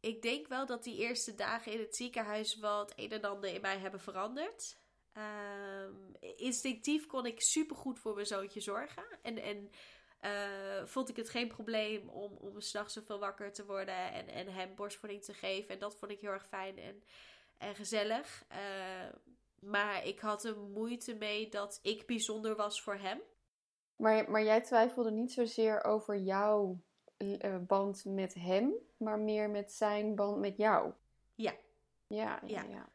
ik 0.00 0.22
denk 0.22 0.48
wel 0.48 0.66
dat 0.66 0.84
die 0.84 0.98
eerste 0.98 1.34
dagen 1.34 1.72
in 1.72 1.78
het 1.78 1.96
ziekenhuis 1.96 2.58
wat 2.58 2.92
een 2.96 3.10
en 3.10 3.24
ander 3.24 3.54
in 3.54 3.60
mij 3.60 3.78
hebben 3.78 4.00
veranderd. 4.00 4.78
Um, 5.16 6.16
instinctief 6.36 7.06
kon 7.06 7.26
ik 7.26 7.42
supergoed 7.42 7.98
voor 7.98 8.14
mijn 8.14 8.26
zoontje 8.26 8.60
zorgen. 8.60 9.04
En, 9.22 9.38
en 9.38 9.70
uh, 10.20 10.86
vond 10.86 11.08
ik 11.08 11.16
het 11.16 11.30
geen 11.30 11.48
probleem 11.48 12.08
om, 12.08 12.36
om 12.36 12.60
s'nachts 12.60 12.94
zoveel 12.94 13.18
wakker 13.18 13.52
te 13.52 13.64
worden 13.64 14.12
en, 14.12 14.28
en 14.28 14.48
hem 14.48 14.74
borstvoeding 14.74 15.24
te 15.24 15.34
geven. 15.34 15.68
En 15.68 15.78
dat 15.78 15.96
vond 15.96 16.12
ik 16.12 16.20
heel 16.20 16.30
erg 16.30 16.46
fijn 16.46 16.78
en, 16.78 17.02
en 17.58 17.74
gezellig. 17.74 18.44
Uh, 18.50 19.12
maar 19.60 20.06
ik 20.06 20.20
had 20.20 20.44
er 20.44 20.58
moeite 20.58 21.14
mee 21.14 21.48
dat 21.48 21.78
ik 21.82 22.06
bijzonder 22.06 22.56
was 22.56 22.82
voor 22.82 22.96
hem. 22.96 23.20
Maar, 23.96 24.30
maar 24.30 24.42
jij 24.42 24.60
twijfelde 24.60 25.10
niet 25.10 25.32
zozeer 25.32 25.84
over 25.84 26.16
jouw 26.16 26.80
uh, 27.18 27.56
band 27.66 28.04
met 28.04 28.34
hem, 28.34 28.72
maar 28.96 29.18
meer 29.18 29.50
met 29.50 29.72
zijn 29.72 30.14
band 30.14 30.38
met 30.38 30.56
jou. 30.56 30.92
Ja. 31.34 31.54
Ja, 32.06 32.40
ja, 32.44 32.62
ja. 32.62 32.68
Ja, 32.68 32.88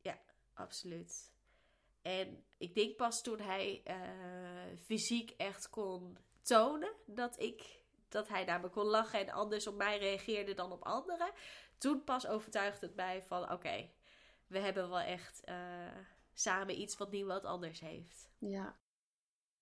ja 0.00 0.18
absoluut. 0.54 1.32
En 2.02 2.44
ik 2.58 2.74
denk 2.74 2.96
pas 2.96 3.22
toen 3.22 3.40
hij 3.40 3.82
fysiek 4.84 5.30
echt 5.30 5.70
kon 5.70 6.18
tonen 6.42 6.92
dat 7.06 7.40
ik 7.40 7.82
dat 8.14 8.28
hij 8.28 8.44
naar 8.44 8.60
me 8.60 8.68
kon 8.68 8.86
lachen 8.86 9.20
en 9.20 9.30
anders 9.30 9.66
op 9.66 9.74
mij 9.74 9.98
reageerde 9.98 10.54
dan 10.54 10.72
op 10.72 10.82
anderen. 10.82 11.32
Toen 11.78 12.04
pas 12.04 12.26
overtuigde 12.26 12.86
het 12.86 12.94
mij 12.94 13.22
van 13.22 13.52
oké, 13.52 13.90
we 14.46 14.58
hebben 14.58 14.88
wel 14.88 15.00
echt 15.00 15.42
uh, 15.48 15.56
samen 16.32 16.80
iets 16.80 16.96
wat 16.96 17.10
niemand 17.10 17.44
anders 17.44 17.80
heeft. 17.80 18.30
Ja. 18.38 18.76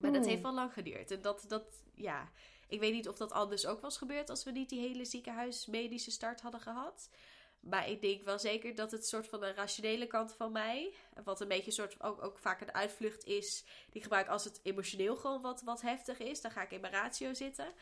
Maar 0.03 0.19
dat 0.19 0.29
heeft 0.29 0.41
wel 0.41 0.53
lang 0.53 0.73
geduurd. 0.73 1.11
En 1.11 1.21
dat, 1.21 1.45
dat, 1.47 1.83
ja, 1.93 2.31
ik 2.67 2.79
weet 2.79 2.93
niet 2.93 3.07
of 3.07 3.17
dat 3.17 3.31
anders 3.31 3.65
ook 3.65 3.81
was 3.81 3.97
gebeurd 3.97 4.29
als 4.29 4.43
we 4.43 4.51
niet 4.51 4.69
die 4.69 4.79
hele 4.79 5.05
ziekenhuismedische 5.05 6.11
start 6.11 6.41
hadden 6.41 6.61
gehad. 6.61 7.09
Maar 7.59 7.89
ik 7.89 8.01
denk 8.01 8.23
wel 8.23 8.39
zeker 8.39 8.75
dat 8.75 8.91
het 8.91 9.07
soort 9.07 9.27
van 9.27 9.39
de 9.39 9.53
rationele 9.53 10.07
kant 10.07 10.33
van 10.33 10.51
mij, 10.51 10.93
wat 11.23 11.41
een 11.41 11.47
beetje 11.47 11.71
soort 11.71 12.01
ook, 12.01 12.23
ook 12.23 12.39
vaak 12.39 12.61
een 12.61 12.73
uitvlucht 12.73 13.23
is, 13.25 13.63
die 13.85 13.95
ik 13.95 14.03
gebruik 14.03 14.27
als 14.27 14.43
het 14.43 14.59
emotioneel 14.63 15.15
gewoon 15.15 15.41
wat, 15.41 15.61
wat 15.61 15.81
heftig 15.81 16.19
is, 16.19 16.41
dan 16.41 16.51
ga 16.51 16.61
ik 16.61 16.71
in 16.71 16.81
mijn 16.81 16.93
ratio 16.93 17.33
zitten, 17.33 17.73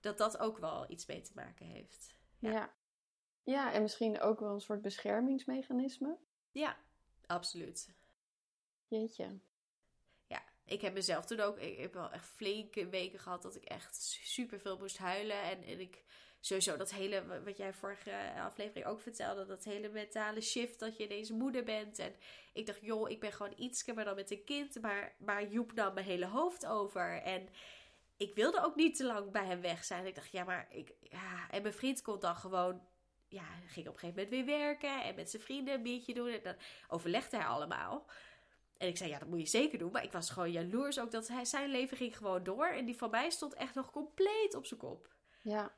dat 0.00 0.18
dat 0.18 0.38
ook 0.38 0.58
wel 0.58 0.90
iets 0.90 1.06
mee 1.06 1.20
te 1.20 1.32
maken 1.34 1.66
heeft. 1.66 2.14
Ja. 2.38 2.50
ja. 2.50 2.74
Ja, 3.42 3.72
en 3.72 3.82
misschien 3.82 4.20
ook 4.20 4.40
wel 4.40 4.54
een 4.54 4.60
soort 4.60 4.82
beschermingsmechanisme. 4.82 6.16
Ja, 6.50 6.76
absoluut. 7.26 7.94
Jeetje. 8.88 9.38
Ik 10.66 10.80
heb 10.80 10.94
mezelf 10.94 11.24
toen 11.24 11.40
ook, 11.40 11.58
ik 11.58 11.78
heb 11.78 11.94
wel 11.94 12.10
echt 12.10 12.26
flinke 12.26 12.88
weken 12.88 13.18
gehad 13.18 13.42
dat 13.42 13.56
ik 13.56 13.64
echt 13.64 13.96
super 14.22 14.60
veel 14.60 14.78
moest 14.78 14.98
huilen 14.98 15.42
en, 15.42 15.62
en 15.62 15.80
ik 15.80 16.02
sowieso 16.44 16.76
dat 16.76 16.92
hele, 16.92 17.42
wat 17.44 17.56
jij 17.56 17.72
vorige 17.72 18.32
aflevering 18.38 18.86
ook 18.86 19.00
vertelde, 19.00 19.46
dat 19.46 19.64
hele 19.64 19.88
mentale 19.88 20.40
shift 20.40 20.78
dat 20.78 20.96
je 20.96 21.04
ineens 21.04 21.30
moeder 21.30 21.64
bent. 21.64 21.98
En 21.98 22.14
ik 22.52 22.66
dacht, 22.66 22.80
joh, 22.80 23.10
ik 23.10 23.20
ben 23.20 23.32
gewoon 23.32 23.52
iets 23.56 23.84
maar 23.84 24.04
dan 24.04 24.14
met 24.14 24.30
een 24.30 24.44
kind. 24.44 24.80
Maar, 24.80 25.14
maar 25.18 25.48
Joep 25.48 25.72
nam 25.72 25.94
mijn 25.94 26.06
hele 26.06 26.26
hoofd 26.26 26.66
over. 26.66 27.22
En 27.22 27.48
ik 28.16 28.34
wilde 28.34 28.64
ook 28.64 28.74
niet 28.74 28.96
te 28.96 29.04
lang 29.04 29.30
bij 29.30 29.46
hem 29.46 29.60
weg 29.60 29.84
zijn. 29.84 30.06
Ik 30.06 30.14
dacht, 30.14 30.30
ja, 30.30 30.44
maar 30.44 30.66
ik, 30.70 30.92
ja. 31.00 31.50
En 31.50 31.62
mijn 31.62 31.74
vriend 31.74 32.02
kon 32.02 32.20
dan 32.20 32.36
gewoon, 32.36 32.82
ja, 33.28 33.44
ging 33.66 33.88
op 33.88 33.94
een 33.94 33.98
gegeven 33.98 34.22
moment 34.22 34.28
weer 34.28 34.58
werken 34.58 35.02
en 35.02 35.14
met 35.14 35.30
zijn 35.30 35.42
vrienden 35.42 35.74
een 35.74 35.82
biertje 35.82 36.14
doen. 36.14 36.28
En 36.28 36.42
dan 36.42 36.56
overlegde 36.88 37.36
hij 37.36 37.46
allemaal. 37.46 38.06
En 38.78 38.88
ik 38.88 38.96
zei, 38.96 39.10
ja, 39.10 39.18
dat 39.18 39.28
moet 39.28 39.40
je 39.40 39.46
zeker 39.46 39.78
doen. 39.78 39.92
Maar 39.92 40.04
ik 40.04 40.12
was 40.12 40.30
gewoon 40.30 40.52
jaloers 40.52 41.00
ook 41.00 41.10
dat 41.10 41.28
hij, 41.28 41.44
zijn 41.44 41.70
leven 41.70 41.96
ging 41.96 42.16
gewoon 42.16 42.44
door. 42.44 42.66
En 42.66 42.84
die 42.84 42.96
van 42.96 43.10
mij 43.10 43.30
stond 43.30 43.54
echt 43.54 43.74
nog 43.74 43.90
compleet 43.90 44.54
op 44.54 44.66
zijn 44.66 44.80
kop. 44.80 45.08
Ja. 45.42 45.74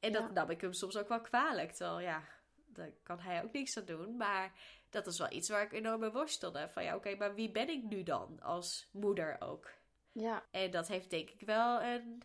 En 0.00 0.12
dat 0.12 0.32
nam 0.32 0.50
ik 0.50 0.60
hem 0.60 0.72
soms 0.72 0.96
ook 0.96 1.08
wel 1.08 1.20
kwalijk. 1.20 1.72
Terwijl 1.72 2.00
ja, 2.00 2.24
daar 2.66 2.92
kan 3.02 3.20
hij 3.20 3.44
ook 3.44 3.52
niks 3.52 3.78
aan 3.78 3.84
doen. 3.84 4.16
Maar 4.16 4.52
dat 4.90 5.06
is 5.06 5.18
wel 5.18 5.32
iets 5.32 5.48
waar 5.48 5.62
ik 5.62 5.72
enorm 5.72 6.00
mee 6.00 6.10
worstelde. 6.10 6.68
Van 6.68 6.84
ja, 6.84 6.96
oké, 6.96 7.14
maar 7.14 7.34
wie 7.34 7.50
ben 7.50 7.68
ik 7.68 7.82
nu 7.82 8.02
dan 8.02 8.40
als 8.42 8.88
moeder 8.92 9.36
ook? 9.40 9.70
Ja. 10.12 10.44
En 10.50 10.70
dat 10.70 10.88
heeft 10.88 11.10
denk 11.10 11.30
ik 11.30 11.40
wel 11.40 11.82
een, 11.82 12.22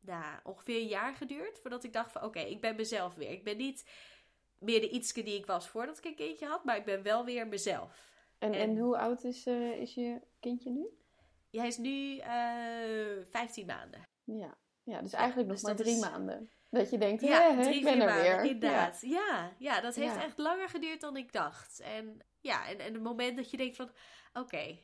nou, 0.00 0.38
ongeveer 0.42 0.80
een 0.80 0.86
jaar 0.86 1.14
geduurd. 1.14 1.58
Voordat 1.58 1.84
ik 1.84 1.92
dacht 1.92 2.12
van 2.12 2.22
oké, 2.22 2.40
ik 2.40 2.60
ben 2.60 2.76
mezelf 2.76 3.14
weer. 3.14 3.30
Ik 3.30 3.44
ben 3.44 3.56
niet 3.56 3.90
meer 4.58 4.80
de 4.80 4.90
ietske 4.90 5.22
die 5.22 5.38
ik 5.38 5.46
was 5.46 5.68
voordat 5.68 5.98
ik 5.98 6.04
een 6.04 6.14
kindje 6.14 6.46
had. 6.46 6.64
Maar 6.64 6.76
ik 6.76 6.84
ben 6.84 7.02
wel 7.02 7.24
weer 7.24 7.46
mezelf. 7.46 8.10
En, 8.42 8.54
en, 8.54 8.60
en 8.60 8.78
hoe 8.78 8.98
oud 8.98 9.24
is, 9.24 9.46
uh, 9.46 9.80
is 9.80 9.94
je 9.94 10.20
kindje 10.40 10.70
nu? 10.70 10.86
Hij 11.50 11.66
is 11.66 11.78
nu 11.78 12.16
uh, 12.16 13.18
eh, 13.18 13.26
15 13.26 13.66
maanden. 13.66 14.08
Ja. 14.24 14.54
ja, 14.82 15.00
dus 15.02 15.12
eigenlijk 15.12 15.48
nog 15.48 15.56
dus 15.56 15.66
maar 15.66 15.76
drie 15.76 15.94
is... 15.94 16.00
maanden. 16.00 16.50
Dat 16.70 16.90
je 16.90 16.98
denkt, 16.98 17.22
ja, 17.22 17.62
drie, 17.62 17.74
ik 17.74 17.84
ben 17.84 18.00
er 18.00 18.06
maanden, 18.06 18.22
weer. 18.22 18.44
Inderdaad. 18.44 19.00
Ja. 19.00 19.10
ja, 19.10 19.52
ja, 19.58 19.80
dat 19.80 19.94
heeft 19.94 20.16
echt 20.16 20.38
langer 20.38 20.68
geduurd 20.68 21.00
dan 21.00 21.16
ik 21.16 21.32
dacht. 21.32 21.80
En 21.80 22.22
ja, 22.40 22.68
en, 22.68 22.78
en 22.78 22.92
het 22.92 23.02
moment 23.02 23.36
dat 23.36 23.50
je 23.50 23.56
denkt 23.56 23.76
van, 23.76 23.90
oké, 24.32 24.40
okay, 24.40 24.82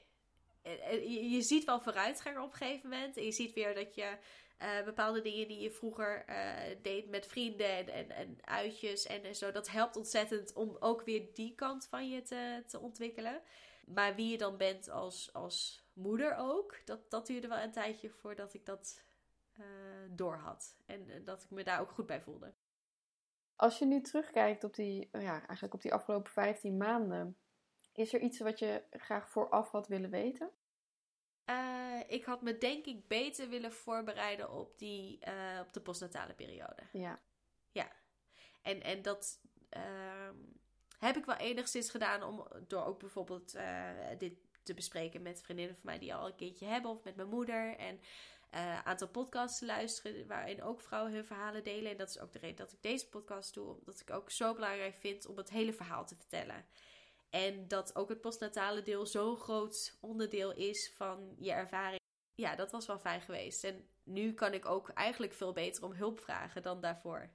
eh, 0.63 0.93
eh, 0.93 1.03
je, 1.03 1.31
je, 1.31 1.43
ziet 1.43 1.65
wel 1.65 1.81
vooruitgang 1.81 2.39
op 2.39 2.53
een 2.53 2.57
gegeven 2.57 2.89
moment. 2.89 3.17
En 3.17 3.25
je 3.25 3.33
ziet 3.33 3.53
weer 3.53 3.75
dat 3.75 3.95
je 3.95 4.19
uh, 4.63 4.85
bepaalde 4.85 5.21
dingen 5.21 5.49
die 5.49 5.61
je 5.61 5.71
vroeger 5.71 6.25
uh, 6.29 6.77
deed 6.83 7.09
met 7.09 7.27
vrienden 7.27 7.77
en, 7.77 7.89
en, 7.89 8.11
en 8.11 8.39
uitjes 8.41 9.07
en, 9.07 9.25
en, 9.25 9.37
zo, 9.37 9.51
dat 9.51 9.69
helpt 9.69 9.97
ontzettend 9.97 10.53
om 10.53 10.77
ook 10.81 11.03
weer 11.03 11.27
die 11.35 11.55
kant 11.55 11.87
van 11.87 12.09
je 12.09 12.23
te, 12.23 12.63
te 12.67 12.81
ontwikkelen. 12.81 13.41
Maar 13.87 14.15
wie 14.15 14.31
je 14.31 14.39
dan 14.39 14.57
bent 14.57 14.91
als, 14.91 15.33
als 15.33 15.87
moeder 15.93 16.37
ook, 16.37 16.81
dat, 16.85 17.11
dat 17.11 17.27
duurde 17.27 17.49
wel 17.49 17.59
een 17.59 17.73
tijdje 17.73 18.11
voordat 18.11 18.55
ik 18.55 18.67
dat 18.67 19.03
uh, 19.59 19.65
door 20.11 20.37
had. 20.37 20.77
En 20.87 21.25
dat 21.25 21.43
ik 21.43 21.51
me 21.51 21.65
daar 21.65 21.81
ook 21.81 21.91
goed 21.91 22.07
bij 22.07 22.21
voelde. 22.21 22.53
Als 23.57 23.79
je 23.79 23.85
nu 23.87 24.01
terugkijkt 24.01 24.65
op 24.65 24.75
die, 24.75 25.09
ja, 25.13 25.47
eigenlijk 25.47 25.75
op 25.75 25.83
die 25.83 25.95
afgelopen 25.95 26.33
15 26.33 26.77
maanden, 26.77 27.37
is 27.93 28.15
er 28.15 28.21
iets 28.21 28.39
wat 28.39 28.59
je 28.59 28.83
graag 28.91 29.29
vooraf 29.29 29.71
had 29.71 29.89
willen 29.89 30.11
weten? 30.11 30.51
Ik 32.09 32.25
had 32.25 32.43
me 32.43 32.59
denk 32.59 32.87
ik 32.87 33.09
beter 33.09 33.49
willen 33.49 33.73
voorbereiden 33.73 34.53
op, 34.53 34.79
die, 34.79 35.19
op 35.61 35.73
de 35.73 35.81
postnatale 35.81 36.35
periode. 36.35 36.83
Ja. 36.93 37.21
Ja. 37.71 37.93
En, 38.63 38.83
en 38.83 39.03
dat 39.03 39.41
ehm, 39.69 40.37
heb 40.99 41.17
ik 41.17 41.25
wel 41.25 41.37
enigszins 41.37 41.91
gedaan 41.91 42.23
om, 42.23 42.47
door 42.67 42.85
ook 42.85 42.99
bijvoorbeeld 42.99 43.57
dit 44.19 44.35
te 44.63 44.75
bespreken 44.75 45.23
met 45.23 45.43
vriendinnen 45.43 45.75
van 45.75 45.85
mij 45.85 45.99
die 45.99 46.15
al 46.15 46.27
een 46.27 46.37
kindje 46.37 46.67
hebben 46.67 46.91
of 46.91 47.05
met 47.05 47.17
mijn 47.17 47.29
moeder. 47.29 47.77
En 47.77 48.01
uh, 48.55 48.83
aantal 48.83 49.09
podcasts 49.09 49.59
te 49.59 49.67
luisteren 49.67 50.27
waarin 50.27 50.63
ook 50.63 50.81
vrouwen 50.81 51.13
hun 51.13 51.25
verhalen 51.25 51.65
delen. 51.65 51.91
En 51.91 51.97
dat 51.97 52.09
is 52.09 52.19
ook 52.19 52.33
de 52.33 52.39
reden 52.39 52.57
dat 52.57 52.73
ik 52.73 52.83
deze 52.83 53.09
podcast 53.09 53.55
doe, 53.55 53.79
omdat 53.79 54.01
ik 54.01 54.11
ook 54.11 54.31
zo 54.31 54.55
belangrijk 54.55 54.95
vind 54.95 55.27
om 55.27 55.37
het 55.37 55.51
hele 55.51 55.73
verhaal 55.73 56.07
te 56.07 56.17
vertellen. 56.17 56.67
En 57.31 57.69
dat 57.69 57.97
ook 57.97 58.09
het 58.09 58.21
postnatale 58.21 58.83
deel 58.83 59.07
zo'n 59.07 59.37
groot 59.37 59.97
onderdeel 60.01 60.55
is 60.55 60.93
van 60.95 61.35
je 61.39 61.53
ervaring. 61.53 62.01
Ja, 62.35 62.57
dat 62.57 62.71
was 62.71 62.87
wel 62.87 62.99
fijn 62.99 63.21
geweest. 63.21 63.65
En 63.65 63.89
nu 64.03 64.33
kan 64.33 64.53
ik 64.53 64.67
ook 64.67 64.89
eigenlijk 64.89 65.33
veel 65.33 65.53
beter 65.53 65.85
om 65.85 65.93
hulp 65.93 66.21
vragen 66.21 66.63
dan 66.63 66.81
daarvoor. 66.81 67.31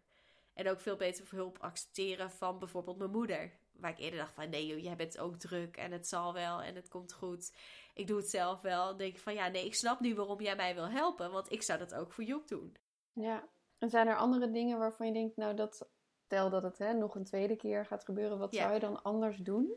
En 0.54 0.70
ook 0.70 0.80
veel 0.82 0.96
beter 0.96 1.26
hulp 1.30 1.58
accepteren 1.58 2.32
van 2.32 2.60
bijvoorbeeld 2.60 2.98
mijn 2.98 3.12
moeder. 3.12 3.52
Waar 3.72 3.92
ik 3.92 4.00
eerder 4.00 4.20
dacht 4.20 4.34
van 4.34 4.50
nee 4.50 4.68
joh, 4.68 4.80
jij 4.80 4.96
bent 4.96 5.20
ook 5.20 5.36
druk 5.36 5.78
en 5.78 5.92
het 5.92 6.08
zal 6.08 6.34
wel 6.34 6.62
en 6.62 6.76
het 6.76 6.88
komt 6.88 7.14
goed. 7.14 7.54
Ik 7.94 8.08
doe 8.08 8.18
het 8.18 8.30
zelf 8.30 8.62
wel. 8.62 8.88
Dan 8.88 8.98
denk 8.98 9.14
ik 9.14 9.22
van 9.22 9.34
ja, 9.34 9.48
nee, 9.48 9.66
ik 9.66 9.76
snap 9.76 10.00
nu 10.00 10.16
waarom 10.16 10.42
jij 10.42 10.56
mij 10.56 10.76
wil 10.76 10.90
helpen. 10.90 11.32
Want 11.32 11.52
ik 11.52 11.62
zou 11.62 11.80
dat 11.80 11.94
ook 11.94 12.12
voor 12.12 12.24
Joep 12.24 12.48
doen. 12.48 12.76
Ja, 13.14 13.48
en 13.78 13.90
zijn 13.90 14.08
er 14.08 14.18
andere 14.18 14.52
dingen 14.52 14.78
waarvan 14.78 15.08
je 15.08 15.14
denkt, 15.14 15.38
nou 15.38 15.56
dat, 15.56 15.90
stel 16.34 16.50
dat 16.50 16.64
het 16.64 16.78
hè, 16.78 16.94
nog 16.94 17.16
een 17.16 17.24
tweede 17.24 17.56
keer 17.56 17.86
gaat 17.86 18.04
gebeuren. 18.04 18.38
Wat 18.40 18.56
zou 18.56 18.74
je 18.74 18.80
dan 18.80 19.04
anders 19.04 19.38
doen? 19.38 19.74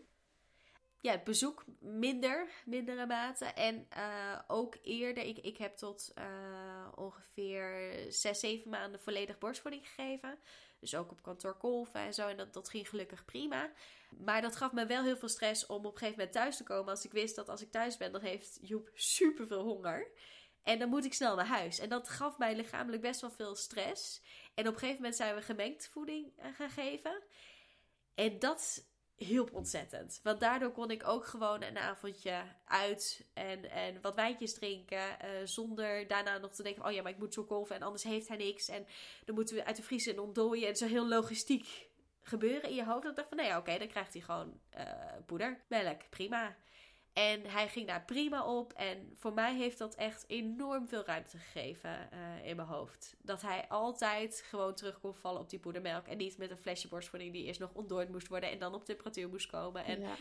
ja, 1.06 1.20
bezoek 1.24 1.64
minder, 1.80 2.48
mindere 2.64 3.06
mate. 3.06 3.44
En 3.44 3.86
uh, 3.96 4.38
ook 4.46 4.76
eerder, 4.82 5.24
ik, 5.24 5.38
ik 5.38 5.56
heb 5.56 5.76
tot 5.76 6.12
uh, 6.18 6.24
ongeveer 6.94 7.96
zes, 8.08 8.40
zeven 8.40 8.70
maanden 8.70 9.00
volledig 9.00 9.38
borstvoeding 9.38 9.88
gegeven. 9.88 10.38
Dus 10.80 10.94
ook 10.94 11.10
op 11.10 11.22
kantoor 11.22 11.56
kolven 11.56 12.00
en 12.00 12.14
zo. 12.14 12.28
En 12.28 12.36
dat, 12.36 12.52
dat 12.52 12.68
ging 12.68 12.88
gelukkig 12.88 13.24
prima. 13.24 13.70
Maar 14.18 14.42
dat 14.42 14.56
gaf 14.56 14.72
me 14.72 14.86
wel 14.86 15.02
heel 15.02 15.16
veel 15.16 15.28
stress 15.28 15.66
om 15.66 15.76
op 15.76 15.92
een 15.92 15.98
gegeven 15.98 16.18
moment 16.18 16.32
thuis 16.32 16.56
te 16.56 16.64
komen. 16.64 16.88
Als 16.88 17.04
ik 17.04 17.12
wist 17.12 17.36
dat 17.36 17.48
als 17.48 17.62
ik 17.62 17.70
thuis 17.70 17.96
ben, 17.96 18.12
dan 18.12 18.20
heeft 18.20 18.58
Joep 18.62 18.90
super 18.94 19.46
veel 19.46 19.62
honger. 19.62 20.08
En 20.66 20.78
dan 20.78 20.88
moet 20.88 21.04
ik 21.04 21.14
snel 21.14 21.36
naar 21.36 21.46
huis. 21.46 21.78
En 21.78 21.88
dat 21.88 22.08
gaf 22.08 22.38
mij 22.38 22.56
lichamelijk 22.56 23.02
best 23.02 23.20
wel 23.20 23.30
veel 23.30 23.56
stress. 23.56 24.22
En 24.54 24.66
op 24.66 24.72
een 24.72 24.78
gegeven 24.78 25.00
moment 25.00 25.16
zijn 25.16 25.34
we 25.34 25.42
gemengd 25.42 25.88
voeding 25.88 26.32
eh, 26.36 26.54
gaan 26.54 26.70
geven. 26.70 27.22
En 28.14 28.38
dat 28.38 28.88
hielp 29.16 29.52
ontzettend. 29.52 30.20
Want 30.22 30.40
daardoor 30.40 30.72
kon 30.72 30.90
ik 30.90 31.06
ook 31.06 31.26
gewoon 31.26 31.62
een 31.62 31.78
avondje 31.78 32.42
uit 32.64 33.26
en, 33.34 33.70
en 33.70 34.00
wat 34.00 34.14
wijntjes 34.14 34.54
drinken. 34.54 34.98
Uh, 34.98 35.30
zonder 35.44 36.06
daarna 36.06 36.38
nog 36.38 36.52
te 36.54 36.62
denken: 36.62 36.84
oh 36.84 36.92
ja, 36.92 37.02
maar 37.02 37.12
ik 37.12 37.18
moet 37.18 37.34
zo 37.34 37.44
golven 37.44 37.76
en 37.76 37.82
anders 37.82 38.02
heeft 38.02 38.28
hij 38.28 38.36
niks. 38.36 38.68
En 38.68 38.86
dan 39.24 39.34
moeten 39.34 39.56
we 39.56 39.64
uit 39.64 39.76
de 39.76 39.82
vriezer 39.82 40.12
en 40.12 40.20
ontdooien. 40.20 40.68
En 40.68 40.76
zo 40.76 40.86
heel 40.86 41.08
logistiek 41.08 41.88
gebeuren 42.22 42.68
in 42.68 42.74
je 42.74 42.84
hoofd. 42.84 43.02
Dat 43.02 43.10
ik 43.10 43.16
dacht 43.16 43.28
van: 43.28 43.38
nee, 43.38 43.56
oké, 43.56 43.78
dan 43.78 43.88
krijgt 43.88 44.12
hij 44.12 44.22
gewoon 44.22 44.60
uh, 44.76 44.82
poeder, 45.26 45.64
melk, 45.68 46.08
prima. 46.10 46.56
En 47.16 47.46
hij 47.46 47.68
ging 47.68 47.86
daar 47.86 48.04
prima 48.04 48.44
op. 48.44 48.72
En 48.72 49.12
voor 49.14 49.32
mij 49.32 49.54
heeft 49.54 49.78
dat 49.78 49.94
echt 49.94 50.24
enorm 50.26 50.88
veel 50.88 51.04
ruimte 51.04 51.38
gegeven 51.38 52.08
uh, 52.12 52.46
in 52.46 52.56
mijn 52.56 52.68
hoofd. 52.68 53.16
Dat 53.22 53.42
hij 53.42 53.68
altijd 53.68 54.42
gewoon 54.46 54.74
terug 54.74 55.00
kon 55.00 55.14
vallen 55.14 55.40
op 55.40 55.50
die 55.50 55.58
poedermelk. 55.58 56.06
En 56.06 56.16
niet 56.16 56.38
met 56.38 56.50
een 56.50 56.58
flesje 56.58 56.88
borstvoeding 56.88 57.32
die 57.32 57.44
eerst 57.44 57.60
nog 57.60 57.72
ontdooid 57.72 58.08
moest 58.08 58.28
worden. 58.28 58.50
En 58.50 58.58
dan 58.58 58.74
op 58.74 58.84
temperatuur 58.84 59.28
moest 59.28 59.46
komen. 59.46 59.84
En, 59.84 60.00
ja. 60.00 60.14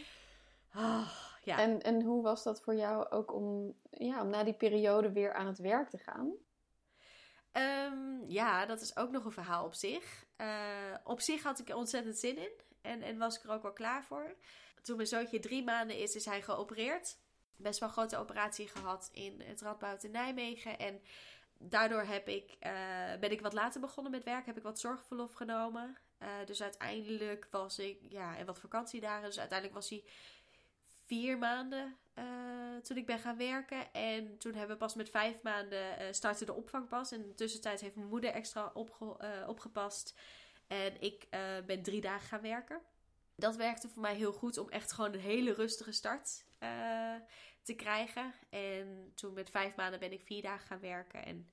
Oh, 0.75 1.11
ja. 1.43 1.59
En, 1.59 1.81
en 1.81 2.01
hoe 2.01 2.23
was 2.23 2.43
dat 2.43 2.61
voor 2.61 2.75
jou 2.75 3.09
ook 3.09 3.33
om, 3.33 3.75
ja, 3.89 4.21
om 4.21 4.29
na 4.29 4.43
die 4.43 4.53
periode 4.53 5.11
weer 5.11 5.33
aan 5.33 5.47
het 5.47 5.59
werk 5.59 5.89
te 5.89 5.97
gaan? 5.97 6.33
Um, 7.51 8.23
ja, 8.27 8.65
dat 8.65 8.81
is 8.81 8.97
ook 8.97 9.11
nog 9.11 9.25
een 9.25 9.31
verhaal 9.31 9.65
op 9.65 9.73
zich. 9.73 10.25
Uh, 10.37 10.95
op 11.03 11.21
zich 11.21 11.43
had 11.43 11.59
ik 11.59 11.69
er 11.69 11.75
ontzettend 11.75 12.17
zin 12.17 12.37
in. 12.37 12.51
En, 12.81 13.01
en 13.01 13.17
was 13.17 13.37
ik 13.37 13.43
er 13.43 13.51
ook 13.51 13.61
wel 13.61 13.73
klaar 13.73 14.03
voor 14.03 14.35
toen 14.85 14.95
mijn 14.95 15.07
zoontje 15.07 15.39
drie 15.39 15.63
maanden 15.63 15.97
is, 15.97 16.15
is 16.15 16.25
hij 16.25 16.41
geopereerd. 16.41 17.17
Best 17.55 17.79
wel 17.79 17.89
een 17.89 17.95
grote 17.95 18.17
operatie 18.17 18.67
gehad 18.67 19.09
in 19.11 19.41
het 19.41 19.61
Radboud 19.61 20.03
in 20.03 20.11
Nijmegen. 20.11 20.79
En 20.79 21.01
daardoor 21.57 22.01
heb 22.01 22.27
ik, 22.27 22.55
uh, 22.59 22.71
ben 23.19 23.31
ik 23.31 23.41
wat 23.41 23.53
later 23.53 23.81
begonnen 23.81 24.11
met 24.11 24.23
werk. 24.23 24.45
Heb 24.45 24.57
ik 24.57 24.63
wat 24.63 24.79
zorgverlof 24.79 25.33
genomen. 25.33 25.97
Uh, 26.21 26.27
dus 26.45 26.61
uiteindelijk 26.61 27.47
was 27.51 27.79
ik, 27.79 27.99
ja, 28.09 28.37
en 28.37 28.45
wat 28.45 28.59
vakantiedagen. 28.59 29.25
Dus 29.25 29.39
uiteindelijk 29.39 29.79
was 29.79 29.89
hij 29.89 30.03
vier 31.05 31.37
maanden 31.37 31.97
uh, 32.15 32.25
toen 32.81 32.97
ik 32.97 33.05
ben 33.05 33.19
gaan 33.19 33.37
werken. 33.37 33.93
En 33.93 34.37
toen 34.37 34.53
hebben 34.53 34.75
we 34.75 34.83
pas 34.83 34.95
met 34.95 35.09
vijf 35.09 35.41
maanden 35.41 36.15
starten 36.15 36.45
de 36.45 36.53
opvang 36.53 36.87
pas. 36.87 37.11
In 37.11 37.21
de 37.21 37.33
tussentijd 37.33 37.81
heeft 37.81 37.95
mijn 37.95 38.07
moeder 38.07 38.31
extra 38.31 38.71
opge 38.73 39.17
opgepast. 39.47 40.15
En 40.67 41.01
ik 41.01 41.27
ben 41.65 41.83
drie 41.83 42.01
dagen 42.01 42.27
gaan 42.27 42.41
werken 42.41 42.81
dat 43.35 43.55
werkte 43.55 43.89
voor 43.89 44.01
mij 44.01 44.15
heel 44.15 44.33
goed 44.33 44.57
om 44.57 44.69
echt 44.69 44.91
gewoon 44.91 45.13
een 45.13 45.19
hele 45.19 45.53
rustige 45.53 45.91
start 45.91 46.45
uh, 46.59 47.15
te 47.61 47.73
krijgen. 47.73 48.33
En 48.49 49.11
toen 49.15 49.33
met 49.33 49.49
vijf 49.49 49.75
maanden 49.75 49.99
ben 49.99 50.11
ik 50.11 50.21
vier 50.25 50.41
dagen 50.41 50.67
gaan 50.67 50.79
werken. 50.79 51.25
En 51.25 51.49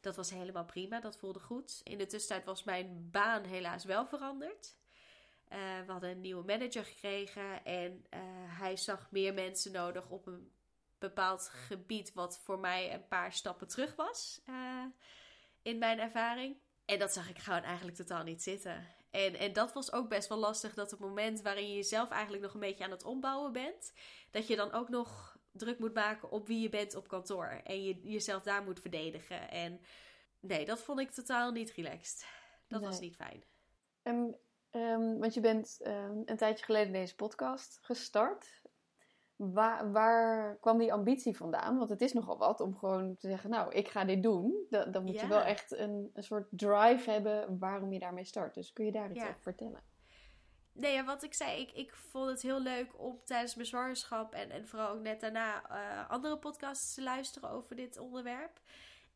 dat 0.00 0.16
was 0.16 0.30
helemaal 0.30 0.64
prima. 0.64 1.00
Dat 1.00 1.18
voelde 1.18 1.40
goed. 1.40 1.80
In 1.82 1.98
de 1.98 2.06
tussentijd 2.06 2.44
was 2.44 2.64
mijn 2.64 3.08
baan 3.10 3.44
helaas 3.44 3.84
wel 3.84 4.06
veranderd. 4.06 4.76
Uh, 5.52 5.58
we 5.86 5.92
hadden 5.92 6.10
een 6.10 6.20
nieuwe 6.20 6.44
manager 6.44 6.84
gekregen. 6.84 7.64
En 7.64 7.92
uh, 8.14 8.20
hij 8.60 8.76
zag 8.76 9.10
meer 9.10 9.34
mensen 9.34 9.72
nodig 9.72 10.08
op 10.08 10.26
een 10.26 10.52
bepaald 10.98 11.48
gebied. 11.48 12.12
Wat 12.12 12.40
voor 12.44 12.58
mij 12.58 12.94
een 12.94 13.08
paar 13.08 13.32
stappen 13.32 13.68
terug 13.68 13.96
was. 13.96 14.40
in 15.62 15.78
mijn 15.78 15.98
ervaring. 15.98 16.56
En 16.84 16.98
dat 16.98 17.12
zag 17.12 17.28
ik 17.28 17.38
gewoon 17.38 17.62
eigenlijk 17.62 17.96
totaal 17.96 18.22
niet 18.22 18.42
zitten. 18.42 18.86
En, 19.10 19.34
en 19.34 19.52
dat 19.52 19.72
was 19.72 19.92
ook 19.92 20.08
best 20.08 20.28
wel 20.28 20.38
lastig, 20.38 20.74
dat 20.74 20.92
op 20.92 20.98
het 20.98 21.08
moment 21.08 21.42
waarin 21.42 21.68
je 21.68 21.74
jezelf 21.74 22.10
eigenlijk 22.10 22.42
nog 22.42 22.54
een 22.54 22.60
beetje 22.60 22.84
aan 22.84 22.90
het 22.90 23.04
ombouwen 23.04 23.52
bent, 23.52 23.92
dat 24.30 24.46
je 24.46 24.56
dan 24.56 24.72
ook 24.72 24.88
nog 24.88 25.36
druk 25.52 25.78
moet 25.78 25.94
maken 25.94 26.30
op 26.30 26.46
wie 26.46 26.60
je 26.60 26.68
bent 26.68 26.94
op 26.94 27.08
kantoor. 27.08 27.60
En 27.64 27.82
je 27.82 28.00
jezelf 28.02 28.42
daar 28.42 28.62
moet 28.62 28.80
verdedigen. 28.80 29.50
En 29.50 29.80
nee, 30.40 30.64
dat 30.64 30.80
vond 30.80 31.00
ik 31.00 31.10
totaal 31.10 31.52
niet 31.52 31.70
relaxed. 31.70 32.26
Dat 32.68 32.80
was 32.80 33.00
niet 33.00 33.16
fijn. 33.16 33.44
Um, 34.02 34.36
um, 34.70 35.18
want 35.18 35.34
je 35.34 35.40
bent 35.40 35.78
um, 35.86 36.22
een 36.24 36.36
tijdje 36.36 36.64
geleden 36.64 36.92
deze 36.92 37.14
podcast 37.14 37.78
gestart. 37.82 38.62
Waar, 39.38 39.92
waar, 39.92 40.56
kwam 40.60 40.78
die 40.78 40.92
ambitie 40.92 41.36
vandaan? 41.36 41.78
Want 41.78 41.90
het 41.90 42.00
is 42.00 42.12
nogal 42.12 42.38
wat 42.38 42.60
om 42.60 42.76
gewoon 42.76 43.16
te 43.16 43.28
zeggen, 43.28 43.50
nou, 43.50 43.72
ik 43.72 43.88
ga 43.88 44.04
dit 44.04 44.22
doen. 44.22 44.66
Dan, 44.70 44.90
dan 44.90 45.04
moet 45.04 45.20
je 45.20 45.26
wel 45.26 45.42
echt 45.42 45.72
een, 45.72 46.10
een 46.14 46.22
soort 46.22 46.46
drive 46.50 47.10
hebben 47.10 47.58
waarom 47.58 47.92
je 47.92 47.98
daarmee 47.98 48.24
start. 48.24 48.54
Dus 48.54 48.72
kun 48.72 48.84
je 48.84 48.92
daar 48.92 49.10
iets 49.10 49.22
over 49.22 49.40
vertellen? 49.40 49.80
Nee, 50.72 50.92
ja, 50.92 51.04
wat 51.04 51.22
ik 51.22 51.34
zei, 51.34 51.60
ik, 51.60 51.72
ik 51.72 51.94
vond 51.94 52.30
het 52.30 52.42
heel 52.42 52.60
leuk 52.60 53.00
om 53.00 53.20
tijdens 53.24 53.54
mijn 53.54 53.66
zwangerschap 53.66 54.32
en, 54.32 54.50
en 54.50 54.68
vooral 54.68 54.88
ook 54.88 55.02
net 55.02 55.20
daarna 55.20 55.70
uh, 55.70 56.10
andere 56.10 56.38
podcasts 56.38 56.94
te 56.94 57.02
luisteren 57.02 57.50
over 57.50 57.76
dit 57.76 57.98
onderwerp. 57.98 58.60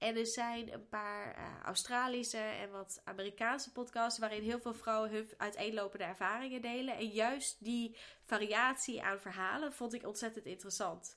En 0.02 0.16
er 0.16 0.26
zijn 0.26 0.72
een 0.72 0.88
paar 0.88 1.38
uh, 1.38 1.62
Australische 1.64 2.38
en 2.38 2.70
wat 2.70 3.00
Amerikaanse 3.04 3.72
podcasts 3.72 4.18
waarin 4.18 4.42
heel 4.42 4.60
veel 4.60 4.74
vrouwen 4.74 5.10
hun 5.10 5.28
uiteenlopende 5.36 6.04
ervaringen 6.04 6.62
delen. 6.62 6.96
En 6.96 7.08
juist 7.08 7.64
die 7.64 7.96
variatie 8.24 9.02
aan 9.02 9.20
verhalen 9.20 9.72
vond 9.72 9.94
ik 9.94 10.06
ontzettend 10.06 10.46
interessant. 10.46 11.16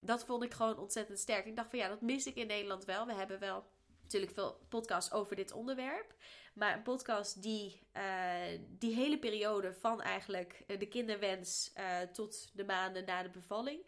Dat 0.00 0.24
vond 0.24 0.42
ik 0.42 0.54
gewoon 0.54 0.78
ontzettend 0.78 1.18
sterk. 1.18 1.46
Ik 1.46 1.56
dacht 1.56 1.70
van 1.70 1.78
ja, 1.78 1.88
dat 1.88 2.00
mis 2.00 2.26
ik 2.26 2.34
in 2.34 2.46
Nederland 2.46 2.84
wel. 2.84 3.06
We 3.06 3.14
hebben 3.14 3.38
wel 3.38 3.64
natuurlijk 4.02 4.32
veel 4.32 4.66
podcasts 4.68 5.12
over 5.12 5.36
dit 5.36 5.52
onderwerp. 5.52 6.14
Maar 6.54 6.76
een 6.76 6.82
podcast 6.82 7.42
die 7.42 7.88
uh, 7.96 8.60
die 8.68 8.94
hele 8.94 9.18
periode 9.18 9.74
van 9.74 10.02
eigenlijk 10.02 10.64
de 10.66 10.88
kinderwens 10.88 11.72
tot 12.12 12.50
de 12.52 12.64
maanden 12.64 13.04
na 13.04 13.22
de 13.22 13.30
bevalling 13.30 13.86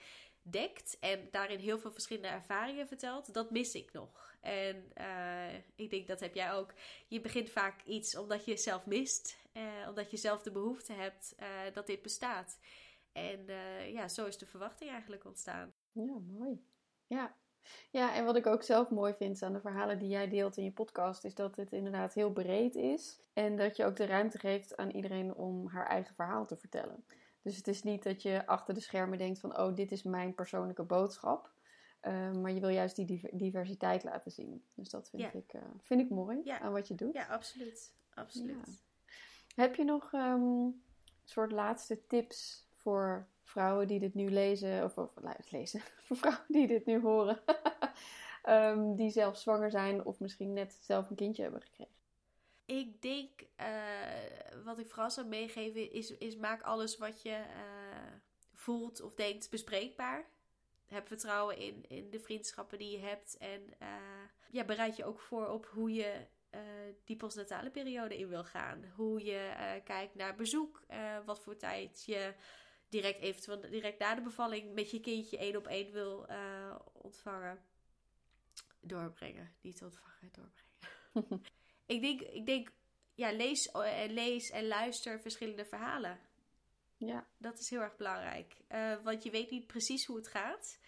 dekt. 0.51 0.97
En 1.01 1.29
daarin 1.31 1.59
heel 1.59 1.79
veel 1.79 1.93
verschillende 1.93 2.29
ervaringen 2.29 2.89
vertelt. 2.89 3.35
Dat 3.35 3.51
mis 3.51 3.75
ik 3.75 3.93
nog. 3.93 4.37
En 4.41 4.93
uh, 5.01 5.55
ik 5.77 5.91
denk 5.91 6.07
dat 6.07 6.21
heb 6.21 6.35
jij 6.35 6.53
ook. 6.53 6.75
Je 7.09 7.21
begint 7.21 7.51
vaak 7.51 7.83
iets 7.85 8.17
omdat 8.17 8.45
je 8.45 8.57
zelf 8.57 8.87
mist. 8.87 9.37
Uh, 9.53 9.63
omdat 9.89 10.11
je 10.11 10.17
zelf 10.17 10.43
de 10.43 10.53
behoefte 10.53 10.93
hebt 10.93 11.35
uh, 11.41 11.47
dat 11.73 11.87
dit 11.87 12.03
bestaat. 12.03 12.59
En 13.13 13.47
ja, 13.93 14.09
zo 14.09 14.27
is 14.27 14.39
de 14.39 14.47
verwachting 14.47 14.91
eigenlijk 14.91 15.25
ontstaan. 15.25 15.75
Ja, 15.93 16.19
mooi. 16.19 16.63
Ja. 17.07 17.35
ja, 17.91 18.15
en 18.15 18.25
wat 18.25 18.37
ik 18.37 18.47
ook 18.47 18.63
zelf 18.63 18.91
mooi 18.91 19.15
vind 19.15 19.43
aan 19.43 19.53
de 19.53 19.61
verhalen 19.61 19.99
die 19.99 20.09
jij 20.09 20.29
deelt 20.29 20.57
in 20.57 20.65
je 20.65 20.73
podcast, 20.73 21.25
is 21.25 21.35
dat 21.35 21.57
het 21.57 21.73
inderdaad 21.73 22.15
heel 22.15 22.33
breed 22.33 22.75
is. 22.75 23.21
En 23.33 23.57
dat 23.57 23.77
je 23.77 23.85
ook 23.85 23.97
de 23.97 24.07
ruimte 24.07 24.39
geeft 24.39 24.77
aan 24.77 24.91
iedereen 24.91 25.35
om 25.35 25.67
haar 25.67 25.87
eigen 25.87 26.15
verhaal 26.15 26.47
te 26.47 26.57
vertellen. 26.57 27.05
Dus 27.49 27.57
het 27.57 27.69
is 27.69 27.83
niet 27.83 28.03
dat 28.03 28.23
je 28.23 28.47
achter 28.47 28.75
de 28.75 28.81
schermen 28.81 29.19
denkt 29.19 29.41
van, 29.41 29.59
oh, 29.59 29.75
dit 29.75 29.93
is 29.93 30.03
mijn 30.03 30.35
persoonlijke 30.35 30.83
boodschap. 30.83 31.51
Ehm, 32.01 32.41
maar 32.41 32.53
je 32.53 32.61
wil 32.61 32.69
juist 32.69 32.97
die 32.97 33.29
diversiteit 33.33 34.05
laten 34.05 34.31
zien. 34.31 34.65
Dus 34.75 34.91
dat 34.91 35.09
vind, 35.09 35.35
ik, 35.35 35.53
uh, 35.55 35.63
vind 35.83 36.01
ik 36.01 36.11
mooi 36.11 36.51
aan 36.51 36.73
wat 36.73 36.89
je 36.89 36.95
doet. 36.95 37.15
Ja, 37.15 37.27
absoluut. 37.27 37.95
absoluut. 38.15 38.83
Heb 39.55 39.75
je 39.75 39.85
nog 39.85 40.13
um, 40.13 40.83
soort 41.25 41.53
laatste 41.53 42.07
tips 42.07 42.69
voor 42.73 43.29
vrouwen 43.43 43.87
die 43.87 43.99
dit 43.99 44.15
nu 44.15 44.31
lezen, 44.31 44.85
of, 44.85 44.99
of 44.99 45.11
lezen, 45.51 45.81
voor 46.05 46.17
vrouwen 46.17 46.45
die 46.49 46.67
dit 46.67 46.87
nu 46.87 47.01
horen, 47.01 47.41
um, 48.49 48.95
die 49.01 49.11
zelf 49.11 49.39
zwanger 49.39 49.71
zijn 49.71 50.05
of 50.05 50.21
misschien 50.21 50.53
net 50.53 50.79
zelf 50.81 51.11
een 51.11 51.17
kindje 51.17 51.43
hebben 51.43 51.63
gekregen? 51.63 51.95
Ik 52.69 53.03
denk, 53.03 53.43
uh, 53.61 54.65
wat 54.65 54.79
ik 54.79 54.89
vooral 54.89 55.11
zou 55.11 55.27
meegeven, 55.27 55.93
is, 55.93 56.11
is 56.11 56.37
maak 56.37 56.63
alles 56.63 56.97
wat 56.97 57.23
je 57.23 57.31
uh, 57.31 58.13
voelt 58.53 59.01
of 59.01 59.15
denkt 59.15 59.51
bespreekbaar 59.51 60.29
heb 60.87 61.07
vertrouwen 61.07 61.57
in, 61.57 61.89
in 61.89 62.11
de 62.11 62.21
vriendschappen 62.21 62.79
die 62.79 62.91
je 62.91 62.99
hebt. 62.99 63.37
En 63.37 63.63
ja, 64.51 64.65
bereid 64.65 64.97
je 64.97 65.05
ook 65.05 65.21
voor 65.21 65.49
op 65.49 65.67
hoe 65.67 65.93
je 65.93 66.27
die 67.05 67.17
postnatale 67.17 67.71
periode 67.71 68.19
in 68.19 68.29
wil 68.29 68.45
gaan. 68.45 68.85
Hoe 68.97 69.25
je 69.25 69.81
kijkt 69.85 70.15
naar 70.15 70.35
bezoek, 70.35 70.83
wat 71.25 71.41
voor 71.41 71.57
tijd 71.57 72.05
je 72.05 72.35
direct 72.89 73.21
eventueel 73.21 73.61
direct 73.61 73.99
na 73.99 74.15
de 74.15 74.23
bevalling 74.23 74.75
met 74.75 74.91
je 74.91 75.01
kindje 75.01 75.39
één 75.39 75.57
op 75.57 75.67
één 75.67 75.93
wil 75.93 76.27
ontvangen. 76.93 77.63
Doorbrengen, 78.81 79.55
niet 79.61 79.83
ontvangen, 79.83 80.31
doorbrengen. 80.33 81.43
ik 81.89 82.01
denk, 82.01 82.21
ik 82.21 82.47
denk 82.47 82.73
ja, 83.15 83.33
lees, 83.33 83.71
en 83.71 84.11
lees 84.11 84.51
en 84.51 84.67
luister 84.67 85.21
verschillende 85.21 85.65
verhalen. 85.65 86.19
Ja. 86.97 87.27
Dat 87.37 87.59
is 87.59 87.71
heel 87.71 87.81
erg 87.81 87.97
belangrijk. 87.97 88.57
want 89.03 89.23
je 89.23 89.31
weet 89.31 89.51
niet 89.51 89.67
precies 89.67 90.07
hoe 90.07 90.17
het 90.17 90.29
gaat. 90.29 90.79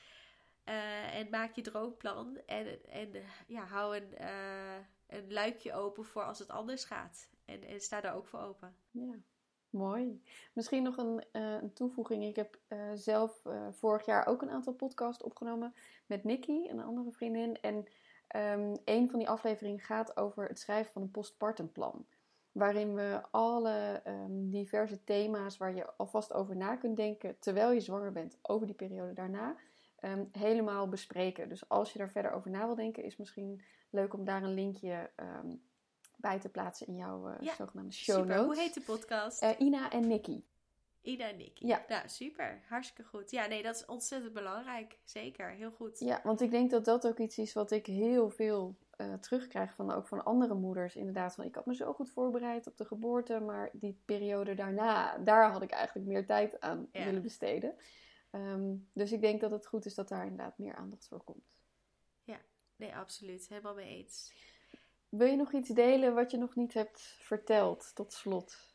en 1.12 1.30
maak 1.30 1.54
je 1.54 1.62
droomplan. 1.62 2.38
En, 2.46 2.90
en 2.90 3.12
ja, 3.46 3.64
hou 3.64 3.96
een 3.96 4.14
een 5.10 5.32
luikje 5.32 5.72
open 5.72 6.04
voor 6.04 6.22
als 6.22 6.38
het 6.38 6.50
anders 6.50 6.84
gaat. 6.84 7.28
En, 7.44 7.62
en 7.64 7.80
sta 7.80 8.00
daar 8.00 8.14
ook 8.14 8.26
voor 8.26 8.40
open. 8.40 8.74
Ja, 8.90 9.14
mooi. 9.70 10.22
Misschien 10.52 10.82
nog 10.82 10.96
een, 10.96 11.24
een 11.32 11.72
toevoeging. 11.72 12.24
Ik 12.24 12.36
heb 12.36 12.58
zelf 12.94 13.42
vorig 13.70 14.06
jaar 14.06 14.26
ook 14.26 14.42
een 14.42 14.50
aantal 14.50 14.72
podcasts 14.72 15.22
opgenomen 15.22 15.74
met 16.06 16.24
Nikki, 16.24 16.68
een 16.68 16.80
andere 16.80 17.12
vriendin. 17.12 17.60
En 17.60 17.86
um, 18.36 18.76
een 18.84 19.10
van 19.10 19.18
die 19.18 19.28
afleveringen 19.28 19.80
gaat 19.80 20.16
over 20.16 20.48
het 20.48 20.58
schrijven 20.58 20.92
van 20.92 21.02
een 21.02 21.10
postpartumplan. 21.10 22.06
Waarin 22.52 22.94
we 22.94 23.20
alle 23.30 24.02
um, 24.06 24.50
diverse 24.50 25.04
thema's 25.04 25.56
waar 25.56 25.74
je 25.74 25.96
alvast 25.96 26.32
over 26.32 26.56
na 26.56 26.76
kunt 26.76 26.96
denken 26.96 27.38
terwijl 27.38 27.72
je 27.72 27.80
zwanger 27.80 28.12
bent 28.12 28.38
over 28.42 28.66
die 28.66 28.76
periode 28.76 29.12
daarna. 29.12 29.56
Um, 30.00 30.28
helemaal 30.32 30.88
bespreken. 30.88 31.48
Dus 31.48 31.68
als 31.68 31.92
je 31.92 31.98
daar 31.98 32.10
verder 32.10 32.32
over 32.32 32.50
na 32.50 32.66
wil 32.66 32.74
denken, 32.74 33.04
is 33.04 33.16
misschien 33.16 33.62
leuk 33.90 34.14
om 34.14 34.24
daar 34.24 34.42
een 34.42 34.54
linkje 34.54 35.10
bij 36.20 36.38
te 36.38 36.48
plaatsen 36.48 36.86
in 36.86 36.96
jouw 36.96 37.28
uh, 37.28 37.34
ja, 37.40 37.54
zogenaamde 37.54 37.92
show 37.92 38.16
super. 38.16 38.36
notes. 38.36 38.46
Hoe 38.46 38.64
heet 38.64 38.74
de 38.74 38.80
podcast? 38.80 39.42
Uh, 39.42 39.50
Ina 39.58 39.90
en 39.90 40.06
Nikki. 40.06 40.44
Ina 41.02 41.28
en 41.28 41.36
Nikki. 41.36 41.66
Ja. 41.66 41.84
Nou, 41.88 42.08
super. 42.08 42.62
Hartstikke 42.68 43.10
goed. 43.10 43.30
Ja, 43.30 43.46
nee, 43.46 43.62
dat 43.62 43.74
is 43.74 43.84
ontzettend 43.84 44.32
belangrijk. 44.32 44.98
Zeker. 45.04 45.50
Heel 45.50 45.70
goed. 45.70 45.98
Ja, 45.98 46.20
want 46.24 46.40
ik 46.40 46.50
denk 46.50 46.70
dat 46.70 46.84
dat 46.84 47.06
ook 47.06 47.18
iets 47.18 47.38
is 47.38 47.52
wat 47.52 47.70
ik 47.70 47.86
heel 47.86 48.30
veel 48.30 48.76
uh, 48.96 49.14
terugkrijg 49.14 49.74
van 49.74 49.90
ook 49.90 50.08
van 50.08 50.24
andere 50.24 50.54
moeders. 50.54 50.96
Inderdaad, 50.96 51.34
van 51.34 51.44
ik 51.44 51.54
had 51.54 51.66
me 51.66 51.74
zo 51.74 51.92
goed 51.92 52.10
voorbereid 52.10 52.66
op 52.66 52.76
de 52.76 52.84
geboorte, 52.84 53.40
maar 53.40 53.70
die 53.72 54.00
periode 54.04 54.54
daarna, 54.54 55.18
daar 55.18 55.50
had 55.50 55.62
ik 55.62 55.70
eigenlijk 55.70 56.08
meer 56.08 56.26
tijd 56.26 56.60
aan 56.60 56.88
ja. 56.92 57.04
willen 57.04 57.22
besteden. 57.22 57.74
Um, 58.32 58.88
dus 58.92 59.12
ik 59.12 59.20
denk 59.20 59.40
dat 59.40 59.50
het 59.50 59.66
goed 59.66 59.84
is 59.84 59.94
dat 59.94 60.08
daar 60.08 60.22
inderdaad 60.22 60.58
meer 60.58 60.74
aandacht 60.74 61.08
voor 61.08 61.24
komt. 61.24 61.62
Ja, 62.22 62.40
nee, 62.76 62.96
absoluut. 62.96 63.48
Helemaal 63.48 63.74
mee 63.74 63.96
eens. 63.96 64.32
Wil 65.08 65.26
je 65.26 65.36
nog 65.36 65.52
iets 65.52 65.68
delen 65.68 66.14
wat 66.14 66.30
je 66.30 66.36
nog 66.36 66.54
niet 66.54 66.74
hebt 66.74 67.00
verteld 67.18 67.94
tot 67.94 68.12
slot? 68.12 68.69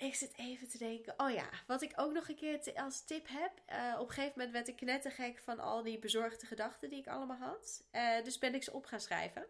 Ik 0.00 0.14
zit 0.14 0.32
even 0.36 0.68
te 0.68 0.78
denken. 0.78 1.14
Oh 1.16 1.30
ja, 1.30 1.48
wat 1.66 1.82
ik 1.82 1.92
ook 1.96 2.12
nog 2.12 2.28
een 2.28 2.36
keer 2.36 2.72
als 2.74 3.04
tip 3.04 3.26
heb. 3.28 3.52
Uh, 3.72 4.00
op 4.00 4.08
een 4.08 4.14
gegeven 4.14 4.32
moment 4.36 4.52
werd 4.52 4.68
ik 4.68 4.76
knettergek 4.76 5.38
van 5.38 5.58
al 5.58 5.82
die 5.82 5.98
bezorgde 5.98 6.46
gedachten 6.46 6.90
die 6.90 6.98
ik 6.98 7.06
allemaal 7.06 7.36
had. 7.36 7.84
Uh, 7.92 8.24
dus 8.24 8.38
ben 8.38 8.54
ik 8.54 8.62
ze 8.62 8.72
op 8.72 8.86
gaan 8.86 9.00
schrijven. 9.00 9.46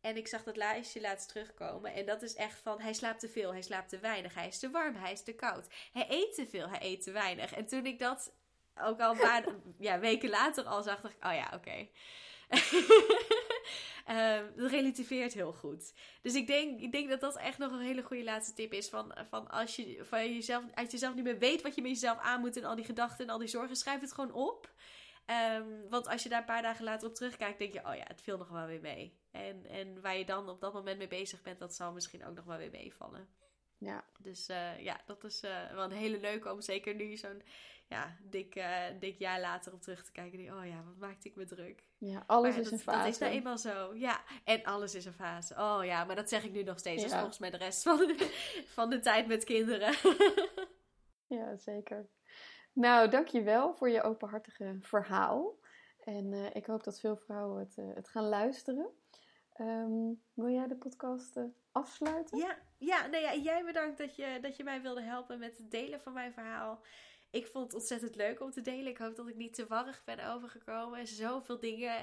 En 0.00 0.16
ik 0.16 0.28
zag 0.28 0.42
dat 0.42 0.56
lijstje 0.56 1.00
laatst 1.00 1.28
terugkomen. 1.28 1.92
En 1.92 2.06
dat 2.06 2.22
is 2.22 2.34
echt 2.34 2.60
van: 2.60 2.80
hij 2.80 2.92
slaapt 2.92 3.20
te 3.20 3.28
veel, 3.28 3.52
hij 3.52 3.62
slaapt 3.62 3.88
te 3.88 3.98
weinig, 3.98 4.34
hij 4.34 4.46
is 4.46 4.58
te 4.58 4.70
warm, 4.70 4.94
hij 4.94 5.12
is 5.12 5.22
te 5.22 5.34
koud. 5.34 5.66
Hij 5.92 6.06
eet 6.08 6.34
te 6.34 6.46
veel, 6.46 6.68
hij 6.68 6.82
eet 6.82 7.02
te 7.02 7.12
weinig. 7.12 7.52
En 7.52 7.66
toen 7.66 7.86
ik 7.86 7.98
dat 7.98 8.32
ook 8.80 9.00
al 9.00 9.10
een 9.14 9.18
paar 9.18 9.44
ja, 9.78 9.98
weken 9.98 10.30
later 10.30 10.64
al 10.64 10.82
zag, 10.82 11.00
dacht 11.00 11.14
ik: 11.14 11.24
oh 11.24 11.34
ja, 11.34 11.46
oké. 11.46 11.56
Okay. 11.56 11.90
Um, 14.08 14.52
dat 14.56 14.70
relativeert 14.70 15.34
heel 15.34 15.52
goed. 15.52 15.92
Dus 16.22 16.34
ik 16.34 16.46
denk, 16.46 16.80
ik 16.80 16.92
denk 16.92 17.08
dat 17.08 17.20
dat 17.20 17.36
echt 17.36 17.58
nog 17.58 17.72
een 17.72 17.80
hele 17.80 18.02
goede 18.02 18.24
laatste 18.24 18.54
tip 18.54 18.72
is. 18.72 18.88
Van, 18.88 19.14
van 19.28 19.50
als 19.50 19.76
je 19.76 20.04
van 20.04 20.34
jezelf, 20.34 20.64
uit 20.74 20.90
jezelf 20.90 21.14
niet 21.14 21.24
meer 21.24 21.38
weet 21.38 21.62
wat 21.62 21.74
je 21.74 21.82
met 21.82 21.90
jezelf 21.90 22.18
aan 22.18 22.40
moet 22.40 22.56
en 22.56 22.64
al 22.64 22.76
die 22.76 22.84
gedachten 22.84 23.26
en 23.26 23.32
al 23.32 23.38
die 23.38 23.48
zorgen, 23.48 23.76
schrijf 23.76 24.00
het 24.00 24.12
gewoon 24.12 24.32
op. 24.32 24.72
Um, 25.56 25.88
want 25.90 26.08
als 26.08 26.22
je 26.22 26.28
daar 26.28 26.38
een 26.38 26.44
paar 26.44 26.62
dagen 26.62 26.84
later 26.84 27.08
op 27.08 27.14
terugkijkt, 27.14 27.58
denk 27.58 27.72
je, 27.72 27.86
oh 27.86 27.94
ja, 27.94 28.04
het 28.06 28.22
viel 28.22 28.38
nog 28.38 28.48
wel 28.48 28.66
weer 28.66 28.80
mee. 28.80 29.18
En, 29.30 29.66
en 29.66 30.00
waar 30.00 30.16
je 30.16 30.24
dan 30.24 30.48
op 30.48 30.60
dat 30.60 30.72
moment 30.72 30.98
mee 30.98 31.08
bezig 31.08 31.42
bent, 31.42 31.58
dat 31.58 31.74
zal 31.74 31.92
misschien 31.92 32.26
ook 32.26 32.34
nog 32.34 32.44
wel 32.44 32.58
weer 32.58 32.70
meevallen. 32.70 33.28
Ja. 33.84 34.04
Dus 34.18 34.50
uh, 34.50 34.80
ja, 34.80 35.00
dat 35.06 35.24
is 35.24 35.44
uh, 35.44 35.70
wel 35.72 35.84
een 35.84 35.90
hele 35.90 36.20
leuke 36.20 36.52
om 36.52 36.60
zeker 36.60 36.94
nu 36.94 37.16
zo'n 37.16 37.42
ja, 37.86 38.16
dik, 38.22 38.56
uh, 38.56 38.80
dik 39.00 39.18
jaar 39.18 39.40
later 39.40 39.72
op 39.72 39.82
terug 39.82 40.04
te 40.04 40.12
kijken. 40.12 40.38
Die, 40.38 40.54
oh 40.54 40.66
ja, 40.66 40.82
wat 40.84 40.96
maakte 40.96 41.28
ik 41.28 41.36
me 41.36 41.44
druk. 41.44 41.88
Ja, 41.98 42.24
alles 42.26 42.50
maar 42.50 42.60
is 42.60 42.70
dat, 42.70 42.72
een 42.72 42.84
fase. 42.84 42.98
Dat 42.98 43.08
is 43.08 43.18
nou 43.18 43.32
eenmaal 43.32 43.58
zo. 43.58 43.94
Ja, 43.94 44.20
en 44.44 44.64
alles 44.64 44.94
is 44.94 45.04
een 45.04 45.12
fase. 45.12 45.54
Oh 45.54 45.84
ja, 45.84 46.04
maar 46.04 46.16
dat 46.16 46.28
zeg 46.28 46.44
ik 46.44 46.52
nu 46.52 46.62
nog 46.62 46.78
steeds. 46.78 47.02
Ja. 47.02 47.08
Dus 47.08 47.16
volgens 47.16 47.38
mij 47.38 47.50
de 47.50 47.56
rest 47.56 47.82
van 47.82 47.98
de, 47.98 48.16
van 48.66 48.90
de 48.90 49.00
tijd 49.00 49.26
met 49.26 49.44
kinderen. 49.44 49.94
ja, 51.36 51.56
zeker. 51.56 52.08
Nou, 52.72 53.10
dankjewel 53.10 53.74
voor 53.74 53.90
je 53.90 54.02
openhartige 54.02 54.76
verhaal. 54.80 55.58
En 56.04 56.54
ik 56.54 56.66
hoop 56.66 56.84
dat 56.84 57.00
veel 57.00 57.16
vrouwen 57.16 57.58
het, 57.58 57.76
het 57.94 58.08
gaan 58.08 58.28
luisteren. 58.28 58.88
Um, 59.60 60.22
wil 60.32 60.48
jij 60.48 60.66
de 60.66 60.76
podcast 60.76 61.40
afsluiten? 61.72 62.38
Ja, 62.38 62.58
ja, 62.84 63.06
nou 63.06 63.22
ja, 63.22 63.34
jij 63.34 63.64
bedankt 63.64 63.98
dat 63.98 64.16
je, 64.16 64.38
dat 64.40 64.56
je 64.56 64.64
mij 64.64 64.82
wilde 64.82 65.02
helpen 65.02 65.38
met 65.38 65.58
het 65.58 65.70
delen 65.70 66.00
van 66.00 66.12
mijn 66.12 66.32
verhaal. 66.32 66.82
Ik 67.30 67.46
vond 67.46 67.64
het 67.64 67.74
ontzettend 67.74 68.16
leuk 68.16 68.40
om 68.40 68.50
te 68.50 68.60
delen. 68.60 68.86
Ik 68.86 68.98
hoop 68.98 69.16
dat 69.16 69.28
ik 69.28 69.36
niet 69.36 69.54
te 69.54 69.66
warrig 69.66 70.04
ben 70.04 70.26
overgekomen. 70.26 71.06
Zoveel 71.06 71.60
dingen 71.60 71.98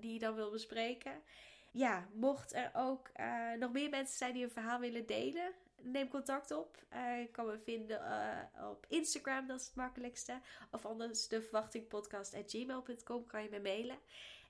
die 0.00 0.12
je 0.12 0.18
dan 0.18 0.34
wil 0.34 0.50
bespreken. 0.50 1.22
Ja, 1.70 2.08
mocht 2.12 2.54
er 2.54 2.70
ook 2.72 3.10
nog 3.58 3.72
meer 3.72 3.90
mensen 3.90 4.16
zijn 4.16 4.32
die 4.32 4.44
een 4.44 4.50
verhaal 4.50 4.80
willen 4.80 5.06
delen, 5.06 5.52
neem 5.82 6.08
contact 6.08 6.50
op. 6.50 6.82
Uh, 6.92 7.32
kan 7.32 7.46
me 7.46 7.58
vinden 7.58 8.00
op 8.70 8.86
Instagram, 8.88 9.46
dat 9.46 9.60
is 9.60 9.66
het 9.66 9.74
makkelijkste. 9.74 10.40
Of 10.70 10.86
anders 10.86 11.28
de 11.28 11.42
verwachtingpodcast.gmail.com 11.42 13.26
kan 13.26 13.42
je 13.42 13.48
me 13.50 13.60
mailen. 13.60 13.98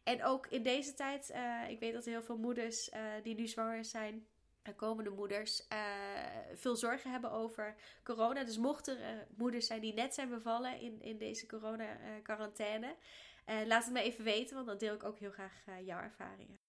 En 0.02 0.24
ook 0.24 0.46
in 0.46 0.62
deze 0.62 0.94
tijd, 0.94 1.34
ik 1.68 1.80
weet 1.80 1.92
dat 1.92 2.04
heel 2.04 2.22
veel 2.22 2.38
moeders 2.38 2.90
die 3.22 3.34
nu 3.34 3.46
zwanger 3.46 3.84
zijn, 3.84 4.26
komende 4.76 5.10
moeders, 5.10 5.66
veel 6.54 6.76
zorgen 6.76 7.10
hebben 7.10 7.30
over 7.30 7.74
corona. 8.02 8.44
Dus 8.44 8.58
mochten 8.58 9.02
er 9.02 9.26
moeders 9.36 9.66
zijn 9.66 9.80
die 9.80 9.94
net 9.94 10.14
zijn 10.14 10.28
bevallen 10.28 10.80
in, 10.80 11.02
in 11.02 11.18
deze 11.18 11.46
corona-quarantaine, 11.46 12.96
laat 13.66 13.84
het 13.84 13.92
me 13.92 14.00
even 14.00 14.24
weten, 14.24 14.54
want 14.54 14.66
dan 14.66 14.78
deel 14.78 14.94
ik 14.94 15.04
ook 15.04 15.18
heel 15.18 15.30
graag 15.30 15.64
jouw 15.84 16.00
ervaringen. 16.00 16.63